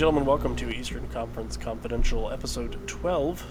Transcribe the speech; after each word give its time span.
Gentlemen, 0.00 0.24
welcome 0.24 0.56
to 0.56 0.74
Eastern 0.74 1.06
Conference 1.08 1.58
Confidential, 1.58 2.30
episode 2.30 2.88
12. 2.88 3.44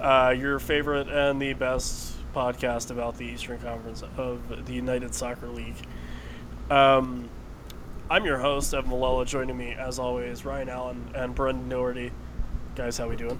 Uh, 0.00 0.34
your 0.34 0.58
favorite 0.58 1.08
and 1.08 1.42
the 1.42 1.52
best 1.52 2.16
podcast 2.34 2.90
about 2.90 3.18
the 3.18 3.26
Eastern 3.26 3.58
Conference 3.58 4.02
of 4.16 4.64
the 4.64 4.72
United 4.72 5.14
Soccer 5.14 5.46
League. 5.48 5.76
Um, 6.70 7.28
I'm 8.08 8.24
your 8.24 8.38
host, 8.38 8.72
Evan 8.72 8.90
Malala. 8.90 9.26
Joining 9.26 9.58
me, 9.58 9.72
as 9.72 9.98
always, 9.98 10.42
Ryan 10.46 10.70
Allen 10.70 11.10
and 11.14 11.34
Brendan 11.34 11.68
Doherty. 11.68 12.12
Guys, 12.74 12.96
how 12.96 13.06
we 13.06 13.16
doing? 13.16 13.38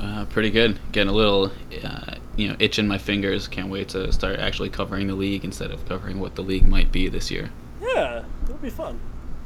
Uh, 0.00 0.24
pretty 0.30 0.48
good. 0.48 0.78
Getting 0.92 1.10
a 1.10 1.14
little, 1.14 1.52
uh, 1.84 2.14
you 2.36 2.48
know, 2.48 2.56
itch 2.60 2.78
in 2.78 2.88
my 2.88 2.96
fingers. 2.96 3.46
Can't 3.46 3.68
wait 3.68 3.90
to 3.90 4.10
start 4.10 4.38
actually 4.38 4.70
covering 4.70 5.06
the 5.06 5.14
league 5.14 5.44
instead 5.44 5.70
of 5.70 5.86
covering 5.86 6.18
what 6.18 6.34
the 6.34 6.42
league 6.42 6.66
might 6.66 6.90
be 6.90 7.08
this 7.08 7.30
year. 7.30 7.50
Yeah, 7.82 8.24
it'll 8.44 8.56
be 8.56 8.70
fun. 8.70 8.98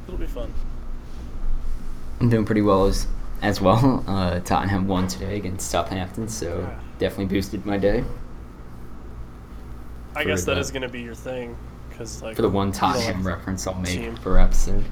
It'll 0.09 0.19
be 0.19 0.27
fun. 0.27 0.55
I'm 2.21 2.29
doing 2.31 2.45
pretty 2.45 2.63
well 2.63 2.87
as 2.87 3.07
as 3.43 3.61
well. 3.61 4.05
Uh, 4.09 4.41
Tottenham 4.41 4.89
won 4.89 5.07
today 5.07 5.37
against 5.37 5.71
Southampton, 5.71 6.29
so 6.29 6.59
Yeah. 6.61 6.81
definitely 6.99 7.27
boosted 7.27 7.65
my 7.65 7.77
day 7.79 8.03
I 10.17 10.25
guess 10.25 10.45
that 10.45 10.55
the- 10.55 10.61
is 10.61 10.71
going 10.71 10.83
to 10.83 10.89
be 10.89 11.01
your 11.03 11.15
thing, 11.15 11.57
because 11.89 12.23
like 12.23 12.35
for 12.37 12.43
the 12.43 12.49
one 12.49 12.69
you 12.69 12.75
Tottenham 12.75 13.27
reference 13.27 13.67
I'll 13.67 13.75
make 13.75 13.93
team. 13.93 14.17
per 14.17 14.39
episode. 14.39 14.85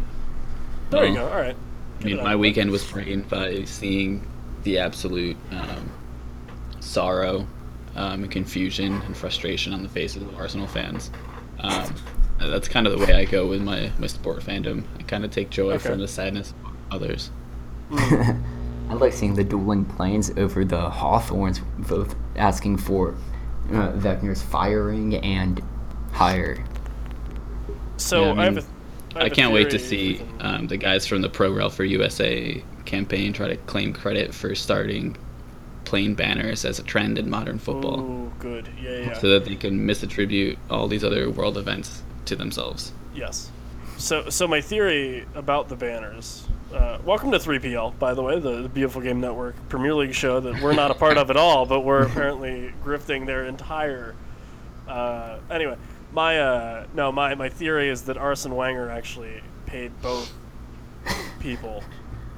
There 0.91 1.05
you 1.05 1.15
go. 1.15 1.29
All 1.29 1.37
right. 1.37 1.57
I 2.01 2.05
mean, 2.05 2.17
my 2.17 2.23
of 2.23 2.25
the 2.25 2.29
way. 2.31 2.37
weekend 2.37 2.71
was 2.71 2.85
framed 2.85 3.29
by 3.29 3.65
seeing 3.65 4.25
the 4.63 4.79
absolute 4.79 5.37
um, 5.51 5.91
sorrow 6.81 7.47
um, 7.97 8.23
and 8.23 8.31
confusion 8.31 9.01
and 9.03 9.17
frustration 9.17 9.73
on 9.73 9.83
the 9.83 9.89
faces 9.89 10.23
of 10.23 10.37
Arsenal 10.37 10.67
fans. 10.69 11.11
Um, 11.59 11.93
that's 12.39 12.69
kind 12.69 12.87
of 12.87 12.97
the 12.99 13.05
way 13.05 13.15
I 13.15 13.25
go 13.25 13.47
with 13.49 13.63
my, 13.63 13.91
my 13.99 14.07
sport 14.07 14.43
fandom. 14.43 14.85
I 15.01 15.03
kind 15.05 15.25
of 15.25 15.31
take 15.33 15.49
joy 15.51 15.73
Okay. 15.73 15.89
from 15.89 15.99
the 16.01 16.07
sadness 16.07 16.51
of 16.51 16.66
others. 16.91 17.31
I 17.93 18.95
like 18.95 19.13
seeing 19.13 19.35
the 19.35 19.45
dueling 19.45 19.85
planes 19.85 20.31
over 20.37 20.65
the 20.65 20.89
Hawthorns, 20.91 21.61
both 21.79 22.15
asking 22.37 22.79
for 22.79 23.15
uh, 23.73 23.93
Wenger's 24.03 24.43
firing 24.43 25.17
and 25.17 25.63
hire. 26.13 26.65
So 27.97 28.25
Yeah, 28.25 28.29
I 28.33 28.43
I, 28.43 28.45
have 28.45 28.55
mean, 28.57 28.65
a, 29.15 29.19
I, 29.19 29.23
have 29.25 29.33
a 29.33 29.35
can't 29.35 29.53
wait 29.53 29.71
to 29.71 29.79
see 29.79 30.15
if 30.17 30.21
we 30.23 30.27
can- 30.39 30.47
um, 30.47 30.67
the 30.69 30.77
guys 30.77 31.07
from 31.07 31.23
the 31.23 31.29
Pro 31.29 31.53
Rel 31.53 31.71
for 31.71 31.85
USA 31.85 32.63
campaign 32.85 33.33
try 33.33 33.49
to 33.49 33.57
claim 33.57 33.93
credit 33.93 34.33
for 34.33 34.55
starting 34.55 35.17
plane 35.85 36.15
banners 36.15 36.65
as 36.65 36.79
a 36.79 36.83
trend 36.83 37.19
in 37.19 37.29
modern 37.31 37.59
football 37.59 38.01
Ooh, 38.01 38.33
good. 38.39 38.69
Yeah, 38.81 38.99
yeah. 38.99 39.13
so 39.19 39.29
that 39.31 39.45
they 39.45 39.55
can 39.57 39.87
misattribute 39.87 40.57
all 40.71 40.87
these 40.89 41.03
other 41.05 41.31
world 41.31 41.57
events 41.59 42.03
to 42.27 42.37
themselves. 42.37 42.93
Yes. 43.15 43.51
So, 43.97 44.29
so 44.29 44.47
my 44.47 44.61
theory 44.61 45.27
about 45.35 45.69
the 45.69 45.77
banners. 45.77 46.47
Uh, 46.75 46.99
welcome 47.05 47.31
to 47.31 47.39
3PL, 47.39 47.97
by 47.99 48.13
the 48.13 48.23
way, 48.23 48.41
the, 48.41 48.63
the 48.63 48.69
Beautiful 48.69 49.01
Game 49.01 49.21
Network 49.21 49.55
Premier 49.69 49.95
League 49.95 50.13
show 50.15 50.41
that 50.41 50.61
we're 50.61 50.75
not 50.75 50.91
a 50.91 50.95
part 50.95 51.17
of 51.17 51.31
at 51.31 51.37
all, 51.37 51.65
but 51.65 51.81
we're 51.81 52.03
apparently 52.07 52.73
grifting 52.85 53.25
their 53.25 53.45
entire. 53.47 54.15
Uh, 54.89 55.39
anyway, 55.49 55.77
my 56.13 56.41
uh, 56.41 56.87
no, 56.95 57.13
my 57.13 57.35
my 57.37 57.49
theory 57.49 57.89
is 57.89 58.03
that 58.03 58.17
Arsene 58.19 58.55
Wenger 58.55 58.91
actually 58.91 59.41
paid 59.67 59.93
both 60.03 60.33
people 61.39 61.85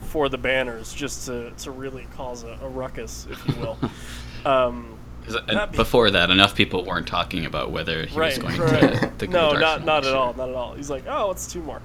for 0.03 0.29
the 0.29 0.39
banners 0.39 0.93
just 0.93 1.27
to, 1.27 1.51
to 1.53 1.71
really 1.71 2.07
cause 2.15 2.43
a, 2.45 2.59
a 2.63 2.69
ruckus, 2.69 3.27
if 3.31 3.47
you 3.49 3.55
will. 3.61 3.79
Um, 4.45 4.97
'Cause, 5.25 5.37
That'd 5.49 5.73
be- 5.73 5.77
before 5.77 6.13
that, 6.13 6.31
enough 6.31 6.55
people 6.55 6.85
weren't 6.85 7.09
talking 7.09 7.45
about 7.45 7.73
whether 7.73 8.07
he 8.07 8.17
right, 8.17 8.29
was 8.29 8.39
going 8.39 8.61
right. 8.61 9.01
to, 9.01 9.13
to 9.19 9.27
go 9.27 9.33
no, 9.33 9.51
with 9.51 9.61
not 9.61 9.85
not 9.85 10.07
at 10.07 10.15
all, 10.15 10.33
not 10.35 10.49
at 10.49 10.55
all. 10.55 10.75
He's 10.75 10.89
like, 10.89 11.05
oh, 11.09 11.33
it's 11.33 11.53
two 11.53 11.61
more. 11.61 11.83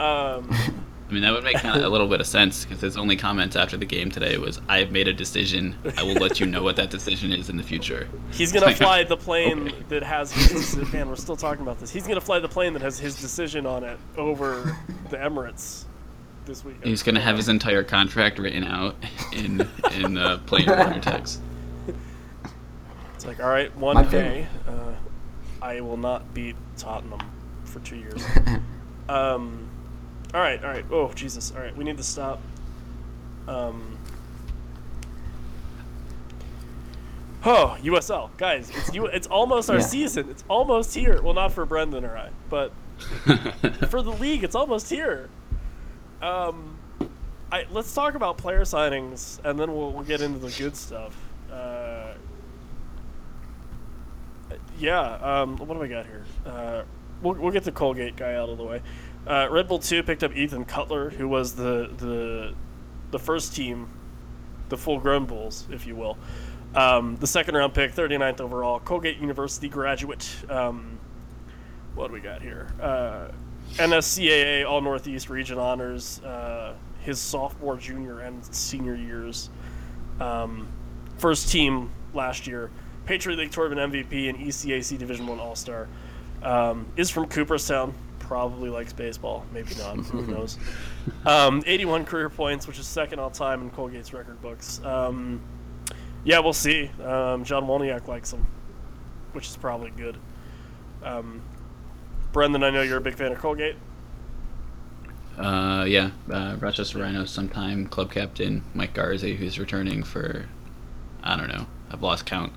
Um, 0.00 0.50
I 1.08 1.12
mean, 1.12 1.22
that 1.22 1.32
would 1.32 1.44
make 1.44 1.56
kind 1.56 1.78
of 1.78 1.84
a 1.84 1.88
little 1.88 2.06
bit 2.06 2.20
of 2.20 2.26
sense 2.26 2.64
because 2.64 2.82
his 2.82 2.98
only 2.98 3.16
comments 3.16 3.56
after 3.56 3.78
the 3.78 3.86
game 3.86 4.10
today 4.10 4.36
was, 4.36 4.60
"I 4.68 4.78
have 4.80 4.92
made 4.92 5.08
a 5.08 5.12
decision. 5.12 5.74
I 5.96 6.02
will 6.02 6.14
let 6.14 6.38
you 6.38 6.44
know 6.44 6.62
what 6.62 6.76
that 6.76 6.90
decision 6.90 7.32
is 7.32 7.48
in 7.48 7.56
the 7.56 7.62
future." 7.62 8.08
He's 8.30 8.52
gonna 8.52 8.74
fly 8.76 9.04
the 9.04 9.16
plane 9.16 9.68
okay. 9.68 9.76
that 9.88 10.02
has 10.02 10.32
his. 10.32 10.76
Man, 10.92 11.08
we're 11.08 11.16
still 11.16 11.36
talking 11.36 11.62
about 11.62 11.78
this. 11.78 11.90
He's 11.90 12.06
gonna 12.06 12.20
fly 12.20 12.40
the 12.40 12.48
plane 12.48 12.74
that 12.74 12.82
has 12.82 12.98
his 12.98 13.18
decision 13.18 13.64
on 13.64 13.84
it 13.84 13.98
over 14.18 14.76
the 15.08 15.16
Emirates 15.16 15.84
this 16.44 16.62
week. 16.62 16.76
He's 16.84 17.02
gonna 17.02 17.20
have 17.20 17.36
his 17.36 17.48
entire 17.48 17.84
contract 17.84 18.38
written 18.38 18.64
out 18.64 18.94
in 19.32 19.66
in 19.92 20.18
uh, 20.18 20.38
plain 20.44 20.68
order 20.68 21.00
text. 21.00 21.40
It's 23.14 23.26
like, 23.26 23.40
all 23.40 23.48
right, 23.48 23.74
one 23.76 23.94
My 23.96 24.04
day, 24.04 24.46
uh, 24.68 24.92
I 25.60 25.80
will 25.80 25.96
not 25.96 26.34
beat 26.34 26.54
Tottenham 26.76 27.20
for 27.64 27.80
two 27.80 27.96
years. 27.96 28.24
um, 29.08 29.68
all 30.34 30.40
right, 30.40 30.62
all 30.64 30.70
right. 30.70 30.84
Oh 30.90 31.12
Jesus! 31.12 31.52
All 31.54 31.60
right, 31.62 31.76
we 31.76 31.84
need 31.84 31.96
to 31.96 32.02
stop. 32.02 32.40
Um. 33.46 33.96
Oh, 37.44 37.76
USL 37.82 38.30
guys! 38.36 38.68
It's 38.70 38.92
you. 38.94 39.06
It's 39.06 39.26
almost 39.28 39.70
our 39.70 39.76
Yeah. 39.76 39.82
season. 39.82 40.28
It's 40.28 40.44
almost 40.48 40.94
here. 40.94 41.22
Well, 41.22 41.34
not 41.34 41.52
for 41.52 41.64
Brendan 41.64 42.04
or 42.04 42.16
I, 42.16 42.30
but 42.50 42.72
for 43.88 44.02
the 44.02 44.14
league, 44.18 44.42
it's 44.44 44.56
almost 44.56 44.90
here. 44.90 45.28
Um, 46.20 46.76
I 47.52 47.66
let's 47.70 47.94
talk 47.94 48.14
about 48.14 48.38
player 48.38 48.62
signings, 48.62 49.38
and 49.44 49.58
then 49.58 49.72
we'll 49.74 49.92
we'll 49.92 50.02
get 50.04 50.20
into 50.20 50.40
the 50.40 50.50
good 50.58 50.76
stuff. 50.76 51.16
Uh, 51.50 52.12
yeah. 54.78 55.00
Um, 55.00 55.56
what 55.58 55.72
do 55.74 55.78
we 55.78 55.88
got 55.88 56.06
here? 56.06 56.24
Uh, 56.44 56.82
we'll 57.22 57.34
we'll 57.34 57.52
get 57.52 57.62
the 57.64 57.72
Colgate 57.72 58.16
guy 58.16 58.34
out 58.34 58.48
of 58.48 58.58
the 58.58 58.64
way. 58.64 58.82
Uh, 59.28 59.46
Red 59.50 59.68
Bull 59.68 59.78
Two 59.78 60.02
picked 60.02 60.24
up 60.24 60.34
Ethan 60.34 60.64
Kutler, 60.64 61.10
who 61.10 61.28
was 61.28 61.54
the 61.54 61.90
the 61.98 62.54
the 63.10 63.18
first 63.18 63.54
team, 63.54 63.88
the 64.70 64.76
full 64.76 64.98
grown 64.98 65.26
Bulls, 65.26 65.68
if 65.70 65.86
you 65.86 65.94
will. 65.94 66.16
Um, 66.74 67.16
the 67.16 67.26
second 67.26 67.54
round 67.54 67.74
pick, 67.74 67.92
39th 67.92 68.40
overall, 68.40 68.80
Colgate 68.80 69.18
University 69.18 69.68
graduate. 69.68 70.28
Um, 70.50 70.98
what 71.94 72.08
do 72.08 72.12
we 72.12 72.20
got 72.20 72.42
here? 72.42 72.68
Uh, 72.80 73.28
NSCAA 73.76 74.68
All 74.68 74.80
Northeast 74.80 75.30
Region 75.30 75.58
honors 75.58 76.20
uh, 76.22 76.74
his 77.00 77.20
sophomore, 77.20 77.76
junior, 77.76 78.20
and 78.20 78.44
senior 78.54 78.94
years. 78.94 79.50
Um, 80.20 80.68
first 81.18 81.50
team 81.50 81.90
last 82.14 82.46
year. 82.46 82.70
Patriot 83.04 83.36
League 83.36 83.50
Tournament 83.50 83.92
MVP 83.92 84.28
and 84.28 84.38
ECAC 84.38 84.98
Division 84.98 85.26
One 85.26 85.38
All 85.38 85.56
Star. 85.56 85.88
Um, 86.42 86.86
is 86.96 87.10
from 87.10 87.26
Cooperstown. 87.26 87.94
Probably 88.28 88.68
likes 88.68 88.92
baseball. 88.92 89.46
Maybe 89.54 89.74
not. 89.76 89.96
Who 90.06 90.26
knows? 90.26 90.58
Um, 91.24 91.62
81 91.66 92.04
career 92.04 92.28
points, 92.28 92.66
which 92.66 92.78
is 92.78 92.86
second 92.86 93.20
all 93.20 93.30
time 93.30 93.62
in 93.62 93.70
Colgate's 93.70 94.12
record 94.12 94.40
books. 94.42 94.84
Um, 94.84 95.40
yeah, 96.24 96.38
we'll 96.40 96.52
see. 96.52 96.90
Um, 97.02 97.42
John 97.44 97.64
Wolyniec 97.64 98.06
likes 98.06 98.30
him, 98.34 98.46
which 99.32 99.48
is 99.48 99.56
probably 99.56 99.90
good. 99.90 100.18
Um, 101.02 101.40
Brendan, 102.32 102.62
I 102.62 102.68
know 102.68 102.82
you're 102.82 102.98
a 102.98 103.00
big 103.00 103.14
fan 103.14 103.32
of 103.32 103.38
Colgate. 103.38 103.76
Uh, 105.38 105.86
yeah, 105.88 106.10
uh, 106.30 106.56
Rochester 106.60 106.98
Rhinos 106.98 107.30
sometime 107.30 107.86
club 107.86 108.12
captain 108.12 108.62
Mike 108.74 108.92
Garzi, 108.92 109.36
who's 109.36 109.58
returning 109.58 110.02
for, 110.02 110.46
I 111.22 111.34
don't 111.34 111.48
know, 111.48 111.66
I've 111.90 112.02
lost 112.02 112.26
count. 112.26 112.52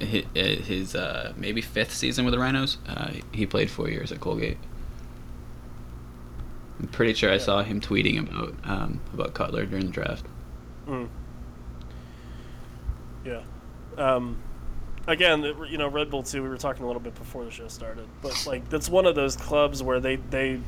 Um, 0.00 0.06
his 0.34 0.94
uh, 0.94 1.32
maybe 1.36 1.60
fifth 1.60 1.94
season 1.94 2.24
with 2.24 2.32
the 2.32 2.38
Rhinos. 2.38 2.78
Uh, 2.86 3.12
he 3.32 3.46
played 3.46 3.70
four 3.70 3.88
years 3.88 4.10
at 4.12 4.20
Colgate. 4.20 4.58
I'm 6.80 6.88
pretty 6.88 7.14
sure 7.14 7.30
I 7.30 7.38
saw 7.38 7.62
him 7.62 7.80
tweeting 7.80 8.20
about 8.20 8.54
um, 8.64 9.00
about 9.12 9.34
Kutler 9.34 9.64
during 9.66 9.86
the 9.86 9.92
draft. 9.92 10.26
Mm. 10.86 11.08
Yeah. 13.24 13.42
Um, 13.96 14.38
again, 15.06 15.42
you 15.68 15.78
know, 15.78 15.88
Red 15.88 16.10
Bull 16.10 16.22
too. 16.22 16.42
We 16.42 16.48
were 16.48 16.58
talking 16.58 16.82
a 16.82 16.86
little 16.86 17.00
bit 17.00 17.14
before 17.14 17.44
the 17.44 17.50
show 17.50 17.68
started, 17.68 18.06
but 18.20 18.44
like 18.46 18.68
that's 18.68 18.88
one 18.88 19.06
of 19.06 19.14
those 19.14 19.36
clubs 19.36 19.82
where 19.82 20.00
they 20.00 20.16
they 20.16 20.60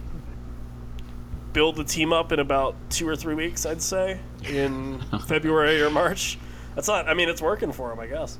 build 1.52 1.76
the 1.76 1.84
team 1.84 2.12
up 2.12 2.32
in 2.32 2.38
about 2.38 2.76
two 2.90 3.08
or 3.08 3.16
three 3.16 3.34
weeks. 3.34 3.66
I'd 3.66 3.82
say 3.82 4.20
in 4.48 5.00
February 5.26 5.82
or 5.82 5.90
March. 5.90 6.38
That's 6.74 6.88
not. 6.88 7.08
I 7.08 7.14
mean, 7.14 7.28
it's 7.28 7.42
working 7.42 7.72
for 7.72 7.88
them, 7.88 7.98
I 7.98 8.06
guess. 8.06 8.38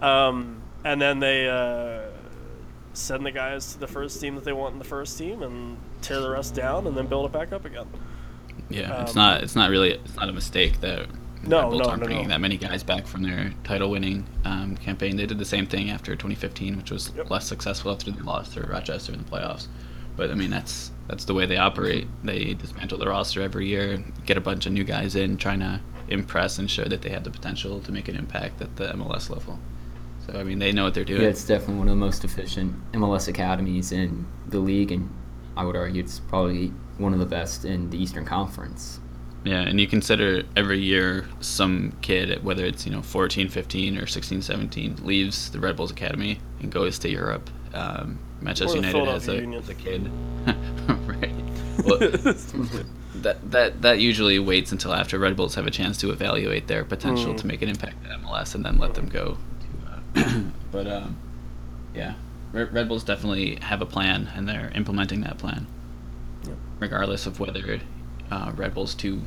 Um, 0.00 0.62
and 0.84 1.00
then 1.00 1.18
they 1.18 1.48
uh, 1.48 2.10
send 2.92 3.26
the 3.26 3.30
guys 3.32 3.72
to 3.72 3.78
the 3.78 3.86
first 3.86 4.20
team 4.20 4.34
that 4.36 4.44
they 4.44 4.52
want 4.52 4.72
in 4.74 4.78
the 4.78 4.84
first 4.84 5.18
team, 5.18 5.42
and 5.42 5.76
tear 6.02 6.20
the 6.20 6.30
rest 6.30 6.54
down, 6.54 6.86
and 6.86 6.96
then 6.96 7.06
build 7.06 7.26
it 7.26 7.32
back 7.32 7.52
up 7.52 7.64
again. 7.64 7.86
Yeah, 8.70 9.02
it's 9.02 9.12
Um, 9.12 9.16
not 9.22 9.42
it's 9.42 9.56
not 9.56 9.70
really 9.70 9.92
it's 9.92 10.16
not 10.16 10.28
a 10.28 10.32
mistake 10.32 10.80
that 10.80 11.06
No, 11.42 11.70
Bulls 11.70 11.82
no, 11.82 11.88
aren't 11.90 12.00
no, 12.02 12.06
bringing 12.06 12.24
no. 12.24 12.28
that 12.30 12.40
many 12.40 12.56
guys 12.58 12.82
back 12.82 13.06
from 13.06 13.22
their 13.22 13.52
title-winning 13.64 14.26
um, 14.44 14.76
campaign. 14.76 15.16
They 15.16 15.26
did 15.26 15.38
the 15.38 15.44
same 15.44 15.66
thing 15.66 15.90
after 15.90 16.14
2015, 16.14 16.76
which 16.76 16.90
was 16.90 17.12
Yep. 17.16 17.30
less 17.30 17.46
successful 17.46 17.92
after 17.92 18.10
they 18.10 18.20
lost 18.20 18.54
to 18.54 18.62
Rochester 18.62 19.12
in 19.12 19.18
the 19.20 19.24
playoffs. 19.24 19.68
But 20.16 20.30
I 20.30 20.34
mean, 20.34 20.50
that's 20.50 20.90
that's 21.06 21.24
the 21.24 21.32
way 21.34 21.46
they 21.46 21.56
operate. 21.56 22.06
They 22.22 22.54
dismantle 22.54 22.98
the 22.98 23.08
roster 23.08 23.40
every 23.40 23.66
year, 23.66 24.02
get 24.26 24.36
a 24.36 24.40
bunch 24.42 24.66
of 24.66 24.72
new 24.72 24.84
guys 24.84 25.16
in, 25.16 25.36
trying 25.38 25.60
to 25.60 25.80
impress 26.08 26.58
and 26.58 26.70
show 26.70 26.84
that 26.84 27.00
they 27.02 27.10
have 27.10 27.24
the 27.24 27.30
potential 27.30 27.80
to 27.80 27.92
make 27.92 28.08
an 28.08 28.16
impact 28.16 28.60
at 28.60 28.76
the 28.76 28.88
MLS 28.92 29.30
level. 29.30 29.58
So 30.30 30.38
I 30.38 30.44
mean, 30.44 30.58
they 30.58 30.72
know 30.72 30.84
what 30.84 30.94
they're 30.94 31.04
doing. 31.04 31.22
Yeah, 31.22 31.28
it's 31.28 31.44
definitely 31.44 31.76
one 31.76 31.88
of 31.88 31.92
the 31.92 32.00
most 32.00 32.24
efficient 32.24 32.74
MLS 32.92 33.28
academies 33.28 33.92
in 33.92 34.26
the 34.48 34.58
league, 34.58 34.92
and 34.92 35.08
I 35.56 35.64
would 35.64 35.76
argue 35.76 36.02
it's 36.02 36.20
probably 36.20 36.68
one 36.98 37.12
of 37.12 37.18
the 37.18 37.26
best 37.26 37.64
in 37.64 37.90
the 37.90 38.00
Eastern 38.02 38.24
Conference. 38.24 39.00
Yeah, 39.44 39.60
and 39.60 39.80
you 39.80 39.86
consider 39.86 40.42
every 40.56 40.80
year 40.80 41.26
some 41.40 41.96
kid, 42.02 42.42
whether 42.44 42.64
it's 42.64 42.84
you 42.84 42.92
know 42.92 43.02
14, 43.02 43.48
15, 43.48 43.96
or 43.96 44.06
16, 44.06 44.42
17, 44.42 44.96
leaves 45.02 45.50
the 45.50 45.60
Red 45.60 45.76
Bulls 45.76 45.90
Academy 45.90 46.40
and 46.60 46.70
goes 46.70 46.98
to 47.00 47.08
Europe. 47.08 47.48
Um, 47.72 48.18
Manchester 48.40 48.74
Or 48.78 48.84
United 48.84 49.08
as 49.08 49.28
a, 49.28 49.36
as 49.42 49.68
a 49.68 49.74
kid, 49.74 50.10
right? 51.06 51.32
Well, 51.84 51.98
that 53.22 53.50
that 53.52 53.82
that 53.82 54.00
usually 54.00 54.38
waits 54.40 54.72
until 54.72 54.92
after 54.92 55.16
Red 55.18 55.36
Bulls 55.36 55.54
have 55.54 55.66
a 55.66 55.70
chance 55.70 55.96
to 55.98 56.10
evaluate 56.10 56.66
their 56.66 56.84
potential 56.84 57.34
Mm. 57.34 57.38
to 57.38 57.46
make 57.46 57.62
an 57.62 57.68
impact 57.68 58.04
at 58.04 58.20
MLS 58.20 58.54
and 58.56 58.64
then 58.64 58.78
let 58.78 58.94
them 58.94 59.08
go. 59.08 59.38
To, 60.14 60.44
but 60.72 60.86
um, 60.86 61.16
yeah, 61.94 62.14
Red, 62.52 62.72
Red 62.72 62.88
Bulls 62.88 63.04
definitely 63.04 63.56
have 63.56 63.80
a 63.82 63.86
plan 63.86 64.30
and 64.34 64.48
they're 64.48 64.70
implementing 64.74 65.20
that 65.22 65.38
plan, 65.38 65.66
Yep. 66.44 66.56
regardless 66.80 67.26
of 67.26 67.40
whether 67.40 67.80
uh, 68.30 68.52
Red 68.54 68.74
Bulls 68.74 68.94
two 68.94 69.22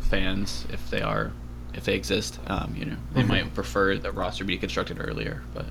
fans, 0.00 0.66
if 0.70 0.88
they 0.90 1.02
are, 1.02 1.32
if 1.74 1.84
they 1.84 1.94
exist, 1.94 2.38
um, 2.46 2.74
you 2.76 2.84
know, 2.86 2.96
they 3.12 3.22
Mhm. 3.22 3.28
might 3.28 3.54
prefer 3.54 3.96
the 3.96 4.10
roster 4.12 4.44
be 4.44 4.56
constructed 4.56 4.98
earlier, 5.00 5.42
but. 5.54 5.66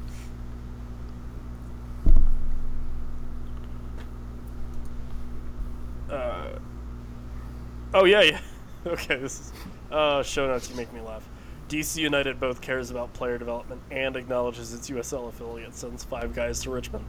Uh, 6.09 6.59
oh 7.93 8.05
yeah, 8.05 8.21
yeah. 8.21 8.39
Okay, 8.87 9.17
this 9.17 9.39
is 9.39 9.51
uh, 9.89 10.21
show 10.21 10.45
notes. 10.45 10.69
You 10.69 10.75
make 10.75 10.93
me 10.93 11.01
laugh. 11.01 11.27
DC 11.69 11.97
United 11.97 12.39
both 12.39 12.61
cares 12.61 12.91
about 12.91 13.13
player 13.13 13.37
development 13.37 13.81
and 13.91 14.15
acknowledges 14.15 14.73
its 14.73 14.89
USL 14.89 15.29
affiliate 15.29 15.75
sends 15.75 16.03
five 16.03 16.33
guys 16.33 16.61
to 16.61 16.69
Richmond. 16.69 17.05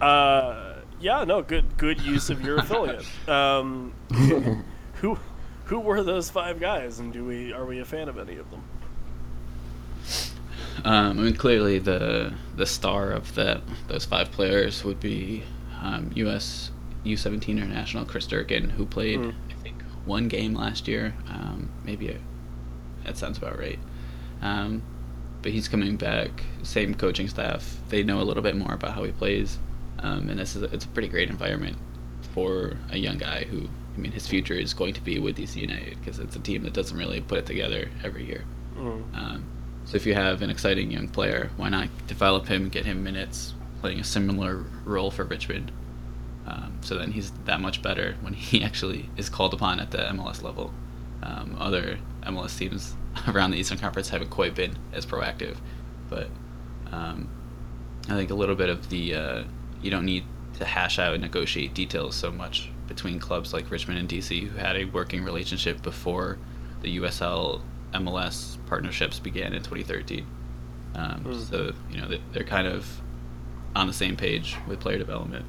Uh, 0.00 0.74
yeah, 1.00 1.24
no, 1.24 1.42
good 1.42 1.76
good 1.76 2.00
use 2.00 2.30
of 2.30 2.42
your 2.42 2.58
affiliate. 2.58 3.06
Um, 3.28 3.92
who 4.94 5.18
who 5.64 5.80
were 5.80 6.02
those 6.02 6.30
five 6.30 6.58
guys, 6.60 6.98
and 6.98 7.12
do 7.12 7.24
we 7.24 7.52
are 7.52 7.64
we 7.64 7.78
a 7.80 7.84
fan 7.84 8.08
of 8.08 8.18
any 8.18 8.36
of 8.36 8.50
them? 8.50 8.62
Um, 10.84 11.18
I 11.18 11.22
mean, 11.22 11.36
clearly 11.36 11.78
the 11.78 12.34
the 12.56 12.66
star 12.66 13.10
of 13.10 13.34
that 13.34 13.62
those 13.88 14.04
five 14.04 14.30
players 14.30 14.84
would 14.84 15.00
be 15.00 15.42
um, 15.80 16.10
U.S. 16.14 16.70
U17 17.04 17.48
international 17.48 18.04
Chris 18.04 18.26
Durkin, 18.26 18.70
who 18.70 18.84
played 18.84 19.20
Mm. 19.20 19.34
I 19.50 19.54
think 19.62 19.82
one 20.04 20.28
game 20.28 20.54
last 20.54 20.86
year. 20.88 21.14
Um, 21.28 21.70
maybe 21.84 22.10
a, 22.10 22.18
that 23.04 23.16
sounds 23.16 23.38
about 23.38 23.58
right. 23.58 23.78
Um, 24.42 24.82
but 25.42 25.52
he's 25.52 25.68
coming 25.68 25.96
back. 25.96 26.44
Same 26.62 26.94
coaching 26.94 27.28
staff. 27.28 27.78
They 27.88 28.02
know 28.02 28.20
a 28.20 28.24
little 28.24 28.42
bit 28.42 28.56
more 28.56 28.72
about 28.72 28.92
how 28.92 29.04
he 29.04 29.12
plays, 29.12 29.58
um, 30.00 30.28
and 30.28 30.38
this 30.38 30.56
is 30.56 30.62
a, 30.62 30.66
it's 30.66 30.84
a 30.84 30.88
pretty 30.88 31.08
great 31.08 31.30
environment 31.30 31.76
for 32.34 32.76
a 32.90 32.98
young 32.98 33.18
guy 33.18 33.44
who. 33.44 33.68
I 33.92 33.98
mean, 33.98 34.12
his 34.12 34.28
future 34.28 34.54
is 34.54 34.72
going 34.72 34.94
to 34.94 35.00
be 35.00 35.18
with 35.18 35.36
DC 35.36 35.56
United 35.56 35.98
because 35.98 36.20
it's 36.20 36.36
a 36.36 36.38
team 36.38 36.62
that 36.62 36.72
doesn't 36.72 36.96
really 36.96 37.20
put 37.20 37.38
it 37.38 37.46
together 37.46 37.90
every 38.04 38.24
year. 38.24 38.44
Mm. 38.76 39.14
Um, 39.14 39.44
so 39.84 39.96
if 39.96 40.06
you 40.06 40.14
have 40.14 40.42
an 40.42 40.48
exciting 40.48 40.92
young 40.92 41.08
player, 41.08 41.50
why 41.56 41.68
not 41.68 41.88
develop 42.06 42.46
him, 42.46 42.68
get 42.68 42.86
him 42.86 43.02
minutes, 43.02 43.54
playing 43.80 43.98
a 43.98 44.04
similar 44.04 44.64
role 44.84 45.10
for 45.10 45.24
Richmond? 45.24 45.72
Um, 46.46 46.78
so 46.80 46.96
then 46.96 47.12
he's 47.12 47.32
that 47.46 47.60
much 47.60 47.82
better 47.82 48.14
when 48.20 48.32
he 48.32 48.62
actually 48.64 49.10
is 49.16 49.28
called 49.28 49.54
upon 49.54 49.80
at 49.80 49.90
the 49.90 49.98
MLS 49.98 50.42
level. 50.42 50.72
Um, 51.22 51.56
other 51.58 51.98
MLS 52.22 52.56
teams 52.58 52.94
around 53.28 53.50
the 53.52 53.56
Eastern 53.58 53.78
Conference 53.78 54.08
haven't 54.08 54.30
quite 54.30 54.54
been 54.54 54.76
as 54.92 55.04
proactive, 55.06 55.56
but 56.08 56.28
um, 56.92 57.28
I 58.08 58.14
think 58.14 58.30
a 58.30 58.34
little 58.34 58.54
bit 58.56 58.68
of 58.68 58.88
the 58.90 59.14
uh, 59.14 59.44
you 59.82 59.90
don't 59.90 60.04
need 60.04 60.24
to 60.58 60.64
hash 60.64 60.98
out 60.98 61.12
and 61.14 61.22
negotiate 61.22 61.74
details 61.74 62.14
so 62.16 62.30
much 62.30 62.70
between 62.88 63.18
clubs 63.20 63.52
like 63.52 63.70
Richmond 63.70 63.98
and 64.00 64.08
DC 64.08 64.48
who 64.48 64.58
had 64.58 64.76
a 64.76 64.84
working 64.86 65.22
relationship 65.22 65.80
before 65.82 66.38
the 66.82 66.98
USL 66.98 67.60
MLS 67.94 68.56
partnerships 68.66 69.18
began 69.18 69.52
in 69.52 69.62
2013. 69.62 70.26
Um, 70.94 71.24
Mm. 71.24 71.48
So 71.48 71.72
you 71.90 72.00
know 72.00 72.08
they- 72.08 72.20
they're 72.32 72.44
kind 72.44 72.66
of 72.66 73.00
on 73.76 73.86
the 73.86 73.92
same 73.92 74.16
page 74.16 74.56
with 74.66 74.80
player 74.80 74.98
development. 74.98 75.44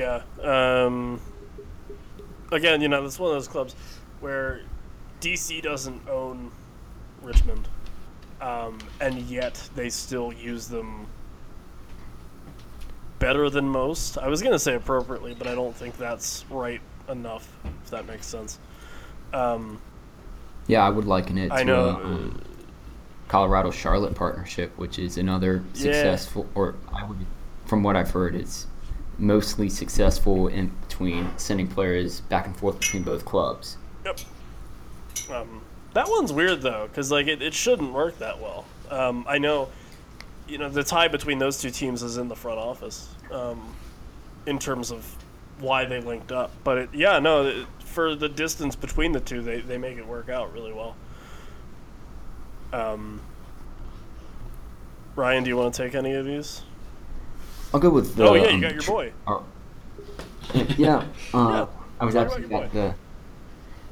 Yeah. 0.00 0.22
Um, 0.42 1.20
again, 2.50 2.80
you 2.80 2.88
know, 2.88 3.02
that's 3.02 3.18
one 3.18 3.30
of 3.30 3.36
those 3.36 3.48
clubs 3.48 3.74
where 4.20 4.62
DC 5.20 5.60
doesn't 5.62 6.08
own 6.08 6.50
Richmond, 7.20 7.68
um, 8.40 8.78
and 9.00 9.18
yet 9.22 9.68
they 9.74 9.90
still 9.90 10.32
use 10.32 10.68
them 10.68 11.06
better 13.18 13.50
than 13.50 13.68
most. 13.68 14.16
I 14.16 14.28
was 14.28 14.40
going 14.40 14.54
to 14.54 14.58
say 14.58 14.74
appropriately, 14.74 15.34
but 15.34 15.46
I 15.46 15.54
don't 15.54 15.76
think 15.76 15.98
that's 15.98 16.46
right 16.48 16.80
enough, 17.10 17.52
if 17.84 17.90
that 17.90 18.06
makes 18.06 18.26
sense. 18.26 18.58
Um, 19.34 19.80
Yeah, 20.66 20.86
I 20.86 20.88
would 20.88 21.04
liken 21.04 21.36
it 21.36 21.50
to 21.50 21.64
know. 21.64 21.84
a 21.88 21.94
um, 21.96 22.42
Colorado 23.28 23.70
Charlotte 23.70 24.14
partnership, 24.14 24.72
which 24.78 24.98
is 24.98 25.18
another 25.18 25.62
Yeah. 25.74 25.82
successful, 25.82 26.48
or 26.54 26.76
I 26.90 27.04
would, 27.04 27.18
from 27.66 27.82
what 27.82 27.96
I've 27.96 28.10
heard, 28.10 28.34
it's 28.34 28.66
mostly 29.20 29.68
successful 29.68 30.48
in 30.48 30.72
between 30.88 31.30
sending 31.36 31.68
players 31.68 32.22
back 32.22 32.46
and 32.46 32.56
forth 32.56 32.78
between 32.80 33.02
both 33.02 33.24
clubs. 33.24 33.76
Yep. 34.04 34.20
Um, 35.30 35.62
that 35.92 36.08
one's 36.08 36.32
weird 36.32 36.62
though, 36.62 36.88
because 36.88 37.10
like 37.10 37.26
it, 37.26 37.42
it 37.42 37.54
shouldn't 37.54 37.92
work 37.92 38.18
that 38.18 38.40
well. 38.40 38.64
Um, 38.90 39.24
I 39.28 39.38
know, 39.38 39.68
you 40.48 40.58
know, 40.58 40.68
the 40.68 40.82
tie 40.82 41.08
between 41.08 41.38
those 41.38 41.60
two 41.60 41.70
teams 41.70 42.02
is 42.02 42.16
in 42.16 42.28
the 42.28 42.36
front 42.36 42.58
office, 42.58 43.08
um, 43.30 43.74
in 44.46 44.58
terms 44.58 44.90
of 44.90 45.04
why 45.58 45.84
they 45.84 46.00
linked 46.00 46.32
up. 46.32 46.50
But 46.64 46.78
it, 46.78 46.90
yeah, 46.94 47.18
no, 47.18 47.66
for 47.80 48.14
the 48.14 48.28
distance 48.28 48.74
between 48.74 49.12
the 49.12 49.20
two, 49.20 49.42
they 49.42 49.60
they 49.60 49.78
make 49.78 49.98
it 49.98 50.06
work 50.06 50.28
out 50.28 50.52
really 50.52 50.72
well. 50.72 50.96
Um, 52.72 53.20
Ryan, 55.16 55.44
do 55.44 55.50
you 55.50 55.56
want 55.56 55.74
to 55.74 55.82
take 55.82 55.94
any 55.94 56.14
of 56.14 56.24
these? 56.24 56.62
I'll 57.72 57.80
go 57.80 57.90
with 57.90 58.16
the. 58.16 58.28
oh 58.28 58.34
yeah, 58.34 58.48
you 58.48 58.54
um, 58.54 58.60
got 58.60 58.72
your 58.74 58.82
boy. 58.82 59.12
uh, 59.26 59.40
yeah, 60.76 60.96
uh, 60.96 61.06
Yeah, 61.34 61.66
I 62.00 62.04
was 62.04 62.16
actually 62.16 62.52
at 62.54 62.72
the 62.72 62.94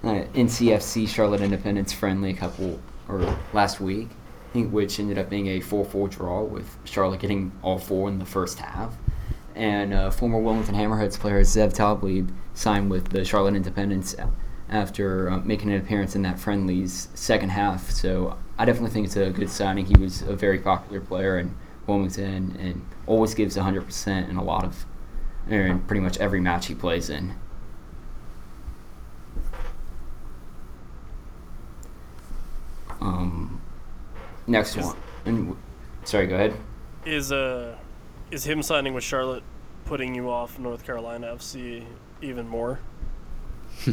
uh, 0.02 0.24
NCFC 0.34 1.08
Charlotte 1.08 1.40
Independence 1.40 1.92
friendly 1.92 2.30
a 2.30 2.34
couple 2.34 2.80
or 3.08 3.38
last 3.52 3.80
week, 3.80 4.08
I 4.10 4.52
think, 4.52 4.72
which 4.72 4.98
ended 4.98 5.18
up 5.18 5.30
being 5.30 5.46
a 5.48 5.60
4-4 5.60 6.10
draw 6.10 6.42
with 6.42 6.76
Charlotte 6.84 7.20
getting 7.20 7.52
all 7.62 7.78
four 7.78 8.08
in 8.08 8.18
the 8.18 8.24
first 8.24 8.58
half. 8.58 8.94
And 9.54 9.92
uh, 9.92 10.10
former 10.10 10.38
Wilmington 10.38 10.74
Hammerheads 10.74 11.18
player 11.18 11.40
Zev 11.40 11.72
Talib 11.72 12.32
signed 12.54 12.90
with 12.90 13.08
the 13.08 13.24
Charlotte 13.24 13.54
Independence 13.54 14.14
after 14.68 15.30
uh, 15.30 15.38
making 15.38 15.72
an 15.72 15.80
appearance 15.80 16.14
in 16.14 16.22
that 16.22 16.38
friendly's 16.38 17.08
second 17.14 17.48
half. 17.50 17.90
So 17.90 18.36
I 18.58 18.64
definitely 18.64 18.90
think 18.90 19.06
it's 19.06 19.16
a 19.16 19.30
good 19.30 19.50
signing. 19.50 19.86
He 19.86 19.96
was 19.96 20.22
a 20.22 20.36
very 20.36 20.58
popular 20.58 21.00
player 21.00 21.38
in 21.38 21.54
Wilmington 21.86 22.56
and 22.60 22.84
always 23.08 23.34
gives 23.34 23.56
100% 23.56 24.28
in 24.28 24.36
a 24.36 24.42
lot 24.44 24.64
of, 24.64 24.84
in 25.48 25.80
pretty 25.80 26.00
much 26.00 26.18
every 26.18 26.40
match 26.40 26.66
he 26.66 26.74
plays 26.74 27.10
in. 27.10 27.34
Um, 33.00 33.60
next 34.46 34.76
Yes. 34.76 34.86
one. 34.86 34.96
And, 35.24 35.56
sorry, 36.04 36.26
go 36.26 36.34
ahead. 36.34 36.54
Is 37.04 37.32
uh, 37.32 37.76
is 38.30 38.44
him 38.44 38.62
signing 38.62 38.92
with 38.94 39.04
Charlotte 39.04 39.42
putting 39.84 40.14
you 40.14 40.30
off 40.30 40.58
North 40.58 40.84
Carolina 40.84 41.28
FC 41.34 41.84
even 42.20 42.48
more? 42.48 42.80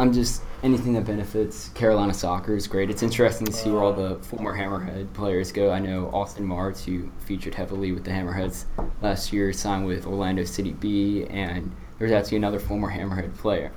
I'm 0.00 0.12
just 0.12 0.42
anything 0.62 0.92
that 0.92 1.04
benefits 1.06 1.70
Carolina 1.70 2.14
soccer 2.14 2.54
is 2.54 2.68
great. 2.68 2.88
It's 2.88 3.02
interesting 3.02 3.48
to 3.48 3.52
see 3.52 3.68
where 3.68 3.82
all 3.82 3.92
the 3.92 4.16
former 4.22 4.56
Hammerhead 4.56 5.12
players 5.12 5.50
go. 5.50 5.72
I 5.72 5.80
know 5.80 6.08
Austin 6.12 6.46
Martz, 6.46 6.84
who 6.84 7.10
featured 7.18 7.54
heavily 7.54 7.90
with 7.90 8.04
the 8.04 8.12
Hammerheads 8.12 8.66
last 9.02 9.32
year, 9.32 9.52
signed 9.52 9.86
with 9.86 10.06
Orlando 10.06 10.44
City 10.44 10.72
B, 10.72 11.26
and 11.28 11.74
there's 11.98 12.12
actually 12.12 12.36
another 12.36 12.60
former 12.60 12.92
Hammerhead 12.92 13.36
player 13.38 13.72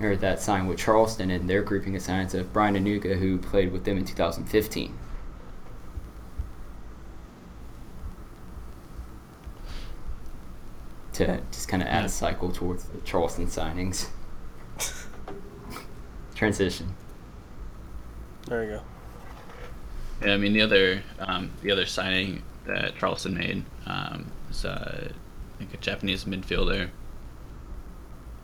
or 0.00 0.14
that 0.14 0.40
signed 0.40 0.68
with 0.68 0.78
Charleston, 0.78 1.30
and 1.30 1.50
they're 1.50 1.62
grouping 1.62 1.96
assignments 1.96 2.34
of 2.34 2.52
Brian 2.52 2.76
Anunga, 2.76 3.18
who 3.18 3.38
played 3.38 3.72
with 3.72 3.84
them 3.84 3.96
in 3.96 4.04
2015. 4.04 4.96
To 11.14 11.40
just 11.50 11.66
kind 11.66 11.82
of 11.82 11.88
add 11.88 12.04
a 12.04 12.08
cycle 12.08 12.52
towards 12.52 12.84
the 12.84 13.00
Charleston 13.00 13.46
signings. 13.46 14.08
Transition. 16.36 16.94
There 18.46 18.62
you 18.64 18.70
go. 18.70 18.82
Yeah, 20.24 20.34
I 20.34 20.36
mean 20.36 20.52
the 20.52 20.62
other 20.62 21.02
um, 21.18 21.50
the 21.62 21.70
other 21.72 21.86
signing 21.86 22.42
that 22.66 22.96
Charleston 22.96 23.34
made 23.34 23.64
um, 23.86 24.26
was 24.48 24.64
uh, 24.64 25.08
I 25.08 25.58
think 25.58 25.74
a 25.74 25.76
Japanese 25.78 26.24
midfielder, 26.24 26.90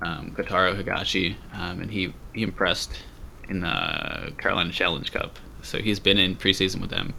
um, 0.00 0.32
Kotaro 0.37 0.80
Higashi, 0.80 1.37
um, 1.54 1.80
and 1.80 1.90
he 1.90 2.12
he 2.34 2.42
impressed 2.42 2.90
in 3.49 3.61
the 3.61 4.32
Carolina 4.38 4.72
Challenge 4.72 5.11
Cup. 5.12 5.38
So 5.62 5.78
he's 5.78 6.00
been 6.00 6.18
in 6.18 6.34
preseason 6.37 6.80
with 6.80 6.90
them. 6.90 7.14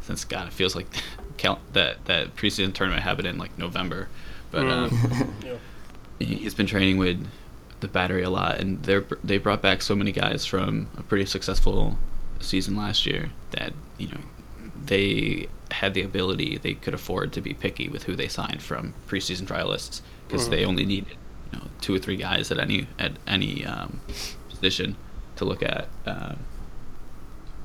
since 0.00 0.24
God, 0.24 0.46
it 0.48 0.52
feels 0.52 0.74
like 0.74 0.86
cal- 1.36 1.60
that 1.72 2.04
that 2.06 2.34
preseason 2.36 2.72
tournament 2.72 3.02
happened 3.02 3.26
in 3.28 3.38
like 3.38 3.56
November, 3.58 4.08
but 4.50 4.62
Mm. 4.62 4.92
um, 4.92 5.34
Yeah. 5.44 5.56
he's 6.26 6.54
been 6.54 6.66
training 6.66 6.96
with 6.96 7.26
the 7.80 7.88
battery 7.88 8.22
a 8.22 8.30
lot, 8.30 8.58
and 8.58 8.82
they're 8.82 9.04
they 9.22 9.38
brought 9.38 9.62
back 9.62 9.82
so 9.82 9.94
many 9.94 10.12
guys 10.12 10.44
from 10.44 10.88
a 10.96 11.02
pretty 11.02 11.26
successful 11.26 11.98
season 12.40 12.76
last 12.76 13.06
year 13.06 13.30
that 13.52 13.72
you 13.98 14.08
know 14.08 14.20
they 14.84 15.48
had 15.70 15.92
the 15.94 16.02
ability 16.02 16.56
they 16.58 16.74
could 16.74 16.94
afford 16.94 17.32
to 17.32 17.40
be 17.40 17.52
picky 17.54 17.88
with 17.88 18.04
who 18.04 18.16
they 18.16 18.28
signed 18.28 18.62
from 18.62 18.94
preseason 19.06 19.46
trial 19.46 19.68
lists 19.68 20.02
because 20.26 20.46
Mhm. 20.46 20.50
they 20.50 20.64
only 20.64 20.86
needed 20.86 21.16
you 21.52 21.58
know 21.58 21.66
two 21.80 21.94
or 21.94 21.98
three 21.98 22.16
guys 22.16 22.50
at 22.50 22.58
any 22.58 22.86
at 22.98 23.12
any 23.26 23.64
um, 23.64 24.00
position 24.48 24.96
to 25.36 25.44
look 25.44 25.62
at. 25.62 25.88
Um, 26.06 26.38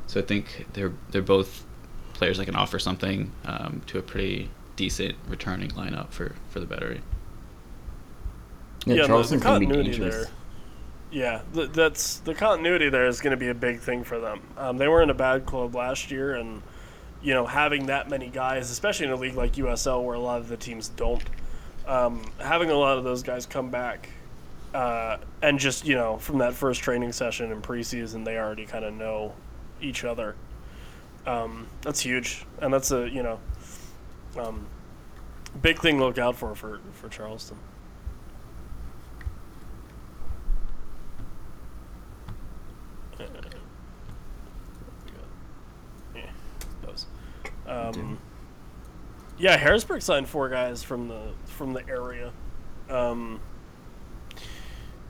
so 0.07 0.19
I 0.19 0.23
think 0.23 0.67
they're 0.73 0.93
they're 1.11 1.21
both 1.21 1.65
players 2.13 2.37
that 2.37 2.45
can 2.45 2.55
offer 2.55 2.77
something 2.77 3.31
um, 3.45 3.81
to 3.87 3.97
a 3.97 4.01
pretty 4.01 4.49
decent 4.75 5.15
returning 5.27 5.69
lineup 5.71 6.09
for 6.11 6.35
for 6.49 6.59
the 6.59 6.65
battery. 6.65 7.01
Yeah, 8.85 8.95
yeah, 8.95 9.01
the, 9.01 9.01
the 9.01 9.07
Charleston's 9.07 9.43
gonna 9.43 9.59
be 9.59 9.65
continuity 9.65 9.91
dangerous. 9.91 10.25
there. 10.25 10.33
Yeah, 11.11 11.41
th- 11.53 11.69
that's 11.71 12.17
the 12.19 12.33
continuity 12.33 12.89
there 12.89 13.05
is 13.05 13.21
going 13.21 13.31
to 13.31 13.37
be 13.37 13.49
a 13.49 13.53
big 13.53 13.79
thing 13.81 14.03
for 14.03 14.19
them. 14.19 14.41
Um, 14.57 14.77
they 14.77 14.87
were 14.87 15.03
in 15.03 15.11
a 15.11 15.13
bad 15.13 15.45
club 15.45 15.75
last 15.75 16.09
year, 16.09 16.33
and 16.33 16.63
you 17.21 17.35
know 17.35 17.45
having 17.45 17.85
that 17.85 18.09
many 18.09 18.29
guys, 18.29 18.71
especially 18.71 19.05
in 19.05 19.11
a 19.11 19.15
league 19.15 19.35
like 19.35 19.53
USL 19.53 20.03
where 20.03 20.15
a 20.15 20.19
lot 20.19 20.41
of 20.41 20.47
the 20.47 20.57
teams 20.57 20.89
don't, 20.89 21.23
um, 21.87 22.25
having 22.39 22.71
a 22.71 22.75
lot 22.75 22.97
of 22.97 23.03
those 23.03 23.21
guys 23.21 23.45
come 23.45 23.69
back, 23.69 24.09
uh, 24.73 25.17
and 25.43 25.59
just 25.59 25.85
you 25.85 25.93
know 25.93 26.17
from 26.17 26.39
that 26.39 26.55
first 26.55 26.81
training 26.81 27.11
session 27.11 27.51
in 27.51 27.61
preseason, 27.61 28.25
they 28.25 28.37
already 28.39 28.65
kind 28.65 28.83
of 28.83 28.93
know 28.95 29.33
each 29.81 30.03
other. 30.03 30.35
Um, 31.27 31.67
that's 31.81 31.99
huge, 31.99 32.43
and 32.59 32.73
that's 32.73 32.89
a 32.91 33.07
you 33.07 33.21
know 33.21 33.39
um, 34.35 34.65
big 35.61 35.79
thing 35.79 35.99
to 35.99 36.05
look 36.05 36.17
out 36.17 36.35
for 36.35 36.55
for 36.55 36.79
for 36.93 37.07
Charleston. 37.07 37.57
Yeah, 46.15 46.21
those. 46.85 47.05
Um, 47.73 48.19
yeah, 49.37 49.57
Harrisburg 49.57 50.01
signed 50.01 50.27
four 50.27 50.49
guys 50.49 50.83
from 50.83 51.07
the 51.07 51.31
from 51.45 51.73
the 51.73 51.87
area. 51.89 52.31
Um, 52.89 53.39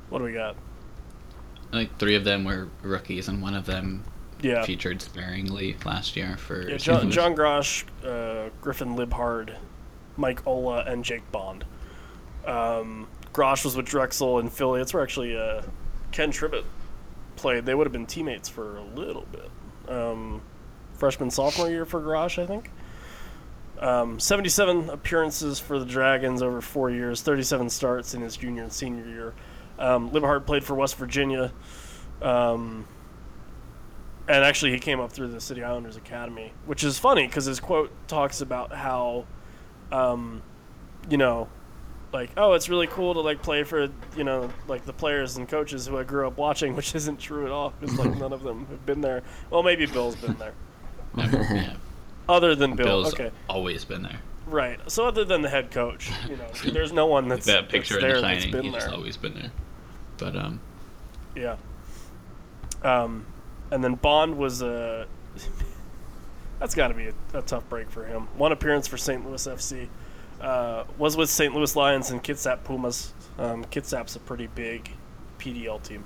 what 0.10 0.20
do 0.20 0.26
we 0.26 0.34
got? 0.34 0.56
I 1.72 1.78
think 1.78 1.98
three 1.98 2.16
of 2.16 2.24
them 2.24 2.44
were 2.44 2.70
rookies, 2.82 3.28
and 3.28 3.42
one 3.42 3.56
of 3.56 3.66
them 3.66 4.04
Yeah, 4.42 4.64
featured 4.64 5.02
sparingly 5.02 5.76
last 5.86 6.16
year 6.16 6.38
for 6.38 6.70
yeah 6.70 6.78
John. 6.78 7.12
John 7.12 7.36
Grosh, 7.36 7.84
uh, 8.06 8.50
Griffin 8.62 8.96
Libhard, 8.96 9.56
Mike 10.18 10.46
Ola, 10.46 10.84
and 10.84 11.04
Jake 11.04 11.30
Bond. 11.32 11.66
Um, 12.46 13.08
Grosh 13.34 13.66
was 13.66 13.76
with 13.76 13.86
Drexel 13.88 14.40
and 14.40 14.52
Philly. 14.52 14.80
That's 14.80 14.94
where 14.94 15.02
actually 15.02 15.36
uh, 15.38 15.64
Ken 16.12 16.32
Tribbett 16.32 16.64
played. 17.36 17.66
They 17.66 17.74
would 17.74 17.88
have 17.88 17.94
been 17.94 18.06
teammates 18.06 18.48
for 18.48 18.78
a 18.78 18.84
little 18.84 19.26
bit. 19.32 19.50
Um, 19.90 20.42
freshman 20.94 21.30
sophomore 21.32 21.70
year 21.70 21.86
for 21.86 22.00
Garage, 22.00 22.40
I 22.40 22.46
think. 22.46 22.70
Um, 23.80 24.20
77 24.20 24.90
appearances 24.90 25.60
for 25.60 25.78
the 25.78 25.86
Dragons 25.86 26.42
over 26.42 26.62
four 26.62 26.90
years, 26.90 27.22
37 27.22 27.70
starts 27.70 28.14
in 28.14 28.22
his 28.22 28.38
junior 28.38 28.64
and 28.64 28.72
senior 28.72 29.06
year. 29.06 29.34
Um, 29.78 30.12
Libhard 30.12 30.46
played 30.46 30.64
for 30.64 30.76
West 30.76 30.96
Virginia. 30.96 31.52
Um, 32.22 32.88
and 34.28 34.44
actually, 34.44 34.72
he 34.72 34.80
came 34.80 35.00
up 35.00 35.12
through 35.12 35.30
the 35.30 35.42
City 35.42 35.64
Islanders 35.64 35.98
Academy, 35.98 36.54
which 36.66 36.84
is 36.84 36.98
funny 36.98 37.28
because 37.28 37.46
his 37.46 37.60
quote 37.60 37.92
talks 38.08 38.40
about 38.40 38.72
how, 38.72 39.26
um, 39.92 40.42
you 41.10 41.18
know, 41.18 41.50
like, 42.14 42.30
oh, 42.38 42.54
it's 42.54 42.70
really 42.70 42.88
cool 42.88 43.16
to 43.16 43.20
like 43.20 43.42
play 43.42 43.64
for 43.64 43.90
you 44.16 44.24
know 44.24 44.50
like 44.68 44.86
the 44.86 44.94
players 44.94 45.36
and 45.38 45.50
coaches 45.50 45.88
who 45.88 45.98
I 45.98 46.04
grew 46.04 46.26
up 46.28 46.38
watching, 46.38 46.76
which 46.78 46.96
isn't 46.96 47.20
true 47.20 47.46
at 47.46 47.52
all 47.52 47.74
because 47.80 47.98
like 47.98 48.16
none 48.18 48.32
of 48.32 48.44
them 48.44 48.66
have 48.68 48.86
been 48.86 49.02
there. 49.02 49.24
Well, 49.50 49.64
maybe 49.64 49.86
Bill's 49.88 50.16
been 50.16 50.36
there. 50.36 50.54
yeah, 51.18 51.74
Other 52.28 52.56
than 52.56 52.76
Bill, 52.76 52.86
Bill's 52.86 53.14
okay, 53.14 53.32
always 53.50 53.86
been 53.86 54.04
there. 54.04 54.20
right. 54.48 54.80
So 54.92 55.06
other 55.08 55.24
than 55.26 55.42
the 55.42 55.50
head 55.50 55.72
coach, 55.72 56.10
you 56.30 56.38
know, 56.38 56.48
there's 56.72 56.92
no 56.94 57.06
one 57.06 57.28
that's 57.28 57.46
that 57.46 57.70
picture 57.70 57.96
that's 57.96 58.04
there 58.04 58.16
the 58.16 58.22
that's 58.22 58.44
Shining, 58.44 58.52
been 58.52 58.64
he's 58.64 58.72
there. 58.74 58.82
just 58.82 58.94
always 58.94 59.18
been 59.18 59.34
there. 59.36 59.52
But 60.18 60.36
um, 60.36 60.60
Yeah. 61.36 61.56
Um, 62.84 63.26
and 63.72 63.84
then 63.84 63.96
Bond 63.96 64.38
was 64.38 64.62
a. 64.62 65.08
that's 66.60 66.76
got 66.76 66.90
to 66.90 66.94
be 66.94 67.08
a, 67.08 67.38
a 67.38 67.42
tough 67.42 67.68
break 67.70 67.90
for 67.90 68.06
him. 68.06 68.28
One 68.38 68.52
appearance 68.52 68.88
for 68.88 68.98
St. 68.98 69.26
Louis 69.26 69.46
FC. 69.48 69.88
Uh, 70.42 70.84
was 70.98 71.16
with 71.16 71.30
St. 71.30 71.54
Louis 71.56 71.76
Lions 71.76 72.12
and 72.12 72.22
Kitsap 72.24 72.64
Pumas. 72.66 73.14
Um, 73.40 73.64
Kitsap's 73.66 74.16
a 74.16 74.20
pretty 74.20 74.48
big 74.48 74.92
PDL 75.40 75.82
team. 75.82 76.04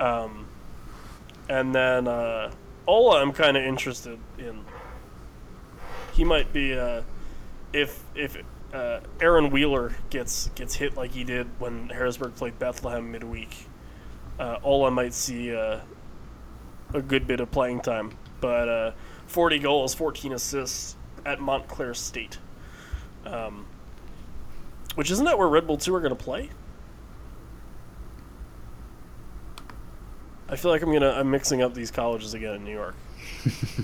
Um, 0.00 0.46
and 1.48 1.72
then 1.74 2.08
uh, 2.08 2.50
Ola, 2.86 3.20
I'm 3.22 3.32
kind 3.32 3.56
of 3.56 3.62
interested 3.62 4.18
in. 4.38 4.64
He 6.12 6.24
might 6.24 6.52
be 6.52 6.78
uh, 6.78 7.02
if 7.72 8.02
if 8.14 8.36
uh, 8.72 9.00
Aaron 9.20 9.50
Wheeler 9.50 9.94
gets 10.10 10.48
gets 10.54 10.74
hit 10.74 10.96
like 10.96 11.12
he 11.12 11.24
did 11.24 11.46
when 11.58 11.88
Harrisburg 11.88 12.34
played 12.34 12.58
Bethlehem 12.58 13.10
midweek. 13.10 13.66
Uh, 14.38 14.58
Ola 14.62 14.90
might 14.90 15.14
see 15.14 15.54
uh, 15.54 15.80
a 16.94 17.02
good 17.02 17.26
bit 17.26 17.40
of 17.40 17.50
playing 17.50 17.80
time, 17.80 18.16
but 18.40 18.68
uh, 18.68 18.92
40 19.26 19.58
goals, 19.60 19.94
14 19.94 20.32
assists 20.32 20.96
at 21.24 21.40
Montclair 21.40 21.94
State. 21.94 22.38
Um, 23.24 23.66
which 24.94 25.10
isn't 25.10 25.24
that 25.24 25.38
where 25.38 25.48
Red 25.48 25.66
Bull 25.66 25.78
2 25.78 25.94
are 25.94 26.00
going 26.00 26.16
to 26.16 26.22
play? 26.22 26.50
I 30.52 30.56
feel 30.56 30.70
like 30.70 30.82
I'm 30.82 30.92
gonna 30.92 31.12
I'm 31.12 31.30
mixing 31.30 31.62
up 31.62 31.72
these 31.72 31.90
colleges 31.90 32.34
again 32.34 32.56
in 32.56 32.64
New 32.64 32.72
York. 32.72 32.94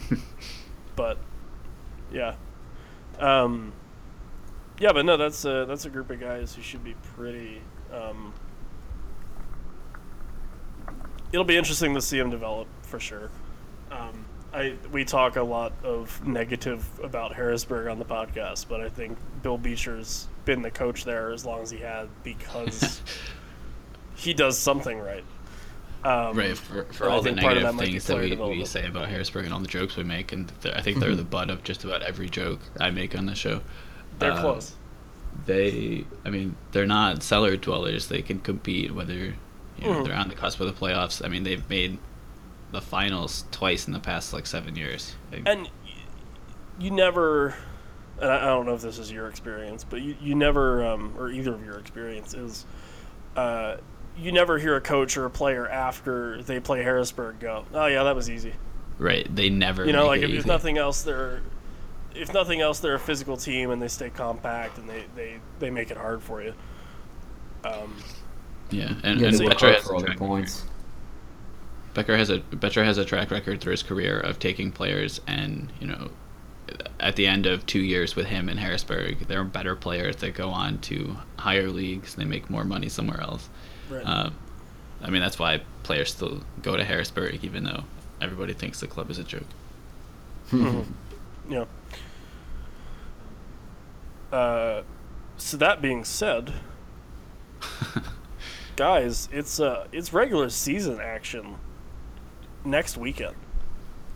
but 0.97 1.17
yeah. 2.13 2.35
Um, 3.19 3.73
yeah, 4.79 4.93
but 4.93 5.07
no, 5.07 5.17
that's 5.17 5.47
a 5.47 5.65
that's 5.67 5.87
a 5.87 5.91
group 5.91 6.11
of 6.11 6.21
guys 6.21 6.55
who 6.55 6.61
should 6.61 6.85
be 6.85 6.95
pretty. 7.17 7.63
Um, 7.91 8.35
it'll 11.33 11.45
be 11.45 11.57
interesting 11.57 11.95
to 11.95 12.03
see 12.03 12.19
them 12.19 12.29
develop 12.29 12.69
for 12.83 13.01
sure. 13.01 13.31
Um, 13.91 14.27
I 14.53 14.75
we 14.93 15.07
talk 15.07 15.37
a 15.37 15.43
lot 15.43 15.73
of 15.83 16.27
negative 16.27 16.87
about 17.03 17.35
Harrisburg 17.35 17.89
on 17.89 17.99
the 17.99 18.05
podcast, 18.05 18.67
but 18.69 18.83
I 18.83 18.91
think 18.91 19.17
Bill 19.43 19.57
Becher's 19.57 20.29
been 20.45 20.61
the 20.61 20.71
coach 20.71 21.05
there 21.05 21.31
as 21.31 21.47
long 21.47 21.63
as 21.63 21.71
he 21.71 21.79
had 21.79 22.11
because 22.23 23.01
he 24.17 24.35
does 24.35 24.59
something 24.59 24.99
right. 24.99 25.25
Um, 26.05 26.37
right 26.37 26.57
for, 26.57 26.85
for 26.93 27.09
all 27.09 27.21
the 27.23 27.31
think 27.31 27.41
part 27.41 27.57
of 27.57 27.63
negative 27.65 27.81
things 27.81 28.07
that 28.07 28.19
we, 28.19 28.59
we 28.59 28.65
say 28.65 28.87
about 28.87 29.09
Harrisburg 29.09 29.45
and 29.47 29.53
all 29.55 29.59
the 29.61 29.67
jokes 29.67 29.97
we 29.97 30.05
make, 30.05 30.33
and 30.33 30.51
I 30.65 30.81
think 30.81 30.99
they're 31.01 31.17
the 31.17 31.25
butt 31.25 31.51
of 31.51 31.65
just 31.65 31.83
about 31.85 32.03
every 32.03 32.29
joke 32.29 32.61
I 32.79 32.91
make 32.91 33.17
on 33.19 33.27
the 33.27 33.35
show. 33.35 33.63
They're 34.21 34.33
Uh, 34.33 34.41
close. 34.41 34.75
They, 35.47 36.05
I 36.25 36.31
mean, 36.31 36.57
they're 36.73 36.87
not 36.87 37.23
cellar 37.23 37.57
dwellers. 37.57 38.09
They 38.09 38.23
can 38.23 38.39
compete 38.41 38.93
whether 38.95 39.15
you 39.15 39.35
know, 39.81 39.89
Mhm. 40.01 40.05
they're 40.05 40.15
on 40.17 40.29
the 40.29 40.35
cusp 40.35 40.61
of 40.61 40.67
the 40.67 40.73
playoffs. 40.73 41.25
I 41.25 41.29
mean, 41.29 41.43
they've 41.45 41.69
made 41.69 41.99
the 42.73 42.81
finals 42.81 43.45
twice 43.51 43.87
in 43.87 43.93
the 43.93 44.01
past 44.01 44.33
like 44.33 44.47
seven 44.47 44.77
years. 44.77 45.15
And 45.47 45.69
you 46.79 46.91
never, 46.91 47.55
and 48.21 48.31
I 48.31 48.37
I 48.39 48.45
don't 48.47 48.67
know 48.67 48.75
if 48.75 48.83
this 48.83 48.99
is 48.99 49.11
your 49.13 49.29
experience, 49.29 49.85
but 49.85 50.01
you, 50.01 50.17
you 50.21 50.35
never, 50.35 50.85
um, 50.87 51.15
or 51.19 51.31
either 51.31 51.55
of 51.55 51.65
your 51.65 51.79
experiences, 51.79 52.67
uh, 53.37 53.77
you 54.21 54.33
never 54.33 54.59
hear 54.59 54.77
a 54.77 54.81
coach 54.81 55.17
or 55.17 55.25
a 55.25 55.31
player 55.31 55.69
after 55.69 56.43
they 56.43 56.61
play 56.61 56.83
Harrisburg 56.83 57.41
go, 57.41 57.65
oh 57.73 57.87
yeah, 57.87 58.03
that 58.05 58.15
was 58.15 58.29
easy. 58.29 58.55
right? 58.99 59.27
They 59.35 59.51
never. 59.51 59.85
You 59.85 59.93
know, 59.93 60.11
make 60.11 60.23
like 60.23 60.23
it 60.23 60.31
if, 60.31 60.41
if 60.41 60.47
nothing 60.47 60.79
else, 60.79 61.03
they're, 61.03 61.43
if 62.15 62.33
nothing 62.33 62.61
else, 62.61 62.81
they're 62.81 62.95
a 62.95 63.01
physical 63.01 63.37
team 63.37 63.71
and 63.71 63.81
they 63.81 63.89
stay 63.89 64.11
compact 64.11 64.79
and 64.79 64.89
they, 64.89 65.05
they, 65.15 65.39
they 65.59 65.71
make 65.71 65.91
it 65.91 65.97
hard 65.97 66.23
for 66.23 66.43
you. 66.43 66.55
Um, 67.65 67.97
Yeah, 68.71 68.95
and, 69.03 69.21
Yeah, 69.21 69.29
and 69.29 69.39
they 69.39 69.45
work 69.45 69.55
Becher 69.55 69.73
has 69.75 69.85
for 69.85 69.93
a 69.93 69.95
all 69.95 70.01
the 70.01 70.07
track 70.07 70.19
points. 70.19 70.65
Becher 71.95 72.17
has 72.17 72.31
a 72.31 72.39
Becher 72.39 72.85
has 72.85 72.99
a 72.99 73.05
track 73.05 73.31
record 73.31 73.61
through 73.61 73.73
his 73.73 73.83
career 73.83 74.21
of 74.21 74.39
taking 74.39 74.71
players 74.71 75.21
and 75.27 75.73
you 75.81 75.87
know 75.87 76.11
at 77.01 77.17
the 77.17 77.27
end 77.27 77.47
of 77.47 77.65
two 77.67 77.81
years 77.81 78.17
with 78.17 78.27
him 78.27 78.49
in 78.49 78.57
Harrisburg, 78.57 79.27
they're 79.29 79.45
better 79.45 79.75
players 79.75 80.17
that 80.17 80.35
go 80.35 80.51
on 80.51 80.79
to 80.79 81.17
higher 81.39 81.69
leagues. 81.69 82.15
And 82.15 82.25
they 82.25 82.29
make 82.29 82.51
more 82.51 82.65
money 82.65 82.89
somewhere 82.89 83.21
else. 83.21 83.49
Right. 83.91 84.05
Um, 84.05 84.35
I 85.03 85.11
mean, 85.11 85.23
that's 85.23 85.39
why 85.39 85.63
players 85.85 86.11
still 86.13 86.43
go 86.63 86.77
to 86.77 86.85
Harrisburg, 86.85 87.45
even 87.45 87.65
though 87.65 87.85
everybody 88.21 88.53
thinks 88.53 88.81
the 88.81 88.87
club 88.87 89.11
is 89.11 89.19
a 89.19 89.25
joke. 89.25 89.45
Mhm. 90.51 90.87
Yeah. 91.49 91.65
Uh, 94.33 94.83
so 95.37 95.57
that 95.57 95.81
being 95.81 96.05
said, 96.05 96.53
guys, 98.77 99.29
it's 99.33 99.59
uh 99.61 99.87
it's 99.93 100.13
regular 100.13 100.51
season 100.51 101.01
action 101.01 101.57
next 102.65 102.97
weekend, 102.99 103.37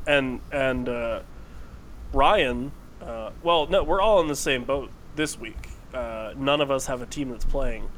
and 0.06 0.40
and 0.50 0.88
uh, 0.88 1.20
Ryan, 2.12 2.72
uh, 3.00 3.30
well, 3.42 3.66
no, 3.68 3.82
we're 3.82 4.00
all 4.00 4.20
in 4.20 4.28
the 4.28 4.36
same 4.36 4.64
boat 4.64 4.90
this 5.16 5.38
week. 5.38 5.68
Uh, 5.94 6.34
none 6.36 6.60
of 6.60 6.70
us 6.70 6.86
have 6.86 7.00
a 7.02 7.06
team 7.06 7.30
that's 7.30 7.44
playing, 7.44 7.88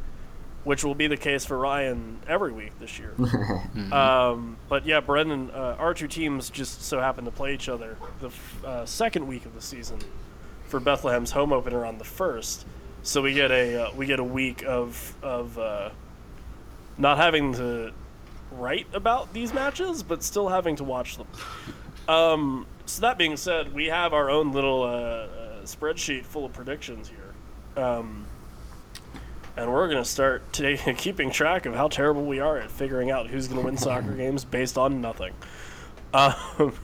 which 0.65 0.83
will 0.83 0.95
be 0.95 1.07
the 1.07 1.17
case 1.17 1.45
for 1.45 1.59
Ryan 1.59 2.19
every 2.27 2.53
week 2.53 2.73
this 2.81 2.99
year. 2.99 3.15
um, 3.93 4.57
but 4.69 4.87
yeah, 4.87 5.01
Brendan, 5.01 5.51
uh, 5.51 5.77
our 5.79 5.95
two 5.95 6.09
teams 6.09 6.51
just 6.51 6.83
so 6.83 7.01
happen 7.01 7.25
to 7.27 7.31
play 7.31 7.55
each 7.55 7.69
other 7.69 7.97
the 8.21 8.29
f- 8.29 8.65
uh, 8.65 8.87
second 8.87 9.27
week 9.27 9.47
of 9.47 9.55
the 9.55 9.61
season 9.61 9.99
for 10.69 10.81
Bethlehem's 10.81 11.31
home 11.31 11.53
opener 11.53 11.85
on 11.85 11.99
the 11.99 12.05
first. 12.05 12.67
So 13.03 13.21
we 13.21 13.35
get 13.35 13.51
a 13.51 13.89
uh, 13.89 13.93
we 13.95 14.07
get 14.07 14.19
a 14.19 14.25
week 14.25 14.65
of 14.65 15.15
of 15.23 15.59
uh, 15.59 15.91
not 16.97 17.19
having 17.19 17.53
to 17.55 17.93
write 18.53 18.87
about 18.95 19.33
these 19.33 19.53
matches, 19.53 20.03
but 20.03 20.23
still 20.23 20.49
having 20.49 20.77
to 20.77 20.85
watch 20.85 21.17
them. 21.19 21.27
Um, 22.09 22.67
so 22.87 23.03
that 23.03 23.19
being 23.19 23.37
said, 23.37 23.75
we 23.75 23.87
have 23.87 24.13
our 24.13 24.31
own 24.31 24.53
little 24.53 24.83
uh, 24.83 24.87
uh, 24.87 25.29
spreadsheet 25.65 26.25
full 26.25 26.45
of 26.45 26.53
predictions 26.53 27.09
here, 27.11 27.83
um, 27.83 28.24
and 29.57 29.73
we're 29.73 29.89
gonna 29.89 30.05
start 30.05 30.53
today 30.53 30.95
keeping 30.97 31.31
track 31.31 31.67
of 31.67 31.75
how 31.75 31.89
terrible 31.89 32.25
we 32.25 32.41
are 32.41 32.59
at 32.59 32.71
figuring 32.71 33.11
out 33.11 33.29
who's 33.29 33.49
gonna 33.49 33.61
win 33.63 33.77
soccer 33.77 34.13
games 34.17 34.45
based 34.45 34.79
on 34.79 35.01
nothing. 35.01 35.33
Um, 36.13 36.35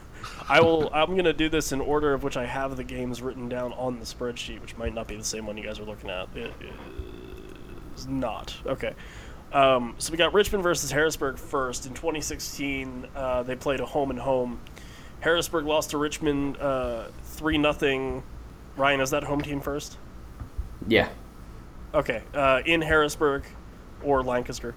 I 0.47 0.61
will. 0.61 0.89
I'm 0.93 1.15
gonna 1.15 1.33
do 1.33 1.49
this 1.49 1.71
in 1.71 1.81
order 1.81 2.13
of 2.13 2.23
which 2.23 2.37
I 2.37 2.45
have 2.45 2.77
the 2.77 2.83
games 2.83 3.21
written 3.21 3.49
down 3.49 3.73
on 3.73 3.99
the 3.99 4.05
spreadsheet, 4.05 4.61
which 4.61 4.77
might 4.77 4.93
not 4.93 5.07
be 5.07 5.15
the 5.15 5.23
same 5.23 5.45
one 5.45 5.57
you 5.57 5.63
guys 5.63 5.79
are 5.79 5.85
looking 5.85 6.09
at. 6.09 6.27
It 6.35 6.53
is 7.95 8.07
not 8.07 8.55
okay. 8.65 8.93
Um, 9.53 9.95
so 9.97 10.11
we 10.11 10.17
got 10.17 10.33
Richmond 10.33 10.63
versus 10.63 10.91
Harrisburg 10.91 11.37
first 11.37 11.85
in 11.85 11.93
2016. 11.93 13.07
Uh, 13.15 13.43
they 13.43 13.55
played 13.55 13.81
a 13.81 13.85
home 13.85 14.09
and 14.09 14.19
home. 14.19 14.61
Harrisburg 15.19 15.65
lost 15.65 15.91
to 15.91 15.97
Richmond 15.97 16.57
uh, 16.57 17.05
three 17.23 17.57
nothing. 17.57 18.23
Ryan, 18.77 19.01
is 19.01 19.09
that 19.09 19.23
home 19.23 19.41
team 19.41 19.59
first? 19.59 19.97
Yeah. 20.87 21.09
Okay, 21.93 22.23
uh, 22.33 22.61
in 22.65 22.81
Harrisburg 22.81 23.43
or 24.03 24.23
Lancaster, 24.23 24.75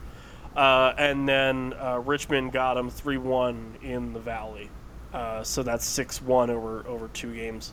uh, 0.56 0.92
and 0.98 1.28
then 1.28 1.72
uh, 1.74 2.00
Richmond 2.04 2.52
got 2.52 2.74
them 2.74 2.90
three 2.90 3.18
one 3.18 3.76
in 3.82 4.12
the 4.12 4.18
Valley. 4.20 4.68
Uh, 5.12 5.44
so 5.44 5.62
that's 5.62 5.84
six 5.84 6.20
one 6.20 6.50
over 6.50 6.84
over 6.88 7.08
two 7.08 7.32
games. 7.34 7.72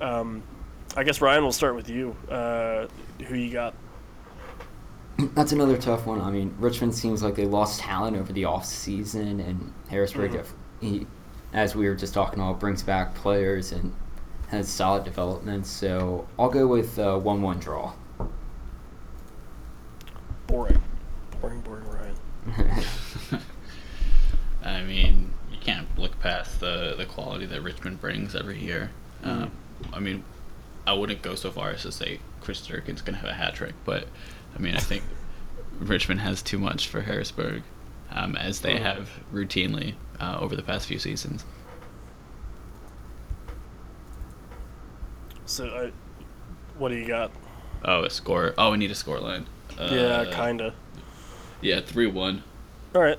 Um, 0.00 0.42
I 0.94 1.04
guess 1.04 1.20
Ryan, 1.22 1.42
we'll 1.42 1.52
start 1.52 1.74
with 1.74 1.88
you. 1.88 2.14
Uh, 2.30 2.86
who 3.26 3.34
you 3.34 3.50
got? 3.50 3.74
That's 5.34 5.52
another 5.52 5.78
tough 5.78 6.04
one. 6.06 6.20
I 6.20 6.30
mean, 6.30 6.54
Richmond 6.58 6.94
seems 6.94 7.22
like 7.22 7.34
they 7.34 7.46
lost 7.46 7.80
talent 7.80 8.16
over 8.18 8.30
the 8.32 8.44
off 8.44 8.66
season, 8.66 9.40
and 9.40 9.72
Harrisburg, 9.88 10.32
Mhm. 10.32 10.40
if 10.40 10.52
he, 10.80 11.06
as 11.54 11.74
we 11.74 11.88
were 11.88 11.94
just 11.94 12.12
talking 12.12 12.38
about, 12.38 12.60
brings 12.60 12.82
back 12.82 13.14
players 13.14 13.72
and 13.72 13.94
has 14.48 14.68
solid 14.68 15.04
development. 15.04 15.66
So 15.66 16.26
I'll 16.38 16.50
go 16.50 16.66
with 16.66 16.98
uh, 16.98 17.16
one-one 17.18 17.58
draw. 17.58 17.94
Boring, 20.46 20.82
boring, 21.40 21.60
boring. 21.60 21.84
Ryan. 21.84 22.82
I 24.64 24.82
mean, 24.82 25.32
you 25.50 25.58
can't 25.60 25.86
look 25.98 26.18
past 26.20 26.60
the 26.60 26.94
the 26.96 27.06
quality 27.06 27.46
that 27.46 27.62
Richmond 27.62 28.00
brings 28.00 28.34
every 28.34 28.58
year. 28.58 28.90
Um, 29.24 29.50
I 29.92 30.00
mean, 30.00 30.24
I 30.86 30.92
wouldn't 30.92 31.22
go 31.22 31.34
so 31.34 31.50
far 31.50 31.70
as 31.70 31.82
to 31.82 31.92
say 31.92 32.20
Chris 32.40 32.64
Durkin's 32.64 33.02
gonna 33.02 33.18
have 33.18 33.30
a 33.30 33.34
hat 33.34 33.54
trick, 33.54 33.74
but 33.84 34.06
I 34.54 34.58
mean, 34.60 34.76
I 34.76 34.80
think 34.80 35.02
Richmond 35.80 36.20
has 36.20 36.42
too 36.42 36.58
much 36.58 36.88
for 36.88 37.00
Harrisburg, 37.00 37.62
um, 38.10 38.36
as 38.36 38.60
they 38.60 38.78
have 38.78 39.10
routinely 39.32 39.94
uh, 40.20 40.38
over 40.40 40.54
the 40.54 40.62
past 40.62 40.86
few 40.86 40.98
seasons. 40.98 41.44
So, 45.44 45.66
uh, 45.66 45.90
what 46.78 46.90
do 46.90 46.96
you 46.96 47.06
got? 47.06 47.30
Oh, 47.84 48.04
a 48.04 48.10
score! 48.10 48.54
Oh, 48.58 48.72
we 48.72 48.78
need 48.78 48.90
a 48.90 48.96
score 48.96 49.20
line. 49.20 49.46
Uh, 49.78 49.88
yeah, 49.92 50.24
kinda. 50.30 50.74
Yeah, 51.60 51.80
three 51.80 52.06
one. 52.06 52.42
All 52.94 53.02
right. 53.02 53.18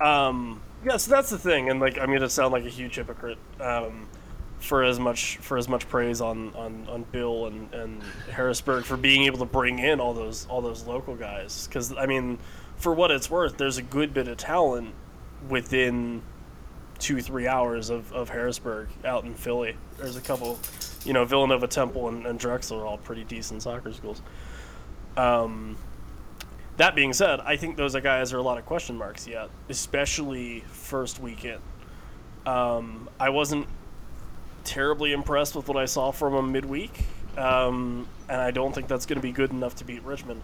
Um. 0.00 0.60
Yeah, 0.84 0.96
so 0.96 1.10
that's 1.10 1.30
the 1.30 1.38
thing, 1.38 1.70
and 1.70 1.80
like 1.80 1.98
I'm 1.98 2.12
gonna 2.12 2.28
sound 2.28 2.52
like 2.52 2.64
a 2.64 2.68
huge 2.68 2.94
hypocrite. 2.94 3.38
Um, 3.60 4.08
for 4.60 4.82
as 4.82 4.98
much 4.98 5.36
for 5.38 5.56
as 5.56 5.68
much 5.68 5.88
praise 5.88 6.20
on, 6.20 6.52
on, 6.54 6.86
on 6.90 7.04
Bill 7.12 7.46
and, 7.46 7.72
and 7.72 8.02
Harrisburg 8.30 8.84
for 8.84 8.96
being 8.96 9.24
able 9.24 9.38
to 9.38 9.44
bring 9.44 9.78
in 9.78 10.00
all 10.00 10.14
those 10.14 10.46
all 10.48 10.60
those 10.60 10.84
local 10.84 11.14
guys, 11.14 11.66
because 11.66 11.94
I 11.96 12.06
mean, 12.06 12.38
for 12.76 12.92
what 12.92 13.10
it's 13.10 13.30
worth, 13.30 13.56
there's 13.56 13.78
a 13.78 13.82
good 13.82 14.12
bit 14.12 14.28
of 14.28 14.36
talent 14.36 14.94
within 15.48 16.22
two 16.98 17.20
three 17.20 17.46
hours 17.46 17.90
of, 17.90 18.12
of 18.12 18.28
Harrisburg 18.28 18.88
out 19.04 19.24
in 19.24 19.34
Philly. 19.34 19.76
There's 19.98 20.16
a 20.16 20.20
couple, 20.20 20.58
you 21.04 21.12
know, 21.12 21.24
Villanova 21.24 21.66
Temple 21.66 22.08
and, 22.08 22.26
and 22.26 22.38
Drexel 22.38 22.80
are 22.80 22.86
all 22.86 22.98
pretty 22.98 23.24
decent 23.24 23.62
soccer 23.62 23.92
schools. 23.92 24.22
Um, 25.16 25.76
that 26.76 26.94
being 26.94 27.12
said, 27.12 27.40
I 27.40 27.56
think 27.56 27.76
those 27.76 27.94
guys 27.96 28.32
are 28.32 28.38
a 28.38 28.42
lot 28.42 28.58
of 28.58 28.64
question 28.64 28.96
marks 28.96 29.26
yet, 29.26 29.50
especially 29.68 30.60
first 30.68 31.20
weekend. 31.20 31.60
Um, 32.46 33.08
I 33.18 33.30
wasn't 33.30 33.66
terribly 34.64 35.12
impressed 35.12 35.56
with 35.56 35.66
what 35.66 35.76
I 35.76 35.86
saw 35.86 36.12
from 36.12 36.34
them 36.34 36.52
midweek, 36.52 37.04
um, 37.36 38.06
and 38.28 38.40
I 38.40 38.52
don't 38.52 38.72
think 38.72 38.86
that's 38.86 39.06
going 39.06 39.16
to 39.16 39.22
be 39.22 39.32
good 39.32 39.50
enough 39.50 39.74
to 39.76 39.84
beat 39.84 40.02
Richmond. 40.04 40.40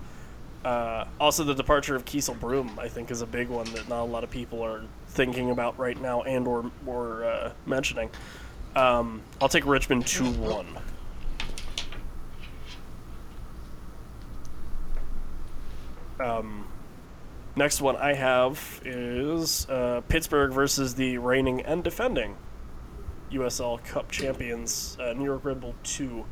Uh, 0.65 1.05
also, 1.21 1.45
the 1.45 1.55
departure 1.55 1.95
of 1.95 2.05
Kiesel 2.05 2.41
Broom, 2.41 2.79
I 2.79 2.89
think, 2.89 3.11
is 3.11 3.21
a 3.21 3.27
big 3.27 3.49
one 3.49 3.67
that 3.73 3.89
not 3.89 4.03
a 4.03 4.05
lot 4.05 4.25
of 4.25 4.31
people 4.31 4.63
are 4.63 4.83
thinking 5.09 5.51
about 5.51 5.79
right 5.79 6.01
now 6.01 6.23
and 6.23 6.47
or 6.47 6.71
or 6.87 7.25
uh, 7.25 7.53
mentioning. 7.67 8.11
Um, 8.75 9.23
I'll 9.41 9.49
take 9.49 9.67
Richmond 9.67 10.07
two 10.07 10.31
one. 10.33 10.67
Um, 16.19 16.67
next 17.57 17.81
one 17.81 17.97
I 17.97 18.15
have 18.15 18.81
is 18.85 19.69
uh, 19.69 20.01
Pittsburgh 20.09 20.53
versus 20.53 20.95
the 20.95 21.19
reigning 21.19 21.61
and 21.63 21.83
defending 21.85 22.37
USL 23.31 23.85
Cup 23.85 24.11
champions, 24.11 24.97
uh, 25.01 25.13
New 25.13 25.25
York 25.25 25.45
Red 25.45 25.61
Bull 25.61 25.75
2. 25.83 26.25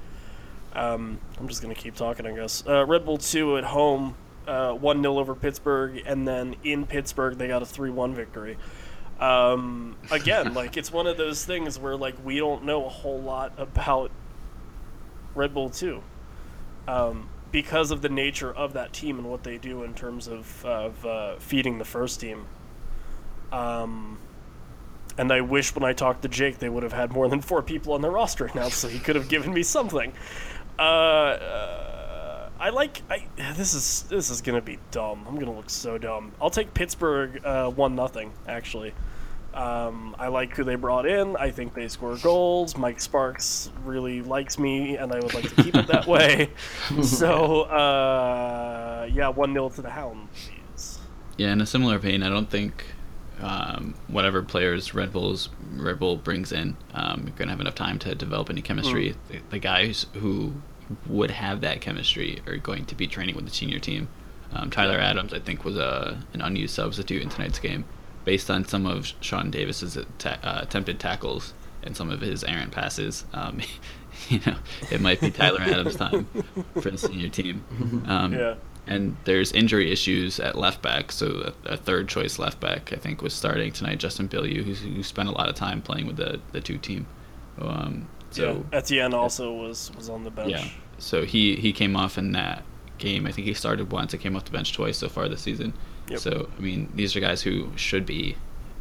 Um, 0.74 1.18
I'm 1.38 1.48
just 1.48 1.62
going 1.62 1.74
to 1.74 1.80
keep 1.80 1.94
talking, 1.94 2.26
I 2.26 2.32
guess. 2.32 2.64
Uh, 2.66 2.86
Red 2.86 3.04
Bull 3.04 3.18
2 3.18 3.58
at 3.58 3.64
home, 3.64 4.14
uh, 4.46 4.72
1 4.72 5.02
0 5.02 5.18
over 5.18 5.34
Pittsburgh, 5.34 6.02
and 6.06 6.26
then 6.26 6.56
in 6.64 6.86
Pittsburgh, 6.86 7.38
they 7.38 7.48
got 7.48 7.62
a 7.62 7.66
3 7.66 7.90
1 7.90 8.14
victory. 8.14 8.56
Um, 9.20 9.96
again, 10.10 10.54
like, 10.54 10.76
it's 10.76 10.92
one 10.92 11.06
of 11.06 11.16
those 11.16 11.44
things 11.44 11.78
where, 11.78 11.96
like, 11.96 12.14
we 12.24 12.38
don't 12.38 12.64
know 12.64 12.86
a 12.86 12.88
whole 12.88 13.20
lot 13.20 13.52
about 13.58 14.10
Red 15.34 15.54
Bull 15.54 15.70
2. 15.70 16.02
Um, 16.88 17.28
because 17.52 17.90
of 17.90 18.02
the 18.02 18.08
nature 18.08 18.52
of 18.52 18.72
that 18.72 18.92
team 18.92 19.18
and 19.18 19.30
what 19.30 19.44
they 19.44 19.58
do 19.58 19.84
in 19.84 19.94
terms 19.94 20.26
of, 20.26 20.64
of 20.64 21.06
uh, 21.06 21.36
feeding 21.36 21.78
the 21.78 21.84
first 21.84 22.18
team. 22.18 22.46
Um, 23.52 24.18
and 25.18 25.30
I 25.30 25.42
wish 25.42 25.74
when 25.74 25.84
I 25.84 25.92
talked 25.92 26.22
to 26.22 26.28
Jake 26.28 26.58
they 26.58 26.70
would 26.70 26.82
have 26.82 26.94
had 26.94 27.12
more 27.12 27.28
than 27.28 27.42
four 27.42 27.62
people 27.62 27.92
on 27.92 28.00
their 28.00 28.10
roster 28.10 28.50
now, 28.54 28.70
so 28.70 28.88
he 28.88 28.98
could 28.98 29.14
have 29.16 29.28
given 29.28 29.52
me 29.52 29.62
something. 29.62 30.12
Uh, 30.78 30.82
uh, 30.82 31.91
I 32.62 32.68
like. 32.68 33.02
I 33.10 33.26
this 33.54 33.74
is 33.74 34.04
this 34.04 34.30
is 34.30 34.40
gonna 34.40 34.62
be 34.62 34.78
dumb. 34.92 35.24
I'm 35.26 35.36
gonna 35.36 35.52
look 35.52 35.68
so 35.68 35.98
dumb. 35.98 36.30
I'll 36.40 36.48
take 36.48 36.72
Pittsburgh 36.72 37.44
uh, 37.44 37.68
one 37.70 37.96
nothing 37.96 38.32
actually. 38.46 38.94
Um, 39.52 40.14
I 40.16 40.28
like 40.28 40.54
who 40.54 40.62
they 40.62 40.76
brought 40.76 41.04
in. 41.04 41.36
I 41.36 41.50
think 41.50 41.74
they 41.74 41.88
score 41.88 42.16
goals. 42.18 42.76
Mike 42.76 43.00
Sparks 43.00 43.70
really 43.84 44.22
likes 44.22 44.60
me, 44.60 44.96
and 44.96 45.12
I 45.12 45.18
would 45.18 45.34
like 45.34 45.48
to 45.54 45.62
keep 45.62 45.74
it 45.74 45.88
that 45.88 46.06
way. 46.06 46.50
So, 47.02 47.62
uh, 47.62 49.08
yeah, 49.12 49.28
1 49.28 49.52
0 49.52 49.68
to 49.70 49.82
the 49.82 49.90
Hounds. 49.90 51.00
Yeah, 51.36 51.52
in 51.52 51.60
a 51.60 51.66
similar 51.66 51.98
vein, 51.98 52.22
I 52.22 52.30
don't 52.30 52.48
think 52.48 52.84
um, 53.42 53.94
whatever 54.06 54.42
players 54.42 54.94
Red 54.94 55.12
Bulls 55.12 55.50
Red 55.74 55.98
Bull 55.98 56.16
brings 56.16 56.52
in, 56.52 56.76
um, 56.94 57.24
you're 57.26 57.36
gonna 57.36 57.50
have 57.50 57.60
enough 57.60 57.74
time 57.74 57.98
to 57.98 58.14
develop 58.14 58.48
any 58.48 58.62
chemistry. 58.62 59.16
The, 59.28 59.40
the 59.50 59.58
guys 59.58 60.06
who 60.14 60.54
would 61.06 61.30
have 61.30 61.60
that 61.62 61.80
chemistry 61.80 62.40
are 62.46 62.56
going 62.56 62.84
to 62.86 62.94
be 62.94 63.06
training 63.06 63.34
with 63.36 63.44
the 63.46 63.50
senior 63.50 63.78
team. 63.78 64.08
Um, 64.52 64.70
Tyler 64.70 64.98
Adams, 64.98 65.32
I 65.32 65.38
think, 65.38 65.64
was 65.64 65.76
a 65.76 66.20
an 66.34 66.40
unused 66.42 66.74
substitute 66.74 67.22
in 67.22 67.28
tonight's 67.28 67.58
game, 67.58 67.84
based 68.24 68.50
on 68.50 68.64
some 68.66 68.86
of 68.86 69.10
Sean 69.20 69.50
Davis's 69.50 69.96
atta- 69.96 70.38
uh, 70.46 70.60
attempted 70.62 71.00
tackles 71.00 71.54
and 71.82 71.96
some 71.96 72.10
of 72.10 72.20
his 72.20 72.44
errant 72.44 72.70
passes. 72.72 73.24
Um, 73.32 73.60
you 74.28 74.40
know, 74.46 74.56
it 74.90 75.00
might 75.00 75.20
be 75.20 75.30
Tyler 75.30 75.60
Adams' 75.62 75.96
time 75.96 76.26
for 76.80 76.90
the 76.90 76.98
senior 76.98 77.28
team. 77.28 77.64
Um, 78.06 78.32
Yeah. 78.34 78.54
and 78.86 79.16
there's 79.24 79.52
injury 79.52 79.90
issues 79.90 80.38
at 80.38 80.56
left 80.56 80.82
back. 80.82 81.10
So 81.12 81.52
a, 81.66 81.72
a 81.72 81.76
third 81.76 82.08
choice 82.08 82.38
left 82.38 82.60
back, 82.60 82.92
I 82.92 82.96
think, 82.96 83.22
was 83.22 83.32
starting 83.32 83.72
tonight. 83.72 83.98
Justin 83.98 84.28
Bilyeu, 84.28 84.62
who's, 84.64 84.80
who 84.82 85.02
spent 85.02 85.28
a 85.28 85.32
lot 85.32 85.48
of 85.48 85.54
time 85.54 85.80
playing 85.82 86.06
with 86.06 86.16
the 86.16 86.40
the 86.52 86.60
two 86.60 86.78
team. 86.78 87.06
Um, 87.60 88.06
so 88.30 88.64
yeah. 88.72 88.78
Etienne 88.78 89.14
also 89.14 89.52
was, 89.52 89.90
was 89.96 90.08
on 90.08 90.24
the 90.24 90.30
bench. 90.30 90.50
yeah, 90.52 90.68
so 91.02 91.24
he 91.24 91.56
he 91.56 91.72
came 91.72 91.96
off 91.96 92.16
in 92.16 92.32
that 92.32 92.62
game. 92.98 93.26
I 93.26 93.32
think 93.32 93.46
he 93.46 93.54
started 93.54 93.90
once. 93.90 94.12
He 94.12 94.18
came 94.18 94.36
off 94.36 94.44
the 94.44 94.52
bench 94.52 94.72
twice 94.72 94.98
so 94.98 95.08
far 95.08 95.28
this 95.28 95.42
season. 95.42 95.74
Yep. 96.08 96.20
So 96.20 96.48
I 96.56 96.60
mean, 96.60 96.90
these 96.94 97.16
are 97.16 97.20
guys 97.20 97.42
who 97.42 97.72
should 97.76 98.06
be 98.06 98.36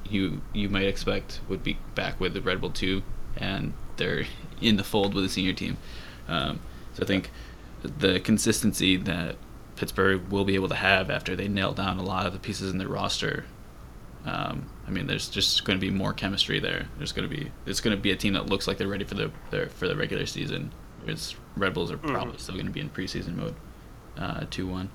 you 0.07 0.41
you 0.53 0.69
might 0.69 0.86
expect 0.86 1.41
would 1.49 1.63
be 1.63 1.77
back 1.95 2.19
with 2.19 2.34
the 2.34 2.41
Red 2.41 2.62
Bull 2.62 2.69
two, 2.69 3.01
and 3.38 3.73
they're 3.97 4.25
in 4.62 4.77
the 4.77 4.84
fold 4.84 5.15
with 5.15 5.23
the 5.23 5.29
senior 5.29 5.53
team. 5.53 5.77
Um, 6.27 6.60
so 6.93 7.03
I 7.03 7.05
think 7.07 7.31
the 7.81 8.19
consistency 8.19 8.97
that 8.97 9.38
Pittsburgh 9.75 10.27
will 10.29 10.45
be 10.45 10.53
able 10.53 10.69
to 10.69 10.75
have 10.75 11.10
after 11.10 11.36
they 11.36 11.47
nail 11.47 11.73
down 11.73 11.97
a 11.97 12.03
lot 12.03 12.27
of 12.27 12.34
the 12.34 12.39
pieces 12.39 12.71
in 12.71 12.77
their 12.77 12.88
roster. 12.88 13.45
Um, 14.23 14.69
I 14.88 14.91
mean, 14.91 15.07
there's 15.07 15.27
just 15.27 15.65
going 15.65 15.79
to 15.79 15.81
be 15.81 15.89
more 15.89 16.13
chemistry 16.13 16.60
there. 16.60 16.88
There's 16.99 17.12
going 17.12 17.27
to 17.27 17.36
be 17.36 17.51
it's 17.65 17.81
going 17.81 17.97
to 17.97 18.01
be 18.01 18.12
a 18.12 18.15
team 18.15 18.34
that 18.34 18.45
looks 18.45 18.67
like 18.67 18.77
they're 18.77 18.88
ready 18.88 19.05
for 19.05 19.15
the 19.15 19.31
their, 19.49 19.69
for 19.69 19.88
the 19.88 19.95
regular 19.95 20.27
season. 20.27 20.71
Whereas 21.04 21.36
Red 21.58 21.74
Bulls 21.74 21.92
are 21.92 21.98
probably 21.98 22.38
still 22.38 22.56
going 22.56 22.68
to 22.68 22.72
be 22.72 22.80
in 22.80 22.90
preseason 22.90 23.36
mode. 23.36 23.56
Uh, 24.18 24.46
two 24.50 24.68
one. 24.68 24.90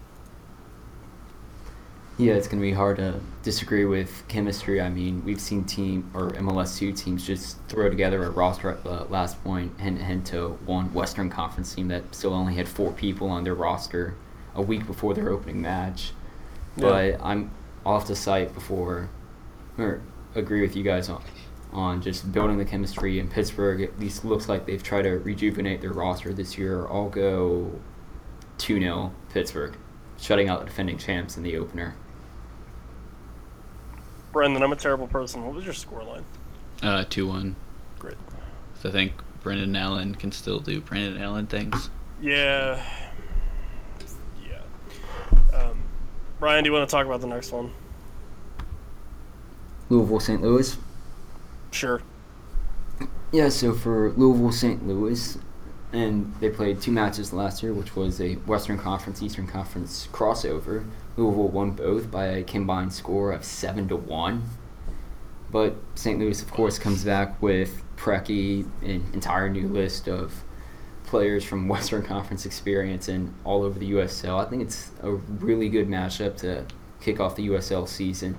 Yeah, 2.19 2.33
it's 2.33 2.49
going 2.49 2.61
to 2.61 2.67
be 2.67 2.73
hard 2.73 2.97
to 2.97 3.21
disagree 3.43 3.85
with 3.85 4.27
chemistry. 4.27 4.81
I 4.81 4.89
mean, 4.89 5.23
we've 5.25 5.41
seen 5.41 5.65
team 5.65 6.11
or 6.15 6.31
MLS 6.31 6.79
two 6.79 6.93
teams 6.93 7.27
just 7.27 7.59
throw 7.69 7.91
together 7.91 8.25
a 8.25 8.31
roster 8.31 8.71
at 8.71 8.83
the 8.85 9.05
last 9.05 9.43
point 9.45 9.73
and 9.79 9.99
head 9.99 10.25
to 10.27 10.59
one 10.65 10.95
Western 10.95 11.29
Conference 11.29 11.75
team 11.75 11.89
that 11.89 12.15
still 12.15 12.33
only 12.33 12.55
had 12.55 12.67
four 12.67 12.93
people 12.93 13.29
on 13.29 13.45
their 13.45 13.55
roster 13.55 14.15
a 14.55 14.63
week 14.63 14.87
before 14.87 15.13
their 15.13 15.29
opening 15.29 15.61
match. 15.61 16.13
Yeah. 16.77 16.89
But 16.89 17.21
I'm 17.23 17.51
off 17.85 18.07
the 18.07 18.17
site 18.17 18.55
before, 18.55 19.11
or 19.77 20.01
agree 20.35 20.63
with 20.63 20.75
you 20.75 20.83
guys 20.83 21.11
on, 21.11 21.23
on 21.73 22.01
just 22.01 22.33
building 22.33 22.59
the 22.59 22.65
chemistry 22.65 23.19
in 23.19 23.29
Pittsburgh. 23.29 23.83
At 23.83 23.99
least 23.99 24.25
looks 24.25 24.49
like 24.49 24.67
they've 24.67 24.83
tried 24.83 25.03
to 25.03 25.19
rejuvenate 25.19 25.81
their 25.81 25.93
roster 25.93 26.33
this 26.33 26.57
year. 26.57 26.87
I'll 26.87 27.09
go 27.09 27.71
2 28.59 28.81
0 28.81 29.13
Pittsburgh, 29.31 29.77
shutting 30.19 30.49
out 30.49 30.61
the 30.61 30.67
defending 30.67 30.99
champs 30.99 31.37
in 31.37 31.43
the 31.43 31.57
opener. 31.57 31.95
Brendan, 34.33 34.63
I'm 34.63 34.73
a 34.73 34.77
terrible 34.77 35.07
person. 35.07 35.45
What 35.45 35.55
was 35.55 35.65
your 35.65 35.73
scoreline? 35.73 36.23
Uh, 36.83 37.05
two 37.09 37.27
one. 37.27 37.57
Great. 37.99 38.17
So 38.81 38.91
I 38.91 38.93
think 38.93 39.13
Brendan 39.43 39.75
Allen 39.75 40.15
can 40.15 40.31
still 40.31 40.61
do 40.61 40.81
Brendan 40.83 41.23
Allen 41.23 41.47
things. 41.47 41.89
Yeah. 42.21 42.85
Yeah. 44.47 45.59
Um, 45.59 45.83
Brian, 46.39 46.65
do 46.65 46.69
you 46.69 46.75
want 46.75 46.87
to 46.87 46.95
talk 46.95 47.07
about 47.07 47.23
the 47.23 47.27
next 47.27 47.51
one? 47.51 47.73
Louisville, 49.89 50.21
St. 50.21 50.43
Louis. 50.43 50.77
Sure. 51.77 52.01
Yeah, 53.33 53.51
so 53.51 53.75
for 53.75 54.13
Louisville, 54.13 54.51
St. 54.51 54.89
Louis, 54.89 55.37
and 55.93 56.35
they 56.41 56.49
played 56.49 56.81
two 56.81 56.91
matches 56.91 57.35
last 57.35 57.63
year, 57.63 57.75
which 57.75 57.95
was 57.95 58.19
a 58.19 58.37
Western 58.47 58.79
Conference, 58.79 59.23
Eastern 59.23 59.47
Conference 59.47 60.09
crossover. 60.11 60.87
Louisville 61.19 61.49
won 61.49 61.73
both 61.73 62.11
by 62.11 62.29
a 62.29 62.43
combined 62.43 62.95
score 62.95 63.31
of 63.31 63.45
seven 63.45 63.89
to 63.89 63.97
one. 63.97 64.45
But 65.51 65.77
St. 65.97 66.19
Louis, 66.19 66.41
of 66.41 66.51
course, 66.51 66.79
comes 66.79 67.05
back 67.05 67.43
with 67.43 67.83
Preki, 67.99 68.67
an 68.81 69.05
entire 69.13 69.51
new 69.51 69.69
list 69.69 70.09
of 70.09 70.45
players 71.05 71.45
from 71.45 71.69
Western 71.75 72.03
Conference 72.03 72.47
experience 72.47 73.09
and 73.09 73.35
all 73.45 73.63
over 73.65 73.79
the 73.79 73.93
USL. 73.93 74.43
I 74.43 74.49
think 74.49 74.63
it's 74.63 74.93
a 75.03 75.11
really 75.11 75.69
good 75.69 75.89
matchup 75.89 76.39
to 76.39 76.65
kick 77.03 77.21
off 77.21 77.37
the 77.37 77.49
USL 77.49 77.87
season 77.87 78.39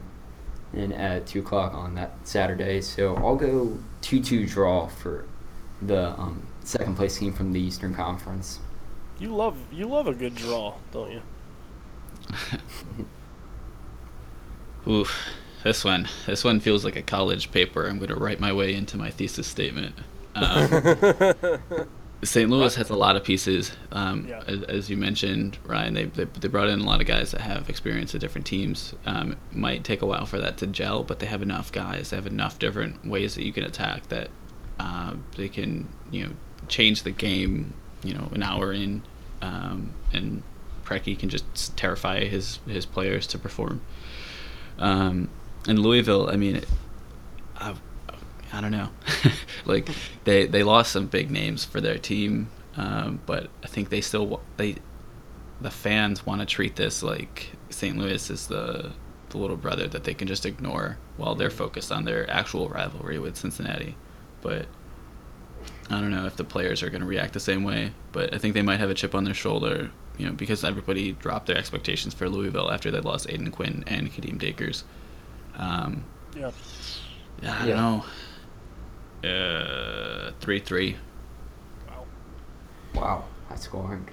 and 0.78 0.94
at 0.94 1.26
2 1.28 1.40
o'clock 1.40 1.74
on 1.74 1.96
that 1.96 2.12
Saturday. 2.24 2.82
So 2.82 3.16
I'll 3.18 3.36
go 3.36 3.78
2 4.02 4.22
2 4.22 4.46
draw 4.46 4.88
for 4.88 5.26
the 5.82 6.10
um, 6.12 6.46
second 6.64 6.96
place 6.96 7.18
team 7.18 7.34
from 7.34 7.52
the 7.52 7.60
Eastern 7.60 7.94
Conference. 7.94 8.60
You 9.20 9.34
love 9.36 9.58
you 9.72 9.88
love 9.88 10.08
a 10.08 10.14
good 10.14 10.36
draw, 10.36 10.76
don't 10.92 11.12
you? 11.12 11.22
Oof, 14.92 15.30
this 15.64 15.84
one, 15.84 16.08
this 16.26 16.44
one 16.44 16.60
feels 16.60 16.86
like 16.86 16.96
a 16.96 17.02
college 17.02 17.52
paper. 17.52 17.88
I'm 17.88 17.98
going 17.98 18.10
to 18.10 18.16
write 18.16 18.40
my 18.40 18.54
way 18.54 18.74
into 18.74 18.98
my 18.98 19.10
thesis 19.10 19.48
statement. 19.48 19.96
Um, 20.36 20.70
St. 22.24 22.50
Louis 22.50 22.74
has 22.76 22.90
a 22.90 22.96
lot 22.96 23.16
of 23.16 23.24
pieces. 23.24 23.72
Um, 23.92 24.26
Yeah. 24.28 24.42
as, 24.48 24.64
as 24.64 24.90
you 24.90 24.98
mentioned, 24.98 25.58
Ryan, 25.66 25.94
they, 25.94 26.06
they 26.06 26.24
they 26.26 26.48
brought 26.48 26.68
in 26.68 26.80
a 26.80 26.84
lot 26.84 27.00
of 27.00 27.06
guys 27.08 27.32
that 27.32 27.42
have 27.42 27.70
experience 27.70 28.16
at 28.16 28.22
different 28.22 28.48
teams. 28.48 28.94
Um, 29.06 29.34
it 29.34 29.38
might 29.56 29.84
take 29.84 30.02
a 30.02 30.06
while 30.08 30.26
for 30.26 30.40
that 30.40 30.58
to 30.58 30.68
gel, 30.68 31.04
but 31.04 31.20
they 31.20 31.28
have 31.28 31.42
enough 31.44 31.72
guys. 31.72 32.10
They 32.10 32.16
have 32.18 32.26
enough 32.28 32.58
different 32.58 33.06
ways 33.06 33.36
that 33.36 33.44
you 33.46 33.54
can 33.54 33.64
attack 33.64 34.08
that 34.10 34.30
uh, 34.80 35.14
they 35.36 35.48
can 35.50 35.88
you 36.12 36.26
know 36.26 36.32
change 36.68 37.04
the 37.04 37.12
game. 37.12 37.74
You 38.04 38.14
know, 38.14 38.30
an 38.32 38.42
hour 38.44 38.72
in, 38.74 39.02
um, 39.42 39.92
and 40.14 40.42
Preki 40.86 41.18
can 41.18 41.30
just 41.30 41.76
terrify 41.78 42.26
his 42.26 42.60
his 42.68 42.86
players 42.86 43.28
to 43.28 43.38
perform. 43.40 43.82
Um, 44.80 45.30
in 45.68 45.82
Louisville, 45.82 46.30
I 46.30 46.36
mean, 46.36 46.58
it, 46.58 46.68
I, 47.58 47.74
I 48.58 48.62
don't 48.62 48.72
know. 48.72 48.90
like 49.66 49.88
they 50.24 50.48
they 50.48 50.64
lost 50.64 50.92
some 50.92 51.06
big 51.06 51.30
names 51.30 51.64
for 51.64 51.80
their 51.80 52.00
team, 52.00 52.50
um, 52.76 53.20
but 53.28 53.50
I 53.64 53.68
think 53.68 53.90
they 53.90 54.02
still 54.02 54.42
they 54.58 54.78
the 55.62 55.70
fans 55.70 56.26
want 56.26 56.42
to 56.42 56.48
treat 56.48 56.76
this 56.76 57.04
like 57.04 57.52
St. 57.70 57.96
Louis 57.96 58.30
is 58.32 58.48
the 58.48 58.94
the 59.30 59.38
little 59.38 59.58
brother 59.58 59.88
that 59.88 60.06
they 60.06 60.16
can 60.16 60.28
just 60.28 60.44
ignore 60.46 60.98
while 61.18 61.36
they're 61.36 61.52
focused 61.52 61.92
on 61.92 62.06
their 62.06 62.28
actual 62.32 62.68
rivalry 62.68 63.20
with 63.20 63.38
Cincinnati. 63.38 63.96
But 64.42 64.66
I 65.92 66.00
don't 66.02 66.10
know 66.12 66.26
if 66.26 66.36
the 66.36 66.44
players 66.44 66.82
are 66.82 66.90
going 66.90 67.02
to 67.02 67.08
react 67.08 67.34
the 67.34 67.40
same 67.40 67.64
way, 67.64 67.92
but 68.12 68.34
I 68.34 68.40
think 68.40 68.56
they 68.56 68.62
might 68.64 68.80
have 68.80 68.90
a 68.90 68.94
chip 68.96 69.14
on 69.14 69.24
their 69.24 69.34
shoulder, 69.36 69.92
you 70.18 70.26
know, 70.26 70.32
because 70.32 70.64
everybody 70.64 71.12
dropped 71.12 71.46
their 71.46 71.58
expectations 71.58 72.16
for 72.16 72.28
Louisville 72.28 72.72
after 72.72 72.90
they 72.90 73.02
lost 73.02 73.28
Aodhan 73.28 73.52
Quinn 73.52 73.84
and 73.86 74.12
Kadeem 74.12 74.40
Dacres. 74.40 74.84
Um, 75.58 76.04
Yeah. 76.36 76.52
I 77.44 77.60
don't 77.60 77.68
Yeah. 77.68 77.76
know. 77.76 78.06
Uh, 79.24 80.32
three 80.40 80.60
three. 80.60 80.96
Wow. 81.88 82.06
Wow, 82.94 83.24
high 83.50 83.56
scoring. 83.56 84.08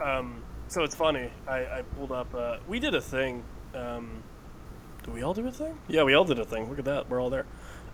Um, 0.00 0.42
so 0.68 0.82
it's 0.82 0.94
funny. 0.94 1.30
I, 1.46 1.58
I 1.58 1.82
pulled 1.96 2.12
up. 2.12 2.34
Uh, 2.34 2.58
we 2.66 2.78
did 2.78 2.94
a 2.94 3.00
thing. 3.00 3.42
Um, 3.74 4.22
did 5.04 5.14
we 5.14 5.22
all 5.22 5.34
do 5.34 5.46
a 5.46 5.50
thing? 5.50 5.78
Yeah, 5.88 6.04
we 6.04 6.14
all 6.14 6.24
did 6.24 6.38
a 6.38 6.44
thing. 6.44 6.68
Look 6.68 6.78
at 6.78 6.84
that. 6.86 7.08
We're 7.08 7.20
all 7.20 7.30
there. 7.30 7.46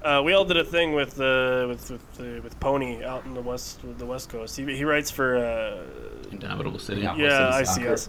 Uh, 0.02 0.20
we 0.22 0.34
all 0.34 0.44
did 0.44 0.58
a 0.58 0.64
thing 0.64 0.92
with 0.92 1.18
uh, 1.18 1.64
with 1.66 1.90
with, 1.90 2.20
uh, 2.20 2.42
with 2.42 2.60
Pony 2.60 3.02
out 3.02 3.24
in 3.24 3.32
the 3.32 3.40
west 3.40 3.80
the 3.98 4.04
west 4.04 4.28
coast. 4.28 4.56
He, 4.56 4.64
he 4.76 4.84
writes 4.84 5.10
for 5.10 5.36
uh, 5.36 5.82
Indomitable 6.30 6.78
City. 6.78 7.00
Yeah. 7.00 7.16
yeah, 7.16 7.50
I 7.52 7.62
see 7.62 7.88
us. 7.88 8.08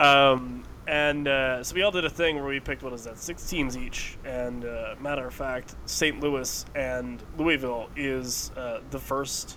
Um, 0.00 0.64
and 0.90 1.28
uh, 1.28 1.62
so 1.62 1.76
we 1.76 1.82
all 1.82 1.92
did 1.92 2.04
a 2.04 2.10
thing 2.10 2.34
where 2.34 2.46
we 2.46 2.58
picked 2.58 2.82
what 2.82 2.92
is 2.92 3.04
that, 3.04 3.16
six 3.16 3.48
teams 3.48 3.76
each. 3.76 4.18
And 4.24 4.64
uh, 4.64 4.96
matter 5.00 5.24
of 5.24 5.32
fact, 5.32 5.76
St. 5.86 6.18
Louis 6.18 6.66
and 6.74 7.22
Louisville 7.38 7.88
is 7.94 8.50
uh, 8.56 8.80
the 8.90 8.98
first 8.98 9.56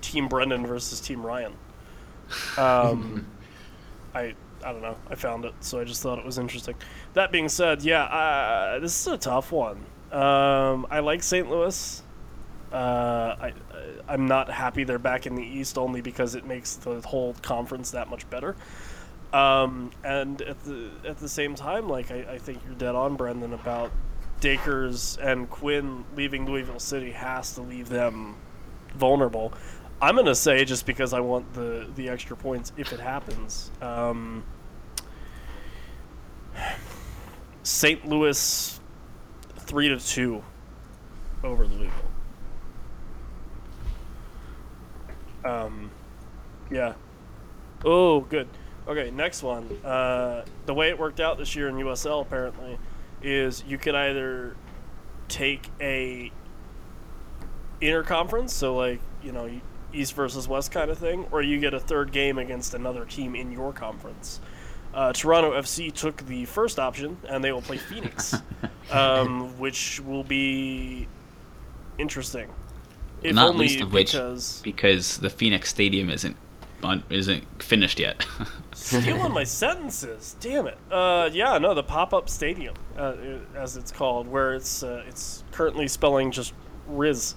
Team 0.00 0.28
Brendan 0.28 0.64
versus 0.64 1.00
Team 1.00 1.26
Ryan. 1.26 1.54
Um, 2.56 3.26
I 4.14 4.36
I 4.64 4.72
don't 4.72 4.80
know. 4.80 4.96
I 5.10 5.16
found 5.16 5.44
it, 5.44 5.54
so 5.58 5.80
I 5.80 5.84
just 5.84 6.00
thought 6.02 6.20
it 6.20 6.24
was 6.24 6.38
interesting. 6.38 6.76
That 7.14 7.32
being 7.32 7.48
said, 7.48 7.82
yeah, 7.82 8.04
uh, 8.04 8.78
this 8.78 9.00
is 9.00 9.12
a 9.12 9.18
tough 9.18 9.50
one. 9.50 9.84
Um, 10.12 10.86
I 10.88 11.00
like 11.00 11.24
St. 11.24 11.50
Louis. 11.50 12.00
Uh, 12.72 12.76
I 13.40 13.52
I'm 14.06 14.28
not 14.28 14.48
happy 14.48 14.84
they're 14.84 15.00
back 15.00 15.26
in 15.26 15.34
the 15.34 15.42
East 15.42 15.78
only 15.78 16.00
because 16.00 16.36
it 16.36 16.46
makes 16.46 16.76
the 16.76 17.00
whole 17.00 17.34
conference 17.42 17.90
that 17.90 18.08
much 18.08 18.30
better. 18.30 18.54
Um, 19.34 19.90
and 20.04 20.40
at 20.42 20.60
the 20.60 20.90
at 21.04 21.18
the 21.18 21.28
same 21.28 21.56
time, 21.56 21.88
like 21.88 22.12
I, 22.12 22.34
I 22.34 22.38
think 22.38 22.60
you're 22.64 22.76
dead 22.76 22.94
on, 22.94 23.16
Brendan, 23.16 23.52
about 23.52 23.90
Dacres 24.38 25.18
and 25.20 25.50
Quinn 25.50 26.04
leaving 26.14 26.46
Louisville 26.46 26.78
City 26.78 27.10
has 27.10 27.52
to 27.56 27.62
leave 27.62 27.88
them 27.88 28.36
vulnerable. 28.94 29.52
I'm 30.00 30.14
gonna 30.14 30.36
say 30.36 30.64
just 30.64 30.86
because 30.86 31.12
I 31.12 31.18
want 31.18 31.52
the 31.52 31.90
the 31.96 32.08
extra 32.10 32.36
points 32.36 32.72
if 32.76 32.92
it 32.92 33.00
happens. 33.00 33.72
Um, 33.82 34.44
St. 37.64 38.06
Louis 38.06 38.80
three 39.56 39.88
to 39.88 39.98
two 39.98 40.44
over 41.42 41.66
Louisville. 41.66 41.90
Um, 45.44 45.90
yeah. 46.70 46.94
Oh, 47.84 48.20
good. 48.20 48.48
Okay, 48.86 49.10
next 49.10 49.42
one. 49.42 49.68
Uh, 49.84 50.44
the 50.66 50.74
way 50.74 50.90
it 50.90 50.98
worked 50.98 51.20
out 51.20 51.38
this 51.38 51.56
year 51.56 51.68
in 51.68 51.76
USL 51.76 52.22
apparently 52.22 52.78
is 53.22 53.64
you 53.66 53.78
could 53.78 53.94
either 53.94 54.56
take 55.28 55.68
a 55.80 56.30
interconference, 57.80 58.50
so 58.50 58.76
like 58.76 59.00
you 59.22 59.32
know 59.32 59.50
East 59.92 60.14
versus 60.14 60.46
West 60.46 60.70
kind 60.70 60.90
of 60.90 60.98
thing, 60.98 61.26
or 61.30 61.40
you 61.40 61.58
get 61.58 61.72
a 61.72 61.80
third 61.80 62.12
game 62.12 62.38
against 62.38 62.74
another 62.74 63.04
team 63.04 63.34
in 63.34 63.50
your 63.52 63.72
conference. 63.72 64.40
Uh, 64.92 65.12
Toronto 65.12 65.52
FC 65.52 65.92
took 65.92 66.24
the 66.26 66.44
first 66.44 66.78
option, 66.78 67.16
and 67.28 67.42
they 67.42 67.52
will 67.52 67.62
play 67.62 67.78
Phoenix, 67.88 68.34
um, 68.90 69.58
which 69.58 70.00
will 70.00 70.24
be 70.24 71.08
interesting. 71.98 72.48
If 73.22 73.34
Not 73.34 73.50
only 73.50 73.68
least 73.68 73.80
of 73.80 73.92
which 73.92 74.12
because 74.12 74.60
because 74.62 75.16
the 75.18 75.30
Phoenix 75.30 75.70
Stadium 75.70 76.10
isn't 76.10 76.36
isn't 77.10 77.62
finished 77.62 77.98
yet. 77.98 78.26
Stealing 78.74 79.32
my 79.32 79.44
sentences. 79.44 80.36
Damn 80.40 80.66
it. 80.66 80.78
Uh, 80.90 81.30
yeah, 81.32 81.58
no, 81.58 81.74
the 81.74 81.82
pop-up 81.82 82.28
stadium, 82.28 82.74
uh, 82.96 83.14
as 83.54 83.76
it's 83.76 83.90
called, 83.92 84.26
where 84.28 84.54
it's 84.54 84.82
uh, 84.82 85.02
it's 85.08 85.44
currently 85.52 85.88
spelling 85.88 86.30
just 86.30 86.52
Riz. 86.86 87.34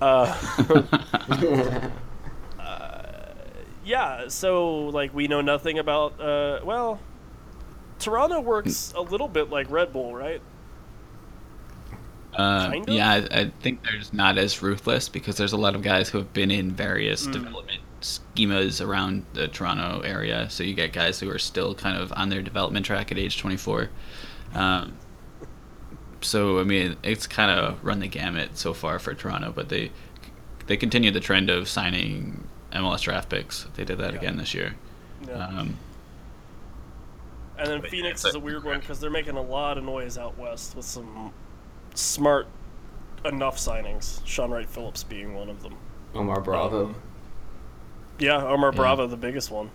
Uh, 0.00 0.32
yeah, 3.84 4.28
so 4.28 4.86
like 4.86 5.14
we 5.14 5.28
know 5.28 5.40
nothing 5.40 5.78
about. 5.78 6.20
Uh, 6.20 6.60
well, 6.64 7.00
Toronto 7.98 8.40
works 8.40 8.92
a 8.96 9.00
little 9.00 9.28
bit 9.28 9.50
like 9.50 9.70
Red 9.70 9.92
Bull, 9.92 10.14
right? 10.14 10.40
Uh, 12.34 12.68
Kind 12.70 12.88
of? 12.88 12.94
Yeah, 12.94 13.10
I, 13.10 13.40
I 13.40 13.52
think 13.60 13.82
there's 13.82 14.12
not 14.12 14.38
as 14.38 14.62
ruthless 14.62 15.08
because 15.08 15.36
there's 15.36 15.52
a 15.52 15.56
lot 15.56 15.74
of 15.74 15.82
guys 15.82 16.08
who 16.08 16.18
have 16.18 16.32
been 16.32 16.50
in 16.50 16.70
various 16.70 17.26
Mm. 17.26 17.32
development 17.32 17.80
schemas 18.00 18.84
around 18.84 19.24
the 19.34 19.48
Toronto 19.48 20.00
area. 20.00 20.48
So 20.50 20.62
you 20.62 20.74
get 20.74 20.92
guys 20.92 21.18
who 21.20 21.30
are 21.30 21.38
still 21.38 21.74
kind 21.74 21.96
of 22.00 22.12
on 22.12 22.28
their 22.28 22.42
development 22.42 22.86
track 22.86 23.10
at 23.12 23.18
age 23.18 23.38
24. 23.38 23.90
Um, 24.54 24.96
so 26.20 26.58
I 26.58 26.64
mean, 26.64 26.96
it's 27.02 27.26
kind 27.26 27.50
of 27.50 27.82
run 27.84 28.00
the 28.00 28.08
gamut 28.08 28.56
so 28.58 28.72
far 28.74 28.98
for 28.98 29.14
Toronto, 29.14 29.52
but 29.54 29.68
they 29.68 29.90
they 30.66 30.76
continue 30.76 31.10
the 31.10 31.20
trend 31.20 31.48
of 31.50 31.68
signing 31.68 32.46
MLS 32.72 33.00
draft 33.02 33.28
picks. 33.30 33.64
They 33.74 33.84
did 33.84 33.98
that 33.98 34.12
Yeah. 34.12 34.18
again 34.18 34.36
this 34.36 34.52
year. 34.54 34.74
Yeah. 35.26 35.46
Um, 35.46 35.76
and 37.58 37.68
then 37.68 37.82
Phoenix 37.82 38.24
is 38.24 38.34
a- 38.34 38.38
a 38.38 38.40
weird 38.40 38.64
one 38.64 38.78
because 38.80 39.00
they're 39.00 39.10
making 39.10 39.36
a 39.36 39.42
lot 39.42 39.78
of 39.78 39.84
noise 39.84 40.16
out 40.18 40.38
west 40.38 40.76
with 40.76 40.84
some 40.84 41.32
smart 41.94 42.46
enough 43.24 43.56
signings. 43.56 44.24
Shaun 44.26 44.50
Wright 44.50 44.68
Phillips 44.68 45.02
being 45.02 45.34
one 45.34 45.48
of 45.48 45.62
them. 45.62 45.74
Omar 46.14 46.40
Bravo. 46.40 46.94
Yeah, 48.18 48.44
Omar 48.44 48.70
Yeah. 48.72 48.76
Bravo, 48.76 49.06
the 49.06 49.16
biggest 49.16 49.50
one. 49.50 49.70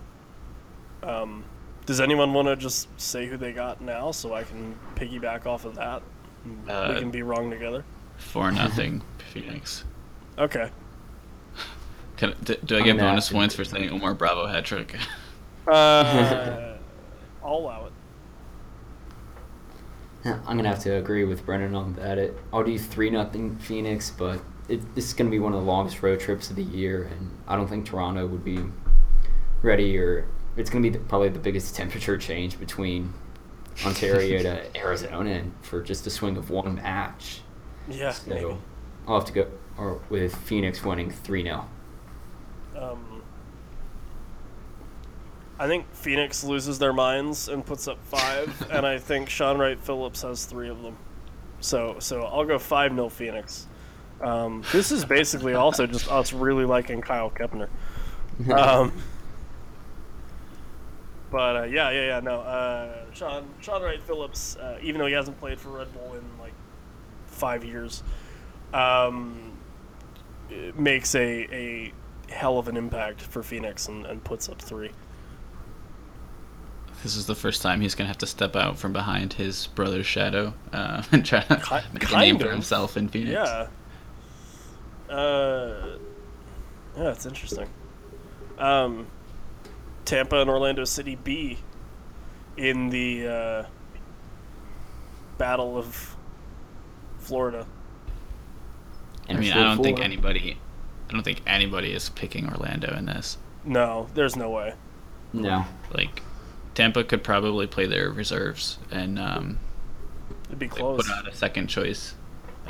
Um, 1.02 1.44
does 1.86 2.00
anyone 2.00 2.32
want 2.32 2.48
to 2.48 2.56
just 2.56 2.88
say 3.00 3.26
who 3.26 3.36
they 3.36 3.52
got 3.52 3.80
now 3.80 4.10
so 4.10 4.34
I 4.34 4.42
can 4.42 4.74
piggyback 4.96 5.46
off 5.46 5.64
of 5.64 5.74
that? 5.76 6.02
Uh, 6.68 6.92
we 6.94 7.00
can 7.00 7.10
be 7.10 7.22
wrong 7.22 7.50
together. 7.50 7.84
for 8.16 8.50
nothing, 8.52 9.02
Phoenix. 9.32 9.84
Okay. 10.38 10.70
Can, 12.16 12.34
do, 12.44 12.54
do 12.64 12.76
I 12.76 12.78
I'm 12.80 12.84
get 12.84 12.98
bonus 12.98 13.30
points 13.30 13.54
for 13.54 13.64
saying 13.64 13.90
Omar 13.90 14.14
Bravo 14.14 14.46
hat 14.46 14.64
trick? 14.64 14.96
Uh, 15.66 16.76
I'll 17.42 17.54
allow 17.54 17.86
it. 17.86 17.92
I'm 20.46 20.58
gonna 20.58 20.68
have 20.68 20.80
to 20.80 20.96
agree 20.96 21.24
with 21.24 21.46
Brennan 21.46 21.74
on 21.74 21.94
that. 21.94 22.18
It, 22.18 22.36
I'll 22.52 22.62
do 22.62 22.78
three 22.78 23.08
nothing 23.08 23.56
Phoenix, 23.56 24.10
but 24.10 24.42
it, 24.68 24.94
this 24.94 25.06
is 25.06 25.14
gonna 25.14 25.30
be 25.30 25.38
one 25.38 25.52
of 25.52 25.60
the 25.60 25.66
longest 25.66 26.02
road 26.02 26.20
trips 26.20 26.50
of 26.50 26.56
the 26.56 26.62
year, 26.62 27.04
and 27.04 27.30
I 27.46 27.56
don't 27.56 27.68
think 27.68 27.86
Toronto 27.86 28.26
would 28.26 28.44
be 28.44 28.60
ready. 29.62 29.96
Or 29.98 30.26
it's 30.56 30.70
gonna 30.70 30.82
be 30.82 30.90
the, 30.90 30.98
probably 30.98 31.28
the 31.28 31.38
biggest 31.38 31.74
temperature 31.76 32.16
change 32.16 32.58
between 32.58 33.12
Ontario 33.84 34.42
to 34.42 34.76
Arizona, 34.76 35.30
and 35.30 35.52
for 35.62 35.82
just 35.82 36.06
a 36.06 36.10
swing 36.10 36.36
of 36.36 36.50
one 36.50 36.76
match. 36.76 37.40
Yeah, 37.88 38.14
maybe. 38.26 38.56
I'll 39.06 39.16
have 39.16 39.26
to 39.26 39.32
go 39.32 39.46
or 39.76 40.00
with 40.08 40.34
Phoenix 40.34 40.84
winning 40.84 41.10
three 41.10 41.42
0 41.42 41.68
Um, 42.76 43.22
I 45.58 45.66
think 45.66 45.92
Phoenix 45.94 46.42
loses 46.42 46.78
their 46.78 46.92
minds 46.92 47.48
and 47.48 47.64
puts 47.64 47.86
up 47.86 48.02
five, 48.04 48.66
and 48.70 48.86
I 48.86 48.98
think 48.98 49.28
Shaun 49.28 49.58
Wright 49.58 49.78
Phillips 49.78 50.22
has 50.22 50.44
three 50.46 50.68
of 50.68 50.82
them. 50.82 50.96
So, 51.60 51.96
so 51.98 52.22
I'll 52.22 52.44
go 52.44 52.58
five 52.58 52.92
0 52.92 53.08
Phoenix. 53.08 53.66
Um, 54.24 54.62
this 54.72 54.90
is 54.90 55.04
basically 55.04 55.54
also 55.54 55.86
just 55.86 56.10
us 56.10 56.32
really 56.32 56.64
liking 56.64 57.00
Kyle 57.02 57.30
Kepner. 57.30 57.68
Um, 58.50 58.92
but 61.30 61.56
uh, 61.56 61.62
yeah, 61.64 61.90
yeah, 61.90 62.06
yeah. 62.06 62.20
No, 62.20 62.40
uh, 62.40 63.12
Sean 63.12 63.46
Shaun 63.60 63.82
Wright 63.82 64.02
Phillips, 64.02 64.56
uh, 64.56 64.78
even 64.82 65.00
though 65.00 65.06
he 65.06 65.12
hasn't 65.14 65.38
played 65.38 65.60
for 65.60 65.70
Red 65.70 65.92
Bull 65.92 66.14
in 66.14 66.22
like 66.40 66.52
five 67.26 67.64
years, 67.64 68.02
um, 68.72 69.52
makes 70.76 71.14
a 71.14 71.22
a 71.52 71.92
hell 72.32 72.58
of 72.58 72.68
an 72.68 72.76
impact 72.76 73.20
for 73.20 73.42
Phoenix 73.42 73.88
and, 73.88 74.06
and 74.06 74.22
puts 74.24 74.48
up 74.48 74.60
three. 74.60 74.90
This 77.02 77.16
is 77.16 77.26
the 77.26 77.34
first 77.34 77.60
time 77.60 77.80
he's 77.80 77.94
gonna 77.94 78.08
have 78.08 78.18
to 78.18 78.26
step 78.26 78.56
out 78.56 78.78
from 78.78 78.92
behind 78.92 79.34
his 79.34 79.66
brother's 79.66 80.06
shadow 80.06 80.54
uh, 80.72 81.02
and 81.12 81.24
try 81.26 81.40
to 81.40 81.56
Ki- 81.56 81.74
make 81.92 82.10
a 82.10 82.16
name 82.16 82.36
kind 82.36 82.40
for 82.40 82.50
himself 82.50 82.96
in 82.96 83.08
Phoenix. 83.08 83.32
Yeah. 83.32 83.66
Uh, 85.08 85.98
yeah, 86.96 87.10
it's 87.10 87.26
interesting. 87.26 87.68
Um, 88.58 89.06
Tampa 90.04 90.40
and 90.40 90.48
Orlando 90.50 90.84
City 90.84 91.16
B 91.16 91.58
in 92.56 92.90
the 92.90 93.26
uh, 93.26 93.64
Battle 95.38 95.76
of 95.76 96.16
Florida. 97.18 97.66
I 99.28 99.34
mean, 99.34 99.52
I 99.52 99.62
don't 99.62 99.82
think 99.82 100.00
anybody, 100.00 100.58
I 101.08 101.12
don't 101.12 101.22
think 101.22 101.42
anybody 101.46 101.92
is 101.92 102.10
picking 102.10 102.48
Orlando 102.48 102.94
in 102.96 103.06
this. 103.06 103.38
No, 103.64 104.08
there's 104.14 104.36
no 104.36 104.50
way. 104.50 104.74
No. 105.32 105.64
Like, 105.92 106.22
Tampa 106.74 107.02
could 107.04 107.24
probably 107.24 107.66
play 107.66 107.86
their 107.86 108.10
reserves 108.10 108.78
and 108.90 109.18
um, 109.18 109.58
It'd 110.46 110.58
be 110.58 110.66
they 110.66 110.76
close. 110.76 111.06
put 111.06 111.16
out 111.16 111.26
a 111.26 111.34
second 111.34 111.68
choice. 111.68 112.14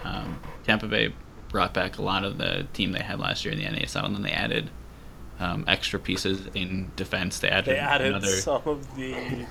Um, 0.05 0.38
Tampa 0.64 0.87
Bay 0.87 1.12
brought 1.55 1.73
back 1.73 1.99
a 1.99 2.03
lot 2.03 2.25
of 2.25 2.37
the 2.37 2.67
team 2.73 2.90
they 2.90 2.99
had 3.01 3.21
last 3.21 3.45
year 3.45 3.55
in 3.55 3.61
the 3.61 3.64
NASL, 3.64 4.05
and 4.05 4.17
then 4.17 4.23
they 4.23 4.33
added 4.33 4.71
um, 5.38 5.64
extra 5.69 6.01
pieces 6.01 6.49
in 6.53 6.90
defense. 6.97 7.38
They 7.38 7.49
added, 7.49 7.77
They 7.77 7.79
added 7.79 8.09
another, 8.09 8.27
some 8.27 8.62
of 8.67 8.97
the 8.97 9.47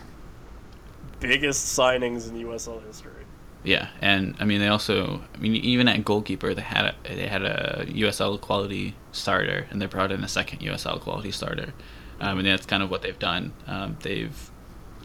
biggest 1.21 1.77
signings 1.79 2.29
in 2.29 2.35
USL 2.45 2.85
history. 2.85 3.23
yeah, 3.63 3.87
and 4.01 4.35
I 4.37 4.43
mean 4.43 4.59
they 4.59 4.67
also, 4.67 5.21
I 5.33 5.37
mean 5.37 5.55
even 5.55 5.87
at 5.87 6.03
goalkeeper 6.03 6.53
they 6.53 6.61
had 6.61 6.87
a, 6.87 7.15
they 7.15 7.25
had 7.27 7.41
a 7.43 7.85
USL 7.87 8.39
quality 8.39 8.95
starter, 9.13 9.67
and 9.71 9.81
they 9.81 9.85
brought 9.85 10.11
in 10.11 10.25
a 10.25 10.27
second 10.27 10.59
USL 10.59 10.99
quality 10.99 11.31
starter, 11.31 11.73
um, 12.19 12.37
and 12.37 12.45
that's 12.45 12.65
kind 12.65 12.83
of 12.83 12.91
what 12.91 13.01
they've 13.01 13.17
done. 13.17 13.53
Um, 13.65 13.97
they've 14.01 14.51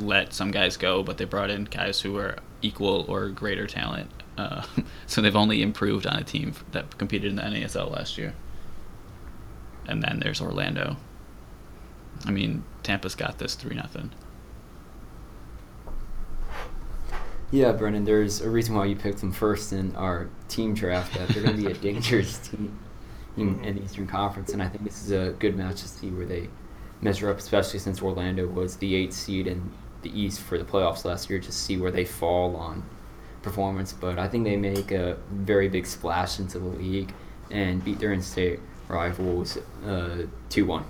let 0.00 0.32
some 0.32 0.50
guys 0.50 0.76
go, 0.76 1.04
but 1.04 1.16
they 1.16 1.24
brought 1.24 1.50
in 1.50 1.62
guys 1.64 2.00
who 2.00 2.16
are 2.16 2.38
equal 2.60 3.04
or 3.08 3.28
greater 3.28 3.68
talent. 3.68 4.10
Uh, 4.38 4.62
so 5.06 5.20
they've 5.20 5.36
only 5.36 5.60
improved 5.60 6.06
on 6.06 6.16
a 6.16 6.24
team 6.24 6.54
that 6.72 6.96
competed 6.96 7.30
in 7.30 7.36
the 7.36 7.42
NASL 7.42 7.90
last 7.90 8.16
year. 8.16 8.34
And 9.86 10.02
then 10.02 10.20
there's 10.20 10.40
Orlando. 10.40 10.96
I 12.24 12.30
mean, 12.30 12.64
Tampa's 12.82 13.14
got 13.14 13.38
this 13.38 13.54
three 13.54 13.74
nothing. 13.74 14.10
Yeah, 17.50 17.72
Brennan, 17.72 18.04
there's 18.04 18.42
a 18.42 18.50
reason 18.50 18.74
why 18.74 18.84
you 18.84 18.94
picked 18.94 19.20
them 19.20 19.32
first 19.32 19.72
in 19.72 19.96
our 19.96 20.28
team 20.48 20.74
draft. 20.74 21.14
That 21.14 21.28
they're 21.28 21.42
going 21.42 21.56
to 21.56 21.62
be 21.62 21.70
a 21.70 21.74
dangerous 21.92 22.38
team 22.38 22.78
in, 23.38 23.64
in 23.64 23.76
the 23.76 23.82
Eastern 23.82 24.06
Conference, 24.06 24.52
and 24.52 24.62
I 24.62 24.68
think 24.68 24.84
this 24.84 25.02
is 25.02 25.12
a 25.12 25.34
good 25.38 25.56
match 25.56 25.80
to 25.80 25.88
see 25.88 26.10
where 26.10 26.26
they 26.26 26.48
measure 27.00 27.30
up, 27.30 27.38
especially 27.38 27.78
since 27.78 28.02
Orlando 28.02 28.46
was 28.46 28.76
the 28.76 28.94
eighth 28.94 29.14
seed 29.14 29.46
in 29.46 29.70
the 30.02 30.20
East 30.20 30.40
for 30.40 30.58
the 30.58 30.64
playoffs 30.64 31.06
last 31.06 31.30
year. 31.30 31.38
to 31.38 31.52
see 31.52 31.78
where 31.78 31.90
they 31.90 32.04
fall 32.04 32.54
on 32.56 32.82
performance, 33.42 33.92
but 33.92 34.18
I 34.18 34.28
think 34.28 34.44
they 34.44 34.56
make 34.56 34.90
a 34.90 35.16
very 35.30 35.68
big 35.68 35.86
splash 35.86 36.38
into 36.38 36.58
the 36.58 36.68
league 36.68 37.12
and 37.50 37.84
beat 37.84 37.98
their 37.98 38.12
in-state 38.12 38.60
rivals 38.88 39.58
uh, 39.86 40.26
two 40.48 40.66
one. 40.66 40.84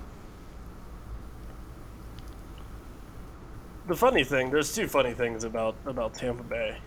The 3.87 3.95
funny 3.95 4.23
thing, 4.23 4.51
there's 4.51 4.73
two 4.73 4.87
funny 4.87 5.13
things 5.13 5.43
about 5.43 5.75
about 5.85 6.13
Tampa 6.13 6.43
Bay. 6.43 6.77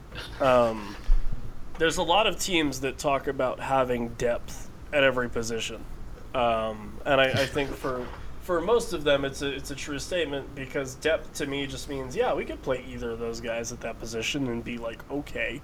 Um, 0.40 0.94
there's 1.79 1.96
a 1.96 2.03
lot 2.03 2.27
of 2.27 2.38
teams 2.38 2.81
that 2.81 2.98
talk 2.98 3.27
about 3.27 3.59
having 3.59 4.09
depth 4.14 4.70
at 4.92 5.03
every 5.03 5.29
position, 5.29 5.85
um, 6.35 6.98
and 7.05 7.20
I, 7.20 7.25
I 7.25 7.46
think 7.46 7.70
for 7.70 8.07
for 8.42 8.61
most 8.61 8.92
of 8.92 9.05
them, 9.05 9.24
it's 9.24 9.40
a 9.42 9.48
it's 9.48 9.70
a 9.70 9.74
true 9.74 9.98
statement 9.98 10.55
because 10.55 10.96
depth 10.96 11.33
to 11.35 11.46
me 11.46 11.66
just 11.66 11.88
means 11.88 12.14
yeah, 12.14 12.35
we 12.35 12.44
could 12.44 12.61
play 12.62 12.85
either 12.88 13.12
of 13.12 13.20
those 13.20 13.40
guys 13.40 13.72
at 13.72 13.81
that 13.81 13.98
position 13.98 14.48
and 14.48 14.62
be 14.62 14.78
like 14.78 15.09
okay. 15.11 15.61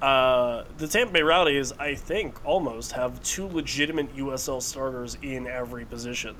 Uh, 0.00 0.64
the 0.78 0.86
Tampa 0.86 1.12
Bay 1.12 1.22
Rowdies, 1.22 1.72
I 1.72 1.96
think, 1.96 2.44
almost 2.46 2.92
have 2.92 3.20
two 3.22 3.46
legitimate 3.48 4.16
USL 4.16 4.62
starters 4.62 5.18
in 5.22 5.48
every 5.48 5.84
position. 5.84 6.36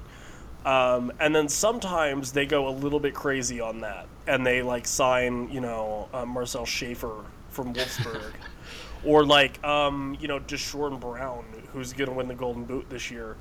Um, 0.65 1.13
and 1.19 1.35
then 1.35 1.49
sometimes 1.49 2.33
they 2.33 2.47
go 2.47 2.69
a 2.69 2.71
little 2.71 3.01
bit 3.01 3.15
crazy 3.15 3.61
on 3.61 3.81
that, 3.81 4.07
and 4.27 4.47
they 4.47 4.63
like 4.63 4.87
sign, 4.87 5.51
you 5.51 5.61
know, 5.61 6.09
uh, 6.15 6.25
Marcel 6.25 6.67
Schaefer 6.67 7.25
from 7.51 7.75
Wolfsburg, 7.75 8.33
or 9.05 9.27
like, 9.27 9.63
um, 9.65 10.17
you 10.21 10.29
know, 10.29 10.39
Deshorn 10.39 11.01
Brown, 11.01 11.45
who's 11.73 11.93
gonna 11.93 12.13
win 12.13 12.29
the 12.29 12.35
Golden 12.35 12.65
Boot 12.65 12.89
this 12.89 13.11
year, 13.11 13.37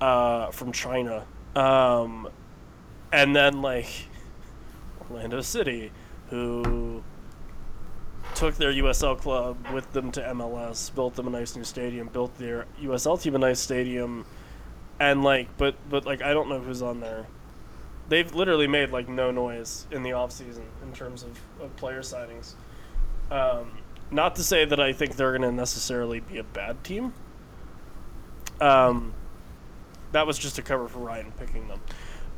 uh, 0.00 0.50
from 0.50 0.70
China. 0.70 1.24
Um, 1.56 2.28
and 3.12 3.34
then 3.34 3.62
like 3.62 3.88
Orlando 5.10 5.40
City, 5.40 5.92
who 6.28 7.02
took 8.34 8.54
their 8.56 8.72
USL 8.72 9.18
club 9.18 9.56
with 9.72 9.92
them 9.92 10.12
to 10.12 10.20
MLS, 10.20 10.94
built 10.94 11.14
them 11.16 11.26
a 11.26 11.30
nice 11.30 11.56
new 11.56 11.64
stadium, 11.64 12.08
built 12.08 12.36
their 12.38 12.66
USL 12.80 13.20
team 13.20 13.34
a 13.34 13.38
nice 13.38 13.60
stadium, 13.60 14.24
and 14.98 15.24
like, 15.24 15.56
but 15.56 15.74
but 15.88 16.06
like 16.06 16.22
I 16.22 16.32
don't 16.32 16.48
know 16.48 16.60
who's 16.60 16.82
on 16.82 17.00
there. 17.00 17.26
They've 18.08 18.32
literally 18.34 18.66
made 18.66 18.90
like 18.90 19.08
no 19.08 19.30
noise 19.30 19.86
in 19.90 20.02
the 20.02 20.10
offseason 20.10 20.64
in 20.82 20.92
terms 20.92 21.22
of, 21.22 21.38
of 21.60 21.74
player 21.76 22.00
signings. 22.00 22.54
Um, 23.30 23.78
not 24.10 24.34
to 24.36 24.42
say 24.42 24.64
that 24.64 24.80
I 24.80 24.92
think 24.92 25.16
they're 25.16 25.30
going 25.30 25.42
to 25.42 25.52
necessarily 25.52 26.20
be 26.20 26.38
a 26.38 26.44
bad 26.44 26.82
team. 26.82 27.12
Um, 28.60 29.14
that 30.12 30.26
was 30.26 30.38
just 30.38 30.58
a 30.58 30.62
cover 30.62 30.88
for 30.88 30.98
Ryan 30.98 31.32
picking 31.38 31.68
them, 31.68 31.80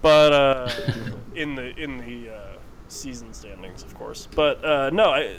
but 0.01 0.33
uh, 0.33 0.71
in 1.35 1.55
the 1.55 1.77
in 1.77 1.99
the 1.99 2.35
uh, 2.35 2.39
season 2.89 3.33
standings, 3.33 3.83
of 3.83 3.95
course. 3.95 4.29
But 4.35 4.65
uh, 4.65 4.91
no, 4.91 5.11
I 5.11 5.37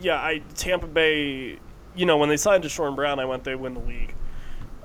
yeah, 0.00 0.16
I 0.16 0.42
Tampa 0.54 0.86
Bay. 0.86 1.58
You 1.94 2.06
know, 2.06 2.18
when 2.18 2.28
they 2.28 2.36
signed 2.36 2.64
Deshorn 2.64 2.94
Brown, 2.94 3.18
I 3.18 3.24
went 3.24 3.44
they 3.44 3.54
win 3.54 3.74
the 3.74 3.80
league, 3.80 4.14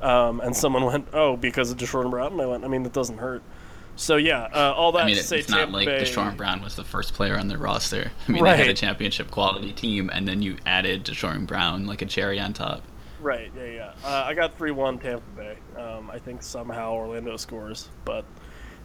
um, 0.02 0.40
and 0.42 0.56
someone 0.56 0.86
went 0.86 1.08
oh 1.14 1.38
because 1.38 1.72
of 1.72 1.78
Deshorn 1.78 2.10
Brown, 2.10 2.34
and 2.34 2.42
I 2.42 2.46
went 2.46 2.64
I 2.64 2.68
mean 2.68 2.84
that 2.84 2.94
doesn't 2.94 3.18
hurt. 3.18 3.44
So 3.98 4.18
yeah, 4.18 4.50
uh, 4.54 4.74
all 4.76 4.92
that 4.94 5.04
I 5.04 5.06
mean, 5.06 5.16
to 5.16 5.20
it's 5.22 5.30
say 5.30 5.44
not 5.48 5.58
Tampa 5.58 5.74
like 5.74 5.86
Bay. 5.86 6.02
Deshorn 6.02 6.36
Brown 6.36 6.62
was 6.62 6.76
the 6.76 6.84
first 6.84 7.14
player 7.14 7.38
on 7.38 7.48
their 7.48 7.58
roster. 7.58 8.12
I 8.28 8.32
mean, 8.32 8.44
they 8.44 8.58
had 8.58 8.68
a 8.68 8.74
championship 8.74 9.32
quality 9.32 9.72
team, 9.72 10.10
and 10.14 10.28
then 10.28 10.42
you 10.42 10.58
added 10.66 11.06
Deshorn 11.06 11.48
Brown 11.48 11.86
like 11.86 12.02
a 12.02 12.06
cherry 12.06 12.40
on 12.40 12.54
top. 12.54 12.82
Right, 13.26 13.52
yeah, 13.58 13.66
yeah. 13.66 13.92
Uh, 14.04 14.24
I 14.28 14.36
got 14.36 14.56
three 14.56 14.70
one 14.70 15.00
Tampa 15.00 15.24
Bay. 15.36 15.58
Um, 15.76 16.12
I 16.12 16.20
think 16.20 16.44
somehow 16.44 16.94
Orlando 16.94 17.38
scores, 17.38 17.90
but 18.06 18.24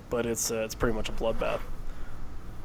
but 0.09 0.25
it's 0.25 0.51
uh, 0.51 0.63
it's 0.65 0.75
pretty 0.75 0.95
much 0.97 1.11
a 1.11 1.13
bloodbath. 1.13 1.61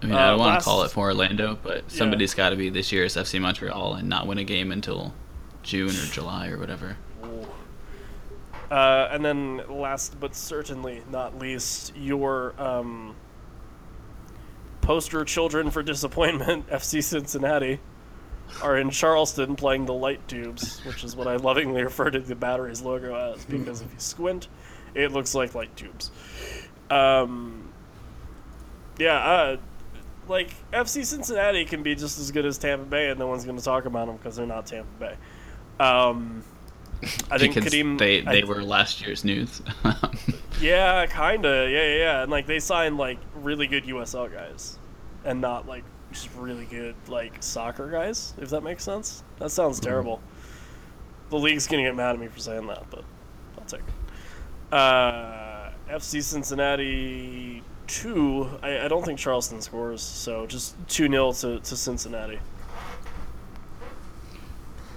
I 0.02 0.06
mean, 0.06 0.16
Uh, 0.16 0.20
I 0.20 0.30
don't 0.30 0.40
want 0.40 0.58
to 0.58 0.64
call 0.64 0.84
it 0.84 0.92
for 0.92 1.08
Orlando, 1.08 1.60
but 1.62 1.92
somebody's 1.92 2.34
got 2.34 2.52
to 2.52 2.56
be 2.56 2.70
this 2.70 2.94
year's 2.94 3.18
FC 3.18 3.42
Montreal 3.42 3.96
and 3.96 4.08
not 4.08 4.26
win 4.26 4.38
a 4.38 4.46
game 4.46 4.72
until 4.72 5.14
June 5.64 5.90
or 5.90 6.06
July 6.14 6.48
or 6.48 6.58
whatever. 6.58 6.96
Uh, 8.72 9.10
and 9.12 9.26
then 9.26 9.62
last 9.68 10.18
but 10.18 10.34
certainly 10.34 11.04
not 11.12 11.38
least, 11.38 11.94
your 11.98 12.54
um, 12.58 13.18
poster 14.80 15.26
children 15.26 15.70
for 15.72 15.84
disappointment, 15.84 16.68
FC 16.70 17.04
Cincinnati, 17.04 17.82
are 18.62 18.78
in 18.78 18.90
Charleston 18.90 19.56
playing 19.56 19.86
the 19.86 19.94
light 19.94 20.26
tubes, 20.28 20.80
which 20.86 21.04
is 21.04 21.16
what 21.16 21.28
I 21.28 21.36
lovingly 21.36 21.84
refer 21.84 22.10
to 22.10 22.20
the 22.20 22.36
batteries 22.36 22.82
logo 22.82 23.16
as, 23.34 23.44
because 23.46 23.82
if 23.82 23.92
you 23.92 24.00
squint, 24.00 24.48
it 24.94 25.12
looks 25.12 25.36
like 25.36 25.56
light 25.56 25.76
tubes. 25.76 26.12
Um, 26.90 27.70
yeah, 28.98 29.18
uh, 29.18 29.58
like 30.28 30.52
FC 30.72 31.06
Cincinnati 31.06 31.66
can 31.66 31.84
be 31.84 31.96
just 31.96 32.18
as 32.20 32.32
good 32.32 32.46
as 32.46 32.58
Tampa 32.58 32.86
Bay, 32.86 33.10
and 33.10 33.20
no 33.20 33.28
one's 33.28 33.44
going 33.46 33.58
to 33.58 33.64
talk 33.64 33.86
about 33.86 34.08
them 34.08 34.18
because 34.18 34.36
they're 34.36 34.46
not 34.46 34.66
Tampa 34.66 34.88
Bay. 35.00 35.16
Um, 35.80 36.44
I 37.30 37.38
think 37.38 37.54
Kadeem. 37.56 37.98
they 37.98 38.22
they 38.22 38.44
I- 38.44 38.46
were 38.46 38.64
last 38.64 39.02
year's 39.06 39.24
news. 39.24 39.62
Yeah, 40.62 41.06
kinda. 41.08 41.70
Yeah, 41.70 41.84
yeah, 41.86 41.96
yeah. 41.98 42.22
And 42.24 42.32
like 42.32 42.48
they 42.48 42.60
signed 42.60 42.98
like 42.98 43.18
really 43.36 43.68
good 43.68 43.84
USL 43.84 44.32
guys, 44.32 44.80
and 45.26 45.42
not 45.42 45.68
like 45.68 45.84
just 46.16 46.34
really 46.36 46.66
good 46.66 46.96
like 47.08 47.44
soccer 47.44 47.92
guys. 47.92 48.34
If 48.38 48.50
that 48.50 48.62
makes 48.62 48.84
sense. 48.84 49.24
That 49.40 49.52
sounds 49.52 49.80
terrible. 49.80 50.22
The 51.30 51.38
league's 51.38 51.68
gonna 51.68 51.84
get 51.84 51.96
mad 51.96 52.16
at 52.16 52.20
me 52.20 52.28
for 52.28 52.40
saying 52.40 52.68
that, 52.68 52.90
but 52.90 53.04
I'll 53.58 53.66
take 53.66 53.82
it. 53.82 54.74
Uh, 54.74 55.72
FC 55.90 56.24
Cincinnati 56.24 57.64
two. 57.88 58.50
I, 58.64 58.86
I 58.86 58.88
don't 58.88 59.04
think 59.04 59.20
Charleston 59.20 59.62
scores, 59.62 60.02
so 60.02 60.46
just 60.48 60.76
two 60.88 61.08
0 61.08 61.34
to 61.34 61.60
to 61.60 61.78
Cincinnati. 61.78 62.40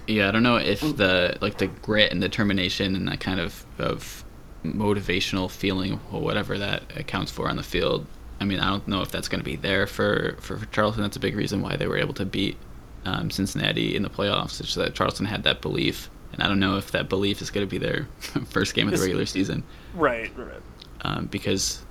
Yeah, 0.07 0.29
I 0.29 0.31
don't 0.31 0.43
know 0.43 0.57
if 0.57 0.79
the 0.81 1.37
like 1.41 1.57
the 1.57 1.67
grit 1.67 2.11
and 2.11 2.21
determination 2.21 2.95
and 2.95 3.07
that 3.09 3.19
kind 3.19 3.39
of 3.39 3.65
of 3.77 4.23
motivational 4.63 5.49
feeling 5.49 5.99
or 6.11 6.21
whatever 6.21 6.57
that 6.57 6.83
accounts 6.95 7.31
for 7.31 7.49
on 7.49 7.57
the 7.57 7.63
field. 7.63 8.05
I 8.39 8.45
mean, 8.45 8.59
I 8.59 8.69
don't 8.69 8.87
know 8.87 9.01
if 9.01 9.11
that's 9.11 9.27
going 9.27 9.39
to 9.39 9.45
be 9.45 9.55
there 9.55 9.85
for, 9.87 10.35
for 10.39 10.57
for 10.57 10.65
Charleston. 10.67 11.03
That's 11.03 11.17
a 11.17 11.19
big 11.19 11.35
reason 11.35 11.61
why 11.61 11.75
they 11.75 11.87
were 11.87 11.97
able 11.97 12.13
to 12.15 12.25
beat 12.25 12.57
um, 13.05 13.29
Cincinnati 13.29 13.95
in 13.95 14.03
the 14.03 14.09
playoffs. 14.09 14.61
Is 14.61 14.75
that 14.75 14.93
Charleston 14.95 15.25
had 15.25 15.43
that 15.43 15.61
belief, 15.61 16.09
and 16.33 16.41
I 16.41 16.47
don't 16.47 16.59
know 16.59 16.77
if 16.77 16.91
that 16.91 17.09
belief 17.09 17.41
is 17.41 17.49
going 17.51 17.67
to 17.67 17.69
be 17.69 17.77
their 17.77 18.07
first 18.49 18.73
game 18.75 18.87
of 18.87 18.93
the 18.93 18.99
regular 19.01 19.25
season 19.25 19.63
Right, 19.93 20.31
right. 20.37 20.61
um, 21.01 21.25
because. 21.25 21.83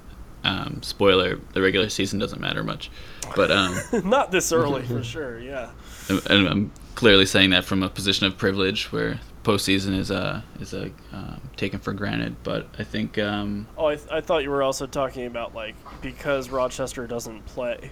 Um, 0.44 0.80
spoiler: 0.84 1.40
the 1.52 1.60
regular 1.60 1.88
season 1.88 2.20
doesn't 2.20 2.40
matter 2.40 2.62
much, 2.62 2.92
but 3.34 3.50
um, 3.50 3.76
not 4.04 4.30
this 4.30 4.52
early 4.52 4.82
for 4.84 5.02
sure. 5.02 5.40
Yeah. 5.40 5.70
and 6.08 6.48
I'm 6.48 6.72
clearly 6.94 7.26
saying 7.26 7.50
that 7.50 7.64
from 7.64 7.82
a 7.82 7.88
position 7.88 8.24
of 8.24 8.38
privilege 8.38 8.92
where 8.92 9.18
postseason 9.48 9.96
is 9.96 10.10
uh 10.10 10.42
is 10.60 10.74
a 10.74 10.90
um, 11.12 11.40
taken 11.56 11.80
for 11.80 11.94
granted. 11.94 12.36
But 12.42 12.68
I 12.78 12.84
think 12.84 13.16
um, 13.18 13.66
Oh, 13.78 13.86
I, 13.86 13.96
th- 13.96 14.08
I 14.10 14.20
thought 14.20 14.42
you 14.42 14.50
were 14.50 14.62
also 14.62 14.86
talking 14.86 15.26
about 15.26 15.54
like 15.54 15.74
because 16.02 16.50
Rochester 16.50 17.06
doesn't 17.06 17.46
play 17.46 17.90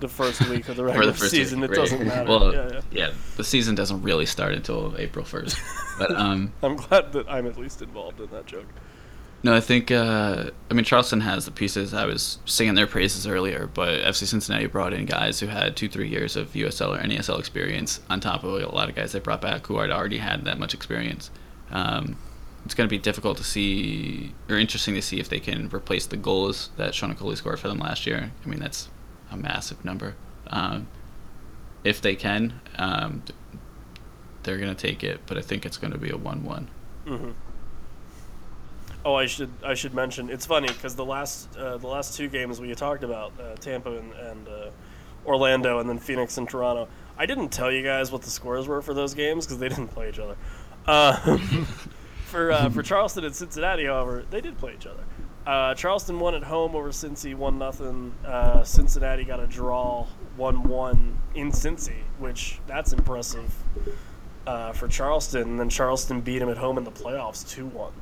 the 0.00 0.08
first 0.08 0.46
week 0.48 0.68
of 0.68 0.76
the 0.76 0.84
regular 0.90 1.12
the 1.12 1.28
season, 1.28 1.62
it 1.62 1.68
right. 1.70 1.76
doesn't 1.76 2.04
matter. 2.06 2.28
Well, 2.28 2.52
yeah, 2.52 2.80
yeah. 2.90 3.10
the 3.36 3.44
season 3.44 3.76
doesn't 3.76 4.02
really 4.02 4.26
start 4.26 4.54
until 4.54 4.94
April 4.98 5.24
first. 5.24 5.60
but 5.98 6.10
um, 6.16 6.52
I'm 6.62 6.76
glad 6.76 7.12
that 7.12 7.28
I'm 7.28 7.46
at 7.46 7.56
least 7.56 7.80
involved 7.80 8.20
in 8.20 8.30
that 8.30 8.46
joke. 8.46 8.66
No, 9.42 9.54
I 9.54 9.60
think 9.60 9.90
uh, 9.90 10.50
I 10.70 10.74
mean 10.74 10.84
Charleston 10.84 11.20
has 11.20 11.44
the 11.44 11.52
pieces. 11.52 11.94
I 11.94 12.06
was 12.06 12.38
singing 12.44 12.74
their 12.74 12.88
praises 12.88 13.26
earlier, 13.26 13.70
but 13.72 14.00
FC 14.00 14.26
Cincinnati 14.26 14.66
brought 14.66 14.92
in 14.92 15.04
guys 15.04 15.38
who 15.40 15.46
had 15.46 15.76
two 15.76 15.88
three 15.88 16.08
years 16.08 16.34
of 16.34 16.52
USL 16.52 16.98
or 16.98 17.02
NASL 17.02 17.38
experience 17.38 18.00
on 18.10 18.20
top 18.20 18.42
of 18.42 18.60
a 18.60 18.66
lot 18.66 18.88
of 18.88 18.96
guys 18.96 19.12
they 19.12 19.20
brought 19.20 19.40
back 19.40 19.66
who 19.66 19.78
had 19.78 19.90
already 19.90 20.18
had 20.18 20.44
that 20.44 20.58
much 20.58 20.74
experience. 20.74 21.30
Um, 21.70 22.16
it's 22.64 22.74
going 22.74 22.88
to 22.88 22.90
be 22.90 22.98
difficult 22.98 23.38
to 23.38 23.44
see, 23.44 24.34
or 24.48 24.58
interesting 24.58 24.94
to 24.94 25.00
see 25.00 25.20
if 25.20 25.28
they 25.28 25.40
can 25.40 25.68
replace 25.70 26.06
the 26.06 26.16
goals 26.16 26.70
that 26.76 26.94
Sean 26.94 27.14
Okoli 27.14 27.36
scored 27.36 27.60
for 27.60 27.68
them 27.68 27.78
last 27.78 28.06
year. 28.06 28.32
I 28.44 28.48
mean, 28.48 28.60
that's 28.60 28.88
a 29.30 29.36
massive 29.36 29.84
number. 29.84 30.16
Um, 30.48 30.88
if 31.84 32.02
they 32.02 32.14
can, 32.14 32.60
um, 32.76 33.22
they're 34.42 34.58
going 34.58 34.74
to 34.74 34.86
take 34.86 35.02
it, 35.04 35.20
but 35.26 35.38
I 35.38 35.40
think 35.40 35.64
it's 35.64 35.78
going 35.78 35.92
to 35.92 35.98
be 35.98 36.10
a 36.10 36.16
1 36.16 36.44
1. 36.44 36.68
Oh, 39.08 39.14
I 39.14 39.24
should 39.24 39.50
I 39.64 39.72
should 39.72 39.94
mention 39.94 40.28
it's 40.28 40.44
funny 40.44 40.68
because 40.68 40.94
the 40.94 41.04
last 41.04 41.56
uh, 41.56 41.78
the 41.78 41.86
last 41.86 42.14
two 42.14 42.28
games 42.28 42.60
we 42.60 42.74
talked 42.74 43.02
about 43.02 43.32
uh, 43.40 43.54
Tampa 43.54 43.96
and, 43.96 44.12
and 44.12 44.46
uh, 44.46 44.70
Orlando 45.24 45.78
and 45.78 45.88
then 45.88 45.98
Phoenix 45.98 46.36
and 46.36 46.46
Toronto. 46.46 46.88
I 47.16 47.24
didn't 47.24 47.48
tell 47.48 47.72
you 47.72 47.82
guys 47.82 48.12
what 48.12 48.20
the 48.20 48.28
scores 48.28 48.68
were 48.68 48.82
for 48.82 48.92
those 48.92 49.14
games 49.14 49.46
because 49.46 49.60
they 49.60 49.68
didn't 49.70 49.88
play 49.88 50.10
each 50.10 50.18
other. 50.18 50.36
Uh, 50.86 51.38
for 52.26 52.52
uh, 52.52 52.68
for 52.68 52.82
Charleston 52.82 53.24
and 53.24 53.34
Cincinnati, 53.34 53.86
however, 53.86 54.26
they 54.28 54.42
did 54.42 54.58
play 54.58 54.74
each 54.74 54.84
other. 54.84 55.04
Uh, 55.46 55.72
Charleston 55.72 56.20
won 56.20 56.34
at 56.34 56.42
home 56.42 56.76
over 56.76 56.90
Cincy, 56.90 57.34
one 57.34 57.56
nothing. 57.56 58.12
Uh, 58.26 58.62
Cincinnati 58.62 59.24
got 59.24 59.40
a 59.40 59.46
draw, 59.46 60.06
one 60.36 60.64
one 60.64 61.18
in 61.34 61.50
Cincy, 61.50 62.02
which 62.18 62.60
that's 62.66 62.92
impressive 62.92 63.54
for 64.74 64.86
Charleston. 64.86 65.48
And 65.48 65.60
then 65.60 65.70
Charleston 65.70 66.20
beat 66.20 66.42
him 66.42 66.50
at 66.50 66.58
home 66.58 66.76
in 66.76 66.84
the 66.84 66.92
playoffs, 66.92 67.48
two 67.48 67.64
one. 67.64 67.94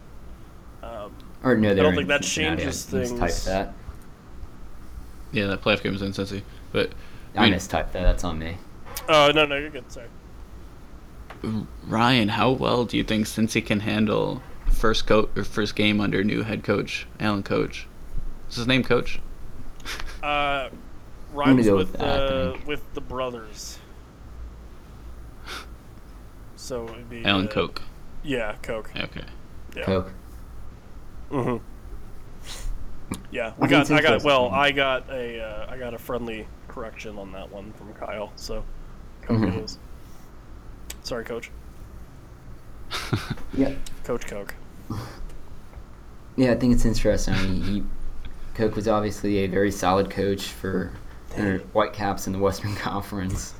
Um, 0.87 1.12
Or 1.42 1.57
no, 1.57 1.75
they 1.75 1.83
don't 1.83 1.92
think 1.92 2.03
in 2.03 2.09
that 2.09 2.25
Cincinnati. 2.25 2.62
changes 2.62 2.94
I 2.94 2.99
mistyped 2.99 3.18
things. 3.18 3.44
that. 3.44 3.75
Yeah, 5.33 5.46
that 5.46 5.63
playoff 5.63 5.83
game 5.83 5.92
was 5.92 6.02
in 6.02 6.13
Cincy. 6.13 6.42
But 6.73 6.92
I, 7.35 7.40
I 7.40 7.50
mean, 7.50 7.58
mistyped 7.58 7.92
that. 7.92 8.02
That's 8.02 8.25
on 8.25 8.38
me. 8.38 8.56
oh 9.08 9.31
no, 9.35 9.44
no, 9.46 9.56
you're 9.56 9.71
good. 9.71 9.90
Sorry. 9.90 10.08
Ryan, 11.87 12.29
how 12.29 12.50
well 12.50 12.85
do 12.85 12.96
you 12.96 13.04
think 13.04 13.27
Cincy 13.27 13.65
can 13.65 13.81
handle 13.81 14.42
first 14.71 15.06
coach 15.06 15.29
or 15.37 15.44
first 15.44 15.77
game 15.77 16.00
under 16.00 16.25
new 16.25 16.42
head 16.42 16.65
coach 16.65 17.06
Alan 17.21 17.42
Coach? 17.42 17.87
Is 18.48 18.56
his 18.56 18.67
name 18.67 18.83
Coach? 18.83 19.21
Uh, 20.23 20.69
gonna 20.69 20.71
rhymes 21.33 21.67
with 21.67 21.75
with 21.77 21.92
that, 21.94 22.02
I 22.02 22.35
uh, 22.35 22.58
with 22.67 22.94
the 22.94 23.00
brothers. 23.00 23.79
So 26.56 26.88
it'd 26.88 27.08
be 27.10 27.25
Alan 27.25 27.46
uh, 27.46 27.50
Coke. 27.50 27.83
Yeah, 28.25 28.56
Coke. 28.63 28.90
Okay. 28.96 29.25
Yeah. 29.77 29.83
Coke. 29.85 30.13
Hmm 31.31 31.56
Yeah, 33.31 33.48
I 33.48 33.52
we 33.60 33.68
think 33.68 33.88
got. 33.88 33.90
I 33.90 34.02
got. 34.02 34.24
Well, 34.24 34.48
I 34.48 34.72
got 34.72 35.08
a. 35.10 35.40
Uh, 35.40 35.66
I 35.72 35.77
got 35.79 35.94
a 35.94 35.98
friendly 35.98 36.46
correction 36.68 37.18
on 37.18 37.33
that 37.33 37.50
one 37.50 37.72
from 37.74 37.92
Kyle. 37.94 38.33
So, 38.37 38.64
Coke 39.22 39.42
it 39.42 39.50
Mhm. 39.54 39.64
is. 39.64 39.79
Sorry, 41.02 41.24
Coach. 41.24 41.50
Yeah. 43.54 43.72
Coach 44.04 44.27
Coke. 44.27 44.54
Yeah, 46.37 46.52
I 46.52 46.54
think 46.56 46.74
it's 46.74 46.85
interesting. 46.85 47.35
I 47.35 47.42
mean, 47.42 47.62
he, 47.62 47.83
Coke 48.54 48.77
was 48.77 48.88
obviously 48.88 49.38
a 49.38 49.46
very 49.46 49.70
solid 49.70 50.10
coach 50.10 50.48
for 50.48 50.90
uh, 51.37 51.58
Whitecaps 51.72 52.27
in 52.27 52.33
the 52.33 52.38
Western 52.38 52.74
Conference, 52.77 53.54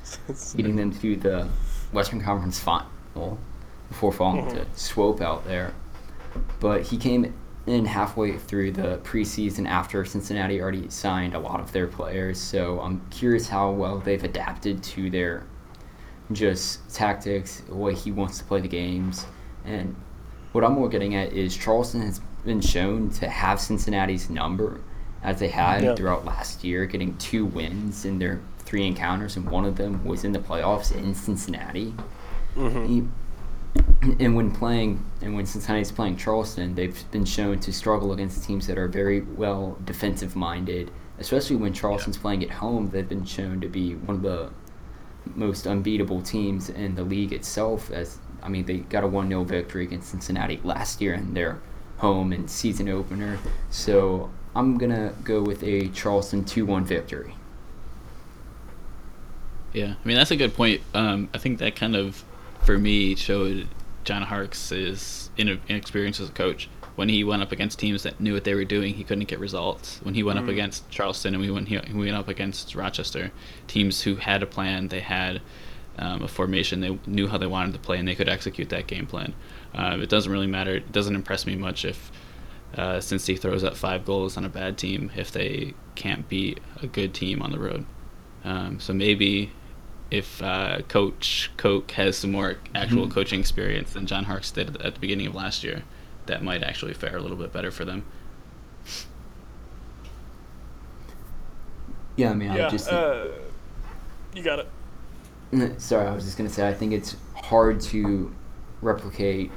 leading 0.55 0.75
them 0.75 0.91
to 0.99 1.15
the 1.15 1.47
Western 1.91 2.21
Conference 2.21 2.59
final 2.59 3.39
before 3.89 4.11
falling 4.11 4.45
Mhm. 4.45 4.51
to 4.53 4.65
Swope 4.79 5.21
out 5.21 5.45
there. 5.45 5.73
But 6.59 6.83
he 6.83 6.97
came 6.97 7.33
in 7.67 7.85
halfway 7.85 8.37
through 8.37 8.71
the 8.71 8.97
preseason 9.03 9.67
after 9.67 10.03
Cincinnati 10.05 10.61
already 10.61 10.89
signed 10.89 11.35
a 11.35 11.39
lot 11.39 11.59
of 11.59 11.71
their 11.73 11.87
players. 11.87 12.39
So 12.39 12.79
I'm 12.79 13.01
curious 13.09 13.47
how 13.49 13.71
well 13.71 13.99
they've 13.99 14.23
adapted 14.23 14.81
to 14.83 15.09
their 15.09 15.43
just 16.31 16.93
tactics, 16.93 17.61
the 17.67 17.75
way 17.75 17.93
he 17.93 18.11
wants 18.11 18.37
to 18.39 18.43
play 18.45 18.61
the 18.61 18.67
games, 18.67 19.25
and 19.65 19.95
what 20.53 20.63
I'm 20.63 20.73
more 20.73 20.89
getting 20.89 21.15
at 21.15 21.33
is 21.33 21.55
Charleston 21.55 22.01
has 22.01 22.19
been 22.45 22.61
shown 22.61 23.09
to 23.11 23.27
have 23.29 23.59
Cincinnati's 23.59 24.29
number 24.29 24.79
as 25.23 25.39
they 25.39 25.47
had 25.49 25.83
Yeah. 25.83 25.95
throughout 25.95 26.25
last 26.25 26.63
year, 26.63 26.85
getting 26.85 27.15
two 27.17 27.45
wins 27.45 28.05
in 28.05 28.17
their 28.19 28.39
three 28.59 28.85
encounters, 28.87 29.35
and 29.37 29.49
one 29.49 29.65
of 29.65 29.75
them 29.75 30.03
was 30.05 30.23
in 30.23 30.31
the 30.31 30.39
playoffs 30.39 30.93
in 30.95 31.13
Cincinnati. 31.13 31.93
Mhm. 32.55 32.87
He- 32.87 33.07
and 34.19 34.35
when 34.35 34.51
playing 34.51 35.03
and 35.21 35.35
when 35.35 35.45
Cincinnati's 35.45 35.91
playing 35.91 36.17
Charleston, 36.17 36.75
they've 36.75 37.11
been 37.11 37.25
shown 37.25 37.59
to 37.61 37.73
struggle 37.73 38.13
against 38.13 38.43
teams 38.43 38.67
that 38.67 38.77
are 38.77 38.87
very 38.87 39.21
well 39.21 39.77
defensive 39.85 40.35
minded. 40.35 40.91
Especially 41.19 41.55
when 41.55 41.73
Charleston's 41.73 42.17
playing 42.17 42.43
at 42.43 42.51
home, 42.51 42.89
they've 42.91 43.09
been 43.09 43.25
shown 43.25 43.59
to 43.61 43.67
be 43.67 43.95
one 43.95 44.17
of 44.17 44.21
the 44.21 44.51
most 45.35 45.65
unbeatable 45.65 46.21
teams 46.21 46.69
in 46.69 46.95
the 46.95 47.03
league 47.03 47.33
itself. 47.33 47.91
As 47.91 48.19
I 48.43 48.49
mean, 48.49 48.65
they 48.65 48.77
got 48.77 49.03
a 49.03 49.07
one 49.07 49.27
0 49.27 49.43
victory 49.43 49.83
against 49.83 50.09
Cincinnati 50.09 50.59
last 50.63 51.01
year 51.01 51.13
in 51.13 51.33
their 51.33 51.59
home 51.97 52.31
and 52.31 52.49
season 52.49 52.87
opener. 52.89 53.39
So 53.69 54.29
I'm 54.55 54.77
gonna 54.77 55.13
go 55.23 55.41
with 55.41 55.63
a 55.63 55.87
Charleston 55.89 56.43
two 56.45 56.65
one 56.65 56.85
victory. 56.85 57.35
Yeah, 59.73 59.93
I 60.03 60.07
mean 60.07 60.17
that's 60.17 60.31
a 60.31 60.35
good 60.35 60.55
point. 60.55 60.81
Um, 60.93 61.29
I 61.33 61.37
think 61.37 61.59
that 61.59 61.75
kind 61.75 61.95
of, 61.95 62.23
for 62.67 62.77
me, 62.77 63.15
showed 63.15 63.65
John 64.03 64.23
Harkes' 64.23 65.29
in- 65.37 65.61
inexperience 65.69 66.19
as 66.19 66.27
a 66.27 66.33
coach. 66.33 66.69
When 66.97 67.07
he 67.07 67.23
went 67.23 67.41
up 67.41 67.53
against 67.53 67.79
teams 67.79 68.03
that 68.03 68.19
knew 68.19 68.33
what 68.33 68.43
they 68.43 68.55
were 68.55 68.65
doing, 68.65 68.95
he 68.95 69.05
couldn't 69.05 69.29
get 69.29 69.39
results. 69.39 70.01
When 70.03 70.15
he 70.15 70.21
went 70.21 70.37
up 70.37 70.49
against 70.49 70.89
Charleston 70.89 71.33
and 71.33 71.41
we 71.41 71.49
went, 71.49 71.69
he, 71.69 71.79
we 71.93 72.07
went 72.07 72.17
up 72.17 72.27
against 72.27 72.75
Rochester, 72.75 73.31
teams 73.67 74.01
who 74.01 74.17
had 74.17 74.43
a 74.43 74.45
plan, 74.45 74.89
they 74.89 74.99
had 74.99 75.41
um, 75.97 76.23
a 76.23 76.27
formation, 76.27 76.81
they 76.81 76.99
knew 77.07 77.27
how 77.29 77.37
they 77.37 77.47
wanted 77.47 77.71
to 77.71 77.79
play, 77.79 77.99
and 77.99 78.07
they 78.07 78.15
could 78.15 78.27
execute 78.27 78.67
that 78.69 78.85
game 78.87 79.07
plan. 79.07 79.33
Um, 79.73 80.01
it 80.01 80.09
doesn't 80.09 80.31
really 80.31 80.47
matter. 80.47 80.75
It 80.75 80.91
doesn't 80.91 81.15
impress 81.15 81.45
me 81.45 81.55
much 81.55 81.85
if 81.85 82.11
uh, 82.75 82.97
Cincy 82.97 83.39
throws 83.39 83.63
up 83.63 83.77
five 83.77 84.03
goals 84.03 84.35
on 84.35 84.43
a 84.43 84.49
bad 84.49 84.77
team 84.77 85.09
if 85.15 85.31
they 85.31 85.73
can't 85.95 86.27
beat 86.27 86.59
a 86.81 86.87
good 86.87 87.13
team 87.13 87.41
on 87.41 87.51
the 87.51 87.59
road. 87.59 87.85
Um, 88.43 88.81
so 88.81 88.91
maybe 88.93 89.51
if 90.11 90.41
uh, 90.41 90.81
Coach 90.87 91.51
Koch 91.57 91.91
has 91.91 92.17
some 92.17 92.31
more 92.31 92.57
actual 92.73 93.07
Mhm. 93.07 93.11
coaching 93.11 93.39
experience 93.39 93.91
than 93.93 94.05
John 94.05 94.25
Harkes 94.25 94.51
did 94.51 94.81
at 94.81 94.93
the 94.95 94.99
beginning 94.99 95.27
of 95.27 95.35
last 95.35 95.63
year, 95.63 95.83
that 96.27 96.43
might 96.43 96.63
actually 96.63 96.93
fare 96.93 97.17
a 97.17 97.21
little 97.21 97.37
bit 97.37 97.51
better 97.51 97.71
for 97.71 97.83
them. 97.85 98.03
Yeah, 102.15 102.31
I 102.31 102.33
mean, 102.33 102.49
I 102.51 102.69
just 102.69 102.91
uh, 102.91 103.25
you 104.33 104.41
got 104.43 104.59
it. 104.59 105.79
Sorry, 105.81 106.07
I 106.07 106.13
was 106.13 106.25
just 106.25 106.37
gonna 106.37 106.49
say 106.49 106.67
I 106.67 106.73
think 106.73 106.93
it's 106.93 107.15
hard 107.35 107.79
to 107.81 108.33
replicate 108.81 109.51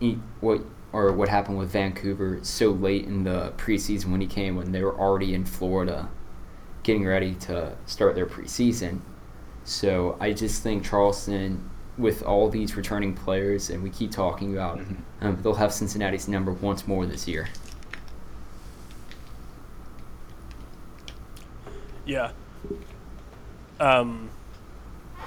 e- 0.00 0.16
what 0.40 0.60
or 0.92 1.12
what 1.12 1.28
happened 1.28 1.58
with 1.58 1.70
Vancouver 1.70 2.38
so 2.42 2.70
late 2.70 3.04
in 3.04 3.24
the 3.24 3.52
preseason 3.56 4.06
when 4.06 4.20
he 4.20 4.26
came 4.26 4.56
when 4.56 4.72
they 4.72 4.82
were 4.82 4.94
already 4.98 5.34
in 5.34 5.44
Florida, 5.44 6.08
getting 6.82 7.04
ready 7.06 7.34
to 7.34 7.76
start 7.86 8.14
their 8.14 8.26
preseason. 8.26 9.00
So 9.68 10.16
I 10.18 10.32
just 10.32 10.62
think 10.62 10.82
Charleston, 10.82 11.68
with 11.98 12.22
all 12.22 12.48
these 12.48 12.74
returning 12.74 13.12
players, 13.14 13.68
and 13.68 13.82
we 13.82 13.90
keep 13.90 14.10
talking 14.10 14.54
about, 14.54 14.78
Mhm. 14.78 14.96
um, 15.20 15.38
they'll 15.42 15.54
have 15.54 15.74
Cincinnati's 15.74 16.26
number 16.26 16.52
once 16.52 16.88
more 16.88 17.04
this 17.04 17.28
year. 17.28 17.48
Yeah. 22.06 22.30
Um, 23.78 24.30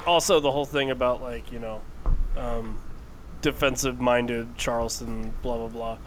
also, 0.07 0.39
the 0.39 0.51
whole 0.51 0.65
thing 0.65 0.89
about 0.89 1.21
like 1.21 1.51
you 1.51 1.59
know, 1.59 1.81
um, 2.35 2.79
defensive-minded 3.41 4.57
Charleston, 4.57 5.33
blah 5.43 5.57
blah 5.57 5.67
blah. 5.67 5.97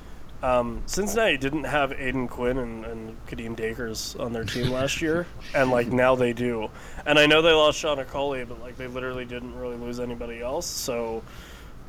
Um, 0.45 0.82
Cincinnati 0.84 1.38
didn't 1.38 1.64
have 1.64 1.92
Aodhan 1.92 2.28
Quinn 2.28 2.59
and, 2.59 2.84
and 2.84 3.26
Kadeem 3.26 3.57
Dacres 3.57 4.14
on 4.16 4.34
their 4.34 4.45
team 4.45 4.70
last 4.70 5.01
year, 5.01 5.26
and 5.55 5.70
like 5.70 5.90
now 5.90 6.16
they 6.16 6.34
do. 6.34 6.68
And 7.07 7.18
I 7.18 7.24
know 7.24 7.40
they 7.40 7.53
lost 7.53 7.78
Sean 7.78 7.97
Okoli, 7.97 8.47
but 8.47 8.61
like 8.61 8.76
they 8.76 8.86
literally 8.86 9.24
didn't 9.24 9.59
really 9.59 9.78
lose 9.78 10.01
anybody 10.01 10.42
else. 10.42 10.66
So, 10.66 11.22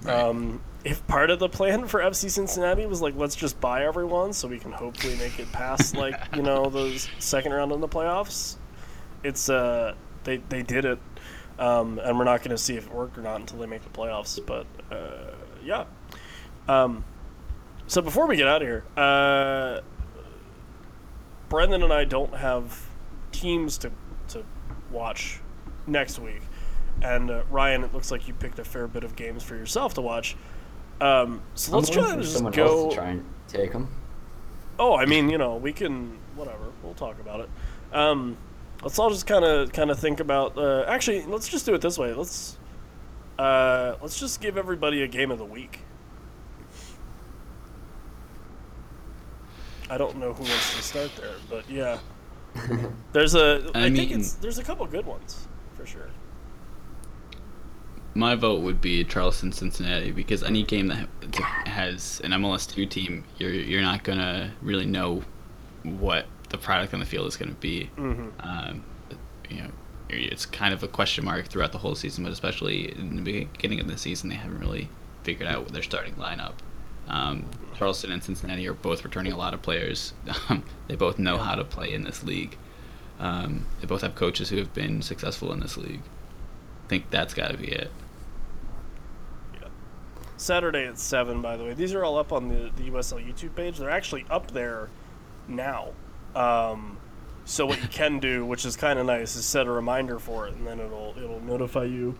um, 0.06 0.62
if 0.86 1.06
part 1.06 1.32
of 1.32 1.40
the 1.40 1.50
plan 1.50 1.86
for 1.86 2.00
FC 2.00 2.32
Cincinnati 2.32 2.86
was 2.86 3.02
like 3.02 3.18
let's 3.18 3.36
just 3.36 3.60
buy 3.60 3.84
everyone 3.86 4.32
so 4.32 4.48
we 4.48 4.58
can 4.60 4.72
hopefully 4.72 5.18
make 5.18 5.38
it 5.38 5.52
past 5.52 5.94
like 5.98 6.16
you 6.34 6.42
know 6.42 6.70
the 6.70 7.06
second 7.20 7.52
round 7.52 7.74
in 7.74 7.82
the 7.82 7.90
playoffs, 7.90 8.56
it's 9.22 9.50
uh 9.50 9.96
they 10.24 10.38
they 10.38 10.64
did 10.64 10.86
it, 10.86 11.00
um, 11.60 12.00
and 12.00 12.18
we're 12.18 12.24
not 12.24 12.40
going 12.40 12.56
to 12.56 12.58
see 12.58 12.78
if 12.78 12.86
it 12.86 12.94
worked 12.94 13.18
or 13.18 13.22
not 13.22 13.42
until 13.42 13.60
they 13.60 13.68
make 13.68 13.84
the 13.84 13.90
playoffs. 13.90 14.40
But 14.46 14.66
uh, 14.90 15.34
yeah, 15.62 15.84
um, 16.70 17.04
so 17.88 18.02
before 18.02 18.28
we 18.28 18.36
get 18.36 18.48
out 18.48 18.62
of 18.62 18.68
here, 18.68 18.84
uh, 18.98 19.82
Brendan 21.50 21.84
and 21.84 21.94
I 21.94 22.06
don't 22.06 22.34
have 22.36 22.88
teams 23.32 23.78
to 23.80 23.92
to 24.30 24.44
watch 24.92 25.40
next 25.88 26.20
week, 26.20 26.42
and 27.02 27.30
uh, 27.30 27.44
Ryan, 27.50 27.84
it 27.84 27.94
looks 27.94 28.12
like 28.12 28.28
you 28.28 28.34
picked 28.34 28.60
a 28.60 28.64
fair 28.64 28.88
bit 28.88 29.04
of 29.04 29.16
games 29.16 29.44
for 29.44 29.56
yourself 29.56 29.94
to 29.96 30.02
watch. 30.02 30.36
Um, 31.02 31.42
so 31.56 31.76
let's 31.76 31.90
I'm 31.90 31.94
try 31.94 32.04
waiting 32.04 32.22
to 32.22 32.26
for 32.40 32.52
just 32.52 32.56
go. 32.56 32.92
try 32.92 33.10
and 33.10 33.26
take 33.48 33.74
them. 33.74 33.90
Oh, 34.80 34.96
I 34.96 35.06
mean, 35.06 35.30
you 35.30 35.38
know, 35.38 35.56
we 35.56 35.74
can 35.74 36.18
whatever. 36.36 36.72
We'll 36.84 36.94
talk 36.94 37.20
about 37.20 37.42
it. 37.42 37.50
Um, 37.94 38.38
let's 38.84 38.98
all 39.00 39.10
just 39.10 39.28
kind 39.28 39.46
of 39.46 39.72
kind 39.72 39.92
of 39.92 40.00
think 40.00 40.20
about. 40.20 40.58
Uh, 40.58 40.84
actually, 40.88 41.24
let's 41.24 41.48
just 41.48 41.66
do 41.66 41.74
it 41.74 41.82
this 41.82 41.98
way. 41.98 42.14
Let's 42.14 42.58
uh, 43.38 43.96
let's 44.02 44.20
just 44.20 44.42
give 44.42 44.58
everybody 44.58 45.04
a 45.04 45.08
game 45.08 45.32
of 45.32 45.38
the 45.38 45.46
week. 45.46 45.80
I 49.90 49.98
don't 49.98 50.18
know 50.18 50.34
who 50.34 50.44
wants 50.44 50.76
to 50.76 50.84
start 50.84 51.16
there, 51.16 51.36
but 51.50 51.70
yeah, 51.70 52.00
there's 53.14 53.36
a. 53.36 53.70
I, 53.76 53.86
I 53.86 53.92
think 53.92 54.10
mean- 54.10 54.20
it's 54.20 54.34
there's 54.34 54.58
a 54.58 54.64
couple 54.64 54.86
good 54.88 55.06
ones 55.06 55.48
for 55.76 55.86
sure. 55.86 56.10
My 58.18 58.36
vote 58.36 58.62
would 58.62 58.80
be 58.80 59.04
Charleston 59.04 59.52
Cincinnati 59.52 60.12
because 60.12 60.42
any 60.42 60.64
game 60.64 60.88
that 60.88 61.10
has 61.68 62.22
an 62.24 62.32
MLS 62.32 62.70
two 62.70 62.86
team, 62.86 63.26
you're 63.38 63.52
you're 63.52 63.82
not 63.82 64.04
gonna 64.04 64.54
really 64.62 64.86
know 64.86 65.24
what 65.84 66.26
the 66.50 66.58
product 66.58 66.94
on 66.94 67.00
the 67.00 67.06
field 67.06 67.28
is 67.28 67.36
gonna 67.36 67.52
be. 67.52 67.90
Mm-hmm. 67.98 68.30
Um, 68.40 68.84
you 69.50 69.62
know, 69.62 69.70
it's 70.10 70.46
kind 70.46 70.74
of 70.74 70.82
a 70.82 70.88
question 70.88 71.26
mark 71.26 71.48
throughout 71.48 71.72
the 71.72 71.78
whole 71.78 71.96
season, 71.96 72.24
but 72.24 72.32
especially 72.32 72.98
in 72.98 73.18
the 73.18 73.22
beginning 73.22 73.80
of 73.80 73.88
the 73.88 73.98
season, 73.98 74.30
they 74.30 74.36
haven't 74.36 74.60
really 74.60 74.90
figured 75.24 75.50
out 75.50 75.68
their 75.70 75.84
starting 75.84 76.14
lineup. 76.16 76.54
Um, 77.08 77.46
Charleston 77.78 78.12
and 78.12 78.24
Cincinnati 78.24 78.68
are 78.68 78.74
both 78.74 79.04
returning 79.04 79.34
a 79.34 79.38
lot 79.38 79.54
of 79.54 79.62
players. 79.62 80.14
Um, 80.50 80.64
they 80.88 80.96
both 80.96 81.18
know 81.18 81.38
how 81.38 81.56
to 81.56 81.64
play 81.64 81.94
in 81.94 82.04
this 82.04 82.24
league. 82.24 82.58
Um, 83.20 83.66
they 83.80 83.88
both 83.88 84.02
have 84.02 84.16
coaches 84.16 84.50
who 84.50 84.58
have 84.58 84.74
been 84.74 85.02
successful 85.02 85.52
in 85.54 85.60
this 85.60 85.78
league. 85.78 86.02
I 86.86 86.88
think 86.88 87.10
that's 87.10 87.34
got 87.34 87.52
to 87.52 87.58
be 87.58 87.68
it. 87.68 87.90
Yeah. 89.56 89.68
Saturday 90.38 90.86
at 90.86 91.00
seven. 91.00 91.42
By 91.42 91.58
the 91.58 91.64
way, 91.64 91.74
these 91.74 91.94
are 91.94 92.04
all 92.04 92.18
up 92.18 92.32
on 92.32 92.50
the 92.50 92.72
the 92.76 92.92
USL 92.92 93.26
YouTube 93.26 93.56
page. 93.56 93.78
They're 93.78 93.90
actually 93.90 94.26
up 94.30 94.52
there 94.52 94.90
now. 95.48 95.94
Um, 96.36 96.98
so 97.46 97.66
what 97.66 97.82
you 97.82 97.88
can 97.88 98.20
do, 98.20 98.46
which 98.46 98.66
is 98.66 98.76
kind 98.76 99.00
of 99.00 99.06
nice, 99.06 99.36
is 99.36 99.46
set 99.46 99.68
a 99.68 99.72
reminder 99.72 100.20
for 100.20 100.48
it, 100.48 100.56
and 100.56 100.68
then 100.68 100.80
it'll 100.80 101.14
it'll 101.18 101.42
notify 101.42 101.86
you. 101.86 102.18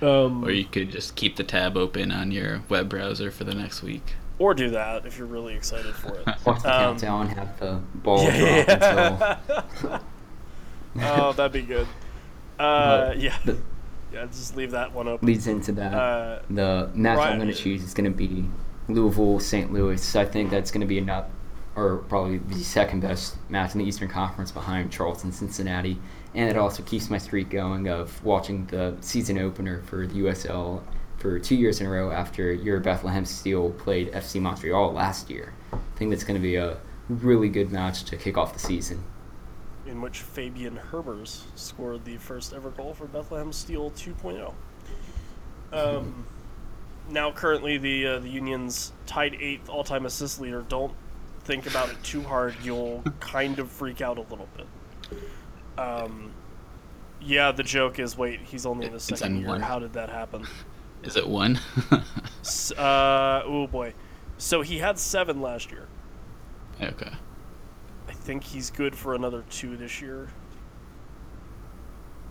Um, 0.00 0.44
Or 0.44 0.50
you 0.50 0.64
could 0.64 0.90
just 0.90 1.14
keep 1.16 1.36
the 1.36 1.44
tab 1.44 1.76
open 1.76 2.10
on 2.10 2.30
your 2.32 2.62
web 2.68 2.88
browser 2.88 3.30
for 3.30 3.44
the 3.44 3.54
next 3.54 3.82
week. 3.82 4.14
or 4.38 4.54
do 4.54 4.70
that 4.70 5.06
if 5.06 5.18
you're 5.18 5.26
really 5.26 5.54
excited 5.54 5.94
for 5.94 6.14
it. 6.18 6.26
Watch 6.46 6.62
the 6.62 6.74
Um, 6.76 6.96
countdown, 6.98 7.28
have 7.28 7.58
the 7.60 7.80
ball 7.94 8.24
yeah, 8.24 8.64
drop 8.64 9.20
yeah. 9.48 9.60
until. 9.82 10.00
oh, 11.00 11.32
that'd 11.32 11.52
be 11.52 11.62
good. 11.62 11.86
Uh, 12.58 13.08
But 13.08 13.20
yeah, 13.20 13.36
the- 13.44 13.58
yeah. 14.12 14.26
Just 14.26 14.56
leave 14.56 14.72
that 14.72 14.92
one 14.92 15.08
open. 15.08 15.26
leads 15.26 15.46
into 15.46 15.72
that. 15.72 15.94
Uh, 15.94 16.40
the 16.50 16.90
match 16.94 17.18
Ryan- 17.18 17.32
I'm 17.34 17.38
going 17.38 17.50
to 17.50 17.54
choose 17.56 17.82
is 17.82 17.94
going 17.94 18.10
to 18.10 18.16
be 18.16 18.44
Louisville 18.88 19.40
St. 19.40 19.72
Louis. 19.72 20.16
I 20.16 20.24
think 20.24 20.50
that's 20.50 20.70
going 20.70 20.80
to 20.82 20.86
be 20.86 20.98
enough, 20.98 21.26
or 21.76 21.98
probably 22.08 22.38
the 22.38 22.62
second 22.62 23.00
best 23.00 23.36
match 23.48 23.72
in 23.74 23.78
the 23.78 23.84
Eastern 23.86 24.08
Conference 24.08 24.50
behind 24.50 24.90
Charleston 24.92 25.32
Cincinnati. 25.32 25.98
And 26.34 26.48
it 26.48 26.56
also 26.56 26.82
keeps 26.82 27.10
my 27.10 27.18
streak 27.18 27.50
going 27.50 27.88
of 27.88 28.24
watching 28.24 28.66
the 28.66 28.96
season 29.00 29.38
opener 29.38 29.82
for 29.82 30.06
the 30.06 30.14
USL 30.20 30.82
for 31.18 31.38
two 31.38 31.54
years 31.54 31.80
in 31.80 31.86
a 31.86 31.90
row 31.90 32.10
after 32.10 32.52
your 32.52 32.80
Bethlehem 32.80 33.24
Steel 33.24 33.70
played 33.70 34.10
FC 34.12 34.40
Montreal 34.40 34.92
last 34.92 35.30
year. 35.30 35.52
I 35.72 35.78
think 35.96 36.10
that's 36.10 36.24
going 36.24 36.40
to 36.40 36.42
be 36.42 36.56
a 36.56 36.78
really 37.08 37.48
good 37.48 37.70
match 37.70 38.04
to 38.04 38.16
kick 38.16 38.36
off 38.38 38.52
the 38.54 38.58
season. 38.58 39.04
in 39.86 40.00
which 40.00 40.20
Fabian 40.20 40.78
Herbers 40.90 41.42
scored 41.56 42.04
the 42.04 42.16
first 42.16 42.52
ever 42.52 42.70
goal 42.70 42.94
for 42.94 43.06
Bethlehem 43.06 43.52
Steel 43.52 43.90
2.0. 43.92 44.54
Um, 45.72 46.26
now, 47.10 47.32
currently, 47.32 47.78
the 47.78 48.06
uh, 48.06 48.18
the 48.20 48.28
Union's 48.28 48.92
tied 49.06 49.34
eighth 49.34 49.68
all 49.68 49.84
time 49.84 50.06
assist 50.06 50.40
leader. 50.40 50.64
Don't 50.68 50.94
think 51.44 51.66
about 51.66 51.90
it 51.90 52.02
too 52.02 52.22
hard; 52.22 52.54
you'll 52.62 53.02
kind 53.20 53.58
of 53.58 53.70
freak 53.70 54.00
out 54.00 54.18
a 54.18 54.22
little 54.22 54.48
bit. 54.56 54.66
Um, 55.78 56.32
yeah, 57.20 57.52
the 57.52 57.62
joke 57.62 57.98
is, 57.98 58.16
wait, 58.16 58.40
he's 58.40 58.66
only 58.66 58.86
in 58.86 58.92
his 58.92 59.08
It's 59.08 59.20
second 59.20 59.38
year. 59.38 59.48
one. 59.48 59.60
How 59.60 59.78
did 59.78 59.92
that 59.94 60.08
happen? 60.10 60.46
Is 61.04 61.16
it 61.16 61.26
one? 61.28 61.58
S- 62.42 62.72
Uh, 62.72 63.42
oh 63.44 63.66
boy. 63.66 63.94
So 64.38 64.62
he 64.62 64.78
had 64.78 64.98
seven 64.98 65.40
last 65.40 65.70
year. 65.70 65.86
Okay. 66.80 67.12
I 68.08 68.12
think 68.12 68.42
he's 68.44 68.70
good 68.70 68.94
for 68.96 69.14
another 69.14 69.44
two 69.50 69.76
this 69.76 70.00
year. 70.00 70.28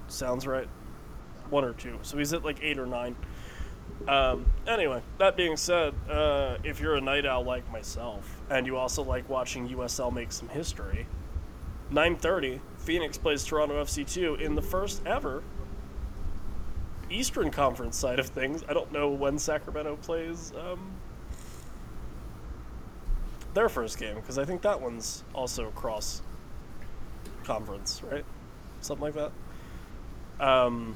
Sounds 0.07 0.45
right. 0.45 0.67
One 1.49 1.63
or 1.63 1.73
two. 1.73 1.97
So 2.01 2.17
he's 2.17 2.33
at 2.33 2.43
like 2.43 2.59
eight 2.61 2.77
or 2.77 2.85
nine. 2.85 3.15
Um, 4.07 4.45
anyway, 4.67 5.01
that 5.19 5.37
being 5.37 5.55
said, 5.57 5.93
uh, 6.09 6.57
if 6.63 6.79
you're 6.81 6.95
a 6.95 7.01
night 7.01 7.25
owl 7.25 7.43
like 7.43 7.69
myself, 7.71 8.41
and 8.49 8.65
you 8.65 8.77
also 8.77 9.03
like 9.03 9.29
watching 9.29 9.69
USL 9.69 10.11
make 10.13 10.31
some 10.31 10.49
history, 10.49 11.05
9:30, 11.91 12.59
Phoenix 12.81 13.17
plays 13.17 13.43
Toronto 13.43 13.81
FC2 13.83 14.41
in 14.41 14.55
the 14.55 14.61
first 14.61 15.05
ever 15.05 15.43
Eastern 17.09 17.51
Conference 17.51 17.97
side 17.97 18.19
of 18.19 18.27
things. 18.27 18.63
I 18.67 18.73
don't 18.73 18.91
know 18.91 19.09
when 19.09 19.37
Sacramento 19.37 19.97
plays 19.97 20.51
um, 20.59 20.91
their 23.53 23.69
first 23.69 23.99
game 23.99 24.15
because 24.15 24.37
I 24.37 24.45
think 24.45 24.61
that 24.63 24.81
one's 24.81 25.23
also 25.33 25.69
cross 25.71 26.21
conference, 27.43 28.01
right? 28.09 28.25
Something 28.81 29.13
like 29.13 29.31
that. 30.39 30.45
Um, 30.45 30.95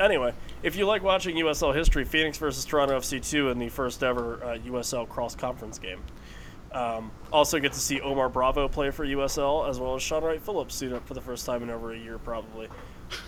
anyway, 0.00 0.34
if 0.62 0.74
you 0.74 0.86
like 0.86 1.02
watching 1.02 1.36
USL 1.36 1.74
history, 1.74 2.04
Phoenix 2.04 2.38
versus 2.38 2.64
Toronto 2.64 2.98
FC2 2.98 3.52
in 3.52 3.58
the 3.58 3.68
first 3.68 4.02
ever 4.02 4.42
uh, 4.42 4.58
USL 4.58 5.08
cross 5.08 5.36
conference 5.36 5.78
game. 5.78 6.00
Um, 6.74 7.12
also 7.32 7.60
get 7.60 7.72
to 7.72 7.78
see 7.78 8.00
Omar 8.00 8.28
Bravo 8.28 8.66
play 8.66 8.90
for 8.90 9.06
USL 9.06 9.68
as 9.68 9.78
well 9.78 9.94
as 9.94 10.02
Shaun 10.02 10.24
Wright 10.24 10.42
Phillips 10.42 10.74
suit 10.74 10.92
up 10.92 11.06
for 11.06 11.14
the 11.14 11.20
first 11.20 11.46
time 11.46 11.62
in 11.62 11.70
over 11.70 11.92
a 11.92 11.98
year, 11.98 12.18
probably. 12.18 12.68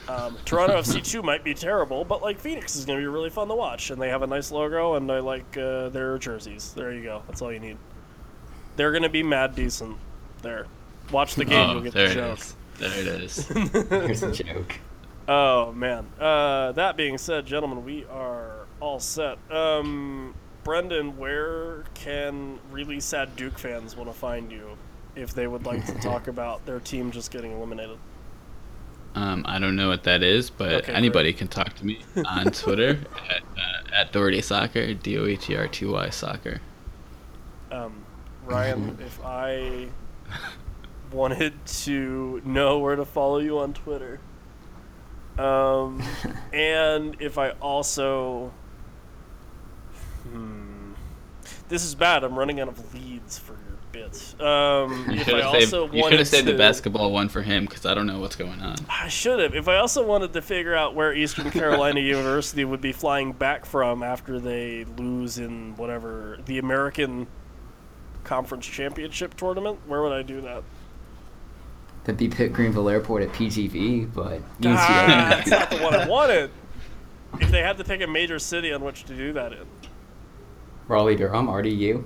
Um, 0.09 0.37
Toronto 0.45 0.77
FC2 0.79 1.23
might 1.23 1.45
be 1.45 1.55
terrible, 1.55 2.05
but 2.05 2.23
like 2.23 2.41
Phoenix 2.41 2.75
is 2.75 2.85
going 2.85 2.99
to 2.99 3.03
be 3.03 3.07
really 3.07 3.31
fun 3.31 3.47
to 3.49 3.55
watch, 3.55 3.91
and 3.91 4.03
they 4.03 4.09
have 4.09 4.23
a 4.23 4.27
nice 4.27 4.51
logo, 4.51 4.95
and 4.95 5.11
I 5.13 5.21
like 5.21 5.57
uh, 5.57 5.91
their 5.91 6.19
jerseys. 6.19 6.73
There 6.75 6.93
you 6.93 7.05
go. 7.05 7.23
That's 7.29 7.41
all 7.41 7.53
you 7.53 7.61
need. 7.61 7.77
They're 8.75 8.91
going 8.91 9.05
to 9.05 9.09
be 9.09 9.23
mad 9.23 9.55
decent. 9.55 9.97
There, 10.43 10.67
watch 11.13 11.37
the 11.37 11.45
game. 11.45 11.71
oh, 11.71 11.73
you'll 11.75 11.83
get 11.83 11.95
there 11.95 12.09
the 12.09 12.13
it 12.13 12.15
joke. 12.15 12.39
is. 12.39 12.57
There 12.79 12.99
it 12.99 13.07
is. 13.07 13.47
Here's 13.91 14.23
a 14.23 14.33
joke. 14.33 14.75
Oh 15.29 15.73
man. 15.73 16.07
Uh, 16.21 16.73
that 16.73 16.97
being 16.97 17.17
said, 17.19 17.47
gentlemen, 17.47 17.85
we 17.85 18.05
are 18.07 18.67
all 18.81 19.01
set. 19.01 19.39
Um, 19.51 20.35
Brendan, 20.67 21.17
where 21.17 21.85
can 21.95 22.59
really 22.73 22.99
sad 22.99 23.37
Duke 23.37 23.57
fans 23.57 23.97
want 23.97 24.13
to 24.13 24.19
find 24.19 24.51
you 24.51 24.77
if 25.15 25.33
they 25.33 25.47
would 25.47 25.65
like 25.65 25.87
to 25.87 25.95
talk 26.03 26.27
about 26.27 26.67
their 26.67 26.81
team 26.81 27.13
just 27.13 27.31
getting 27.31 27.53
eliminated? 27.53 27.99
Um, 29.15 29.45
I 29.49 29.61
don't 29.61 29.77
know 29.77 29.89
what 29.89 30.03
that 30.03 30.25
is, 30.25 30.51
but 30.51 30.73
Okay, 30.73 30.87
great. 30.87 30.97
anybody 30.97 31.33
can 31.33 31.47
talk 31.47 31.73
to 31.77 31.87
me 31.87 32.01
on 32.27 32.47
Twitter 32.47 32.99
at, 33.31 33.43
uh, 33.57 33.95
at 33.95 34.13
Doherty 34.13 34.43
Soccer, 34.43 34.93
D 34.93 35.17
O 35.19 35.25
H 35.25 35.49
E 35.49 35.57
R 35.57 35.69
T 35.69 35.87
Y 35.87 36.11
Soccer. 36.11 36.61
Um, 37.71 38.05
Ryan, 38.45 38.99
if 39.07 39.21
I 39.25 39.87
wanted 41.13 41.55
to 41.65 42.43
know 42.45 42.81
where 42.81 42.97
to 42.97 43.05
follow 43.05 43.39
you 43.39 43.59
on 43.61 43.73
Twitter, 43.73 44.19
um, 45.39 46.03
and 46.53 47.17
if 47.21 47.39
I 47.39 47.51
also, 47.53 48.53
hmm, 50.33 50.93
this 51.69 51.85
is 51.85 51.95
bad. 51.95 52.25
I'm 52.25 52.39
running 52.39 52.61
out 52.61 52.69
of 52.69 52.95
leads 52.95 53.39
for 53.39 53.53
your 53.53 53.79
bits. 53.93 54.35
Um, 54.41 55.07
You 55.11 55.21
if 55.21 55.25
should 55.25 55.35
I 55.35 55.39
have 55.39 55.47
also 55.47 55.85
saved, 55.87 55.95
you 55.95 56.03
should 56.05 56.19
have 56.19 56.29
saved 56.29 56.47
to, 56.47 56.53
the 56.53 56.59
basketball 56.59 57.13
one 57.13 57.29
for 57.29 57.43
him 57.43 57.65
because 57.67 57.87
I 57.87 57.95
don't 57.95 58.07
know 58.07 58.21
what's 58.21 58.37
going 58.37 58.61
on. 58.61 58.77
I 58.89 59.09
should 59.09 59.41
have. 59.41 59.55
If 59.55 59.69
I 59.69 59.77
also 59.77 60.05
wanted 60.05 60.33
to 60.35 60.43
figure 60.43 60.75
out 60.75 60.95
where 60.95 61.13
Eastern 61.15 61.51
Carolina 61.53 62.01
University 62.01 62.65
would 62.65 62.81
be 62.81 62.93
flying 62.93 63.33
back 63.33 63.65
from 63.67 64.03
after 64.03 64.39
they 64.39 64.85
lose 64.97 65.39
in 65.39 65.77
whatever 65.77 66.39
the 66.47 66.59
American 66.59 67.27
Conference 68.25 68.67
Championship 68.67 69.35
tournament, 69.35 69.79
where 69.87 70.03
would 70.03 70.13
I 70.13 70.23
do 70.23 70.41
that? 70.43 70.63
That'd 72.05 72.19
be 72.19 72.29
Pitt 72.29 72.53
Greenville 72.53 72.89
Airport 72.89 73.23
at 73.25 73.31
PGV, 73.31 74.13
but 74.15 74.41
Ah, 74.65 75.27
that's 75.45 75.51
not 75.51 75.71
the 75.71 75.79
one 75.79 75.93
I 75.95 76.07
wanted. 76.09 76.51
If 77.41 77.51
they 77.51 77.61
had 77.63 77.77
to 77.79 77.85
pick 77.85 78.01
a 78.01 78.07
major 78.07 78.39
city 78.39 78.73
on 78.73 78.83
which 78.85 79.05
to 79.07 79.15
do 79.17 79.33
that 79.33 79.53
in. 79.53 79.67
Raleigh 80.89 81.17
Durham, 81.17 81.49
RDU. 81.49 82.05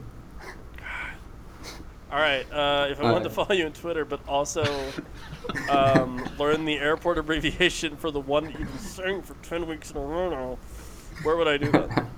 All 2.12 2.18
right. 2.18 2.44
Uh, 2.50 2.88
if 2.90 3.00
I 3.00 3.12
wanted 3.12 3.24
to 3.24 3.30
follow 3.30 3.52
you 3.52 3.66
on 3.66 3.72
Twitter, 3.72 4.04
but 4.04 4.20
also 4.26 4.64
um, 5.70 6.28
learn 6.38 6.64
the 6.64 6.76
airport 6.76 7.18
abbreviation 7.18 7.96
for 7.96 8.10
the 8.10 8.20
one 8.20 8.46
that 8.46 8.58
you've 8.58 8.68
been 8.68 8.78
saying 8.78 9.22
for 9.22 9.34
ten 9.42 9.66
weeks 9.66 9.90
in 9.90 9.96
a 9.96 10.00
row 10.00 10.28
now, 10.30 10.58
where 11.22 11.36
would 11.36 11.48
I 11.48 11.56
do 11.56 11.70
that? 11.72 12.06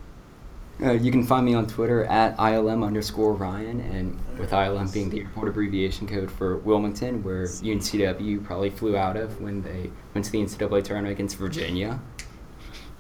Uh, 0.83 0.93
you 0.93 1.13
can 1.13 1.23
find 1.23 1.47
me 1.47 1.55
on 1.55 1.65
Twitter 1.65 2.05
at 2.07 2.37
ILM 2.39 2.85
underscore 2.85 3.35
Ryan, 3.35 3.81
and 3.81 4.19
with 4.37 4.51
ILM 4.51 4.93
being 4.93 5.11
the 5.11 5.21
airport 5.21 5.49
abbreviation 5.49 6.09
code 6.09 6.29
for 6.29 6.57
Wilmington, 6.57 7.23
where 7.23 7.45
UNCW 7.45 8.43
probably 8.43 8.71
flew 8.71 8.97
out 8.97 9.17
of 9.17 9.41
when 9.41 9.63
they 9.63 9.93
went 10.13 10.25
to 10.25 10.33
the 10.33 10.39
NCAA 10.39 10.83
tournament 10.83 11.13
against 11.13 11.37
Virginia. 11.37 12.01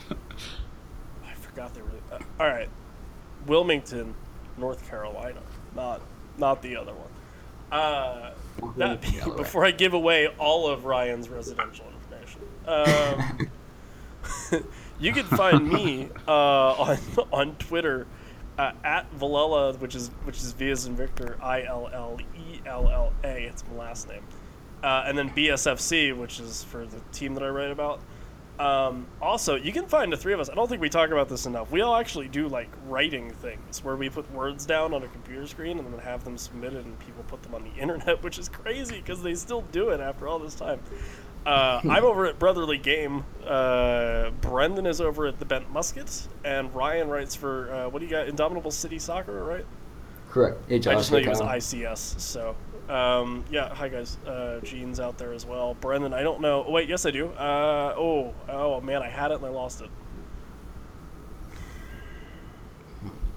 I 0.10 1.34
forgot 1.34 1.74
they 1.74 1.82
were. 1.82 1.88
Uh, 2.12 2.18
all 2.38 2.46
right, 2.46 2.68
Wilmington, 3.46 4.14
North 4.56 4.88
Carolina, 4.88 5.40
not 5.74 6.00
not 6.38 6.62
the 6.62 6.76
other 6.76 6.92
one. 6.92 7.08
Uh, 7.70 8.32
that 8.76 9.00
before 9.36 9.64
I 9.64 9.70
give 9.70 9.94
away 9.94 10.28
all 10.38 10.68
of 10.68 10.84
Ryan's 10.84 11.28
residential 11.28 11.86
information. 11.86 12.40
Um, 12.66 13.50
you 15.00 15.12
can 15.12 15.24
find 15.24 15.68
me 15.68 16.08
uh, 16.28 16.32
on 16.32 16.98
on 17.32 17.56
Twitter 17.56 18.06
uh, 18.58 18.72
at 18.84 19.10
Villella, 19.14 19.76
which 19.78 19.94
is 19.94 20.08
which 20.24 20.38
is 20.38 20.52
V 20.52 20.70
as 20.70 20.86
in 20.86 20.96
Victor, 20.96 21.38
I 21.42 21.62
L 21.62 21.88
L 21.92 22.18
E 22.36 22.60
L 22.66 22.88
L 22.88 23.12
A. 23.24 23.44
It's 23.44 23.64
my 23.70 23.84
last 23.84 24.08
name, 24.08 24.22
uh, 24.82 25.04
and 25.06 25.16
then 25.16 25.30
BSFC, 25.30 26.16
which 26.16 26.40
is 26.40 26.62
for 26.64 26.84
the 26.84 27.00
team 27.12 27.34
that 27.34 27.42
I 27.42 27.48
write 27.48 27.70
about. 27.70 28.00
Um, 28.58 29.06
also, 29.20 29.56
you 29.56 29.72
can 29.72 29.86
find 29.86 30.12
the 30.12 30.16
three 30.16 30.34
of 30.34 30.40
us. 30.40 30.50
I 30.50 30.54
don't 30.54 30.68
think 30.68 30.80
we 30.80 30.88
talk 30.88 31.10
about 31.10 31.28
this 31.28 31.46
enough. 31.46 31.70
We 31.70 31.80
all 31.80 31.96
actually 31.96 32.28
do 32.28 32.48
like 32.48 32.68
writing 32.86 33.30
things 33.30 33.82
where 33.82 33.96
we 33.96 34.08
put 34.08 34.30
words 34.32 34.66
down 34.66 34.94
on 34.94 35.02
a 35.02 35.08
computer 35.08 35.46
screen 35.46 35.78
and 35.78 35.92
then 35.92 35.98
have 36.00 36.22
them 36.24 36.36
submitted, 36.38 36.84
and 36.84 36.98
people 37.00 37.24
put 37.28 37.42
them 37.42 37.54
on 37.54 37.64
the 37.64 37.72
internet, 37.80 38.22
which 38.22 38.38
is 38.38 38.48
crazy 38.48 38.98
because 38.98 39.22
they 39.22 39.34
still 39.34 39.62
do 39.72 39.88
it 39.90 40.00
after 40.00 40.28
all 40.28 40.38
this 40.38 40.54
time. 40.54 40.80
Uh, 41.44 41.80
I'm 41.88 42.04
over 42.04 42.26
at 42.26 42.38
Brotherly 42.38 42.78
Game. 42.78 43.24
Uh, 43.44 44.30
Brendan 44.40 44.86
is 44.86 45.00
over 45.00 45.26
at 45.26 45.40
the 45.40 45.44
Bent 45.44 45.72
Musket, 45.72 46.28
and 46.44 46.72
Ryan 46.72 47.08
writes 47.08 47.34
for 47.34 47.72
uh, 47.72 47.88
what 47.88 47.98
do 47.98 48.04
you 48.04 48.10
got? 48.10 48.28
Indomitable 48.28 48.70
City 48.70 48.98
Soccer, 48.98 49.42
right? 49.42 49.66
Correct. 50.30 50.58
Hey, 50.68 50.78
Josh. 50.78 50.94
I 50.94 50.96
just 50.98 51.12
know 51.12 51.18
he 51.18 51.28
was 51.28 51.40
ICS. 51.40 52.20
So, 52.20 52.54
um, 52.92 53.44
yeah. 53.50 53.74
Hi 53.74 53.88
guys. 53.88 54.16
Uh, 54.26 54.60
Gene's 54.62 55.00
out 55.00 55.18
there 55.18 55.32
as 55.32 55.44
well. 55.46 55.74
Brendan, 55.74 56.12
I 56.12 56.22
don't 56.22 56.40
know. 56.40 56.64
Oh, 56.66 56.70
wait, 56.70 56.88
yes 56.88 57.06
I 57.06 57.10
do. 57.10 57.28
Uh, 57.28 57.94
oh, 57.96 58.34
oh 58.48 58.80
man, 58.80 59.02
I 59.02 59.08
had 59.08 59.30
it 59.30 59.36
and 59.36 59.46
I 59.46 59.50
lost 59.50 59.80
it. 59.80 59.90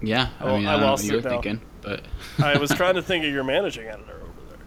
Yeah, 0.01 0.29
I 0.39 0.43
Oh, 0.43 0.57
mean, 0.57 0.67
I 0.67 0.73
I, 0.73 0.81
lost 0.81 1.05
it 1.09 1.23
thinking, 1.23 1.61
but 1.81 2.03
I 2.43 2.57
was 2.57 2.69
trying 2.75 2.95
to 2.95 3.01
think 3.01 3.25
of 3.25 3.31
your 3.31 3.43
managing 3.43 3.87
editor 3.87 4.21
over 4.21 4.57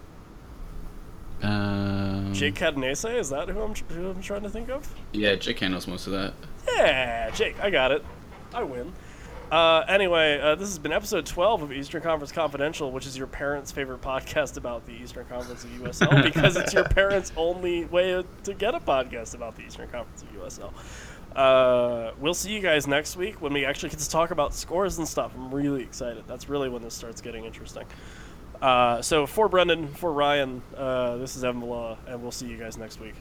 there. 1.41 1.49
um, 1.51 2.33
Jake 2.33 2.55
Cadenese, 2.55 3.17
is 3.17 3.29
that 3.29 3.47
who 3.47 3.61
I'm, 3.61 3.73
who 3.75 4.09
I'm 4.09 4.21
trying 4.21 4.43
to 4.43 4.49
think 4.49 4.69
of? 4.69 4.91
Yeah, 5.13 5.35
Jake 5.35 5.59
handles 5.59 5.87
most 5.87 6.07
of 6.07 6.13
that. 6.13 6.33
Yeah, 6.75 7.29
Jake, 7.29 7.59
I 7.61 7.69
got 7.69 7.91
it. 7.91 8.03
I 8.53 8.63
win. 8.63 8.91
Uh, 9.51 9.83
anyway, 9.87 10.39
uh, 10.39 10.53
this 10.53 10.69
has 10.69 10.77
been 10.77 10.91
episode 10.91 11.25
12 11.25 11.63
of 11.63 11.71
Eastern 11.71 12.03
Conference 12.03 12.31
Confidential, 12.31 12.91
which 12.91 13.07
is 13.07 13.17
your 13.17 13.25
parents' 13.25 13.71
favorite 13.71 14.01
podcast 14.01 14.57
about 14.57 14.85
the 14.85 14.93
Eastern 14.93 15.25
Conference 15.25 15.63
of 15.63 15.71
USL 15.71 16.23
because 16.33 16.55
it's 16.55 16.73
your 16.73 16.83
parents' 16.83 17.31
only 17.35 17.85
way 17.85 18.23
to 18.43 18.53
get 18.53 18.75
a 18.75 18.79
podcast 18.79 19.33
about 19.33 19.55
the 19.55 19.63
Eastern 19.63 19.87
Conference 19.89 20.21
of 20.21 20.29
USL. 20.33 20.71
Uh, 21.35 22.11
we'll 22.19 22.33
see 22.33 22.51
you 22.51 22.59
guys 22.59 22.85
next 22.85 23.17
week 23.17 23.41
when 23.41 23.53
we 23.53 23.65
actually 23.65 23.89
get 23.89 23.99
to 23.99 24.09
talk 24.09 24.29
about 24.29 24.53
scores 24.53 24.99
and 24.99 25.07
stuff. 25.07 25.31
I'm 25.35 25.53
really 25.53 25.81
excited. 25.81 26.23
That's 26.27 26.47
really 26.47 26.69
when 26.69 26.83
this 26.83 26.93
starts 26.93 27.19
getting 27.21 27.45
interesting. 27.45 27.85
Uh, 28.61 29.01
so, 29.01 29.25
for 29.25 29.47
Brendan, 29.47 29.87
for 29.87 30.11
Ryan, 30.11 30.61
uh, 30.75 31.17
this 31.17 31.35
is 31.35 31.43
Evan 31.43 31.61
Villa, 31.61 31.97
and 32.07 32.21
we'll 32.21 32.31
see 32.31 32.47
you 32.47 32.57
guys 32.57 32.77
next 32.77 32.99
week. 32.99 33.15